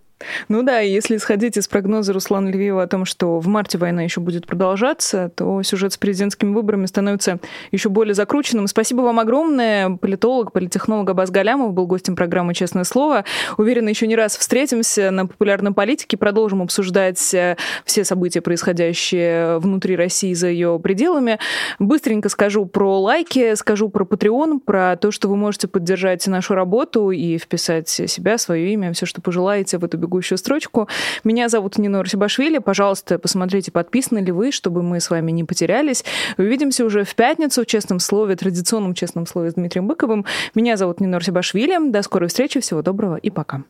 Ну 0.48 0.62
да, 0.62 0.80
если 0.80 1.16
исходить 1.16 1.56
из 1.56 1.68
прогноза 1.68 2.12
Руслана 2.12 2.48
Львиева 2.48 2.82
о 2.82 2.86
том, 2.86 3.04
что 3.04 3.38
в 3.40 3.46
марте 3.46 3.78
война 3.78 4.02
еще 4.02 4.20
будет 4.20 4.46
продолжаться, 4.46 5.30
то 5.34 5.62
сюжет 5.62 5.92
с 5.92 5.96
президентскими 5.96 6.52
выборами 6.52 6.86
становится 6.86 7.38
еще 7.72 7.88
более 7.88 8.14
закрученным. 8.14 8.66
Спасибо 8.66 9.00
вам 9.02 9.18
огромное. 9.18 9.96
Политолог, 9.96 10.52
политтехнолог 10.52 11.10
Абаз 11.10 11.30
Галямов 11.30 11.72
был 11.72 11.86
гостем 11.86 12.16
программы 12.16 12.54
«Честное 12.54 12.84
слово». 12.84 13.24
Уверена, 13.56 13.88
еще 13.88 14.06
не 14.06 14.16
раз 14.16 14.36
встретимся 14.36 15.10
на 15.10 15.26
популярной 15.26 15.72
политике, 15.72 16.16
продолжим 16.16 16.62
обсуждать 16.62 17.34
э, 17.34 17.56
все 17.84 18.04
события, 18.04 18.40
происходящие 18.40 19.58
внутри 19.58 19.96
России 19.96 20.32
за 20.34 20.48
ее 20.48 20.78
пределами. 20.82 21.38
Быстренько 21.78 22.28
скажу 22.28 22.66
про 22.66 23.00
лайки, 23.00 23.54
скажу 23.54 23.88
про 23.88 24.04
Patreon, 24.04 24.60
про 24.60 24.96
то, 24.96 25.10
что 25.10 25.28
вы 25.28 25.36
можете 25.36 25.68
поддержать 25.68 26.26
нашу 26.26 26.54
работу 26.54 27.10
и 27.10 27.38
вписать 27.38 27.88
себя, 27.88 28.38
свое 28.38 28.72
имя, 28.72 28.92
все, 28.92 29.06
что 29.06 29.20
пожелаете 29.20 29.78
в 29.78 29.84
эту 29.84 29.98
бегущую 30.14 30.38
строчку. 30.38 30.88
Меня 31.24 31.48
зовут 31.48 31.76
Нина 31.78 32.00
Русибашвили. 32.00 32.58
Пожалуйста, 32.58 33.18
посмотрите, 33.18 33.72
подписаны 33.72 34.20
ли 34.20 34.30
вы, 34.30 34.52
чтобы 34.52 34.82
мы 34.82 35.00
с 35.00 35.10
вами 35.10 35.32
не 35.32 35.42
потерялись. 35.42 36.04
Увидимся 36.38 36.84
уже 36.84 37.04
в 37.04 37.14
пятницу 37.16 37.62
в 37.62 37.66
честном 37.66 37.98
слове, 37.98 38.36
традиционном 38.36 38.94
честном 38.94 39.26
слове 39.26 39.50
с 39.50 39.54
Дмитрием 39.54 39.88
Быковым. 39.88 40.24
Меня 40.54 40.76
зовут 40.76 41.00
Нина 41.00 41.18
Русибашвили. 41.18 41.90
До 41.90 42.02
скорой 42.02 42.28
встречи. 42.28 42.60
Всего 42.60 42.82
доброго 42.82 43.16
и 43.16 43.30
пока. 43.30 43.64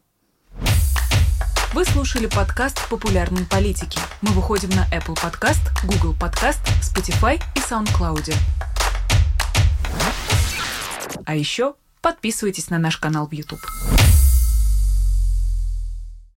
Вы 1.72 1.84
слушали 1.86 2.26
подкаст 2.26 2.88
«Популярные 2.88 3.46
политики». 3.46 3.98
Мы 4.22 4.30
выходим 4.32 4.68
на 4.70 4.86
Apple 4.96 5.16
Podcast, 5.16 5.60
Google 5.84 6.14
Podcast, 6.14 6.60
Spotify 6.82 7.40
и 7.56 7.60
SoundCloud. 7.60 8.32
А 11.24 11.34
еще 11.34 11.74
подписывайтесь 12.00 12.70
на 12.70 12.78
наш 12.78 12.98
канал 12.98 13.26
в 13.26 13.32
YouTube. 13.32 13.60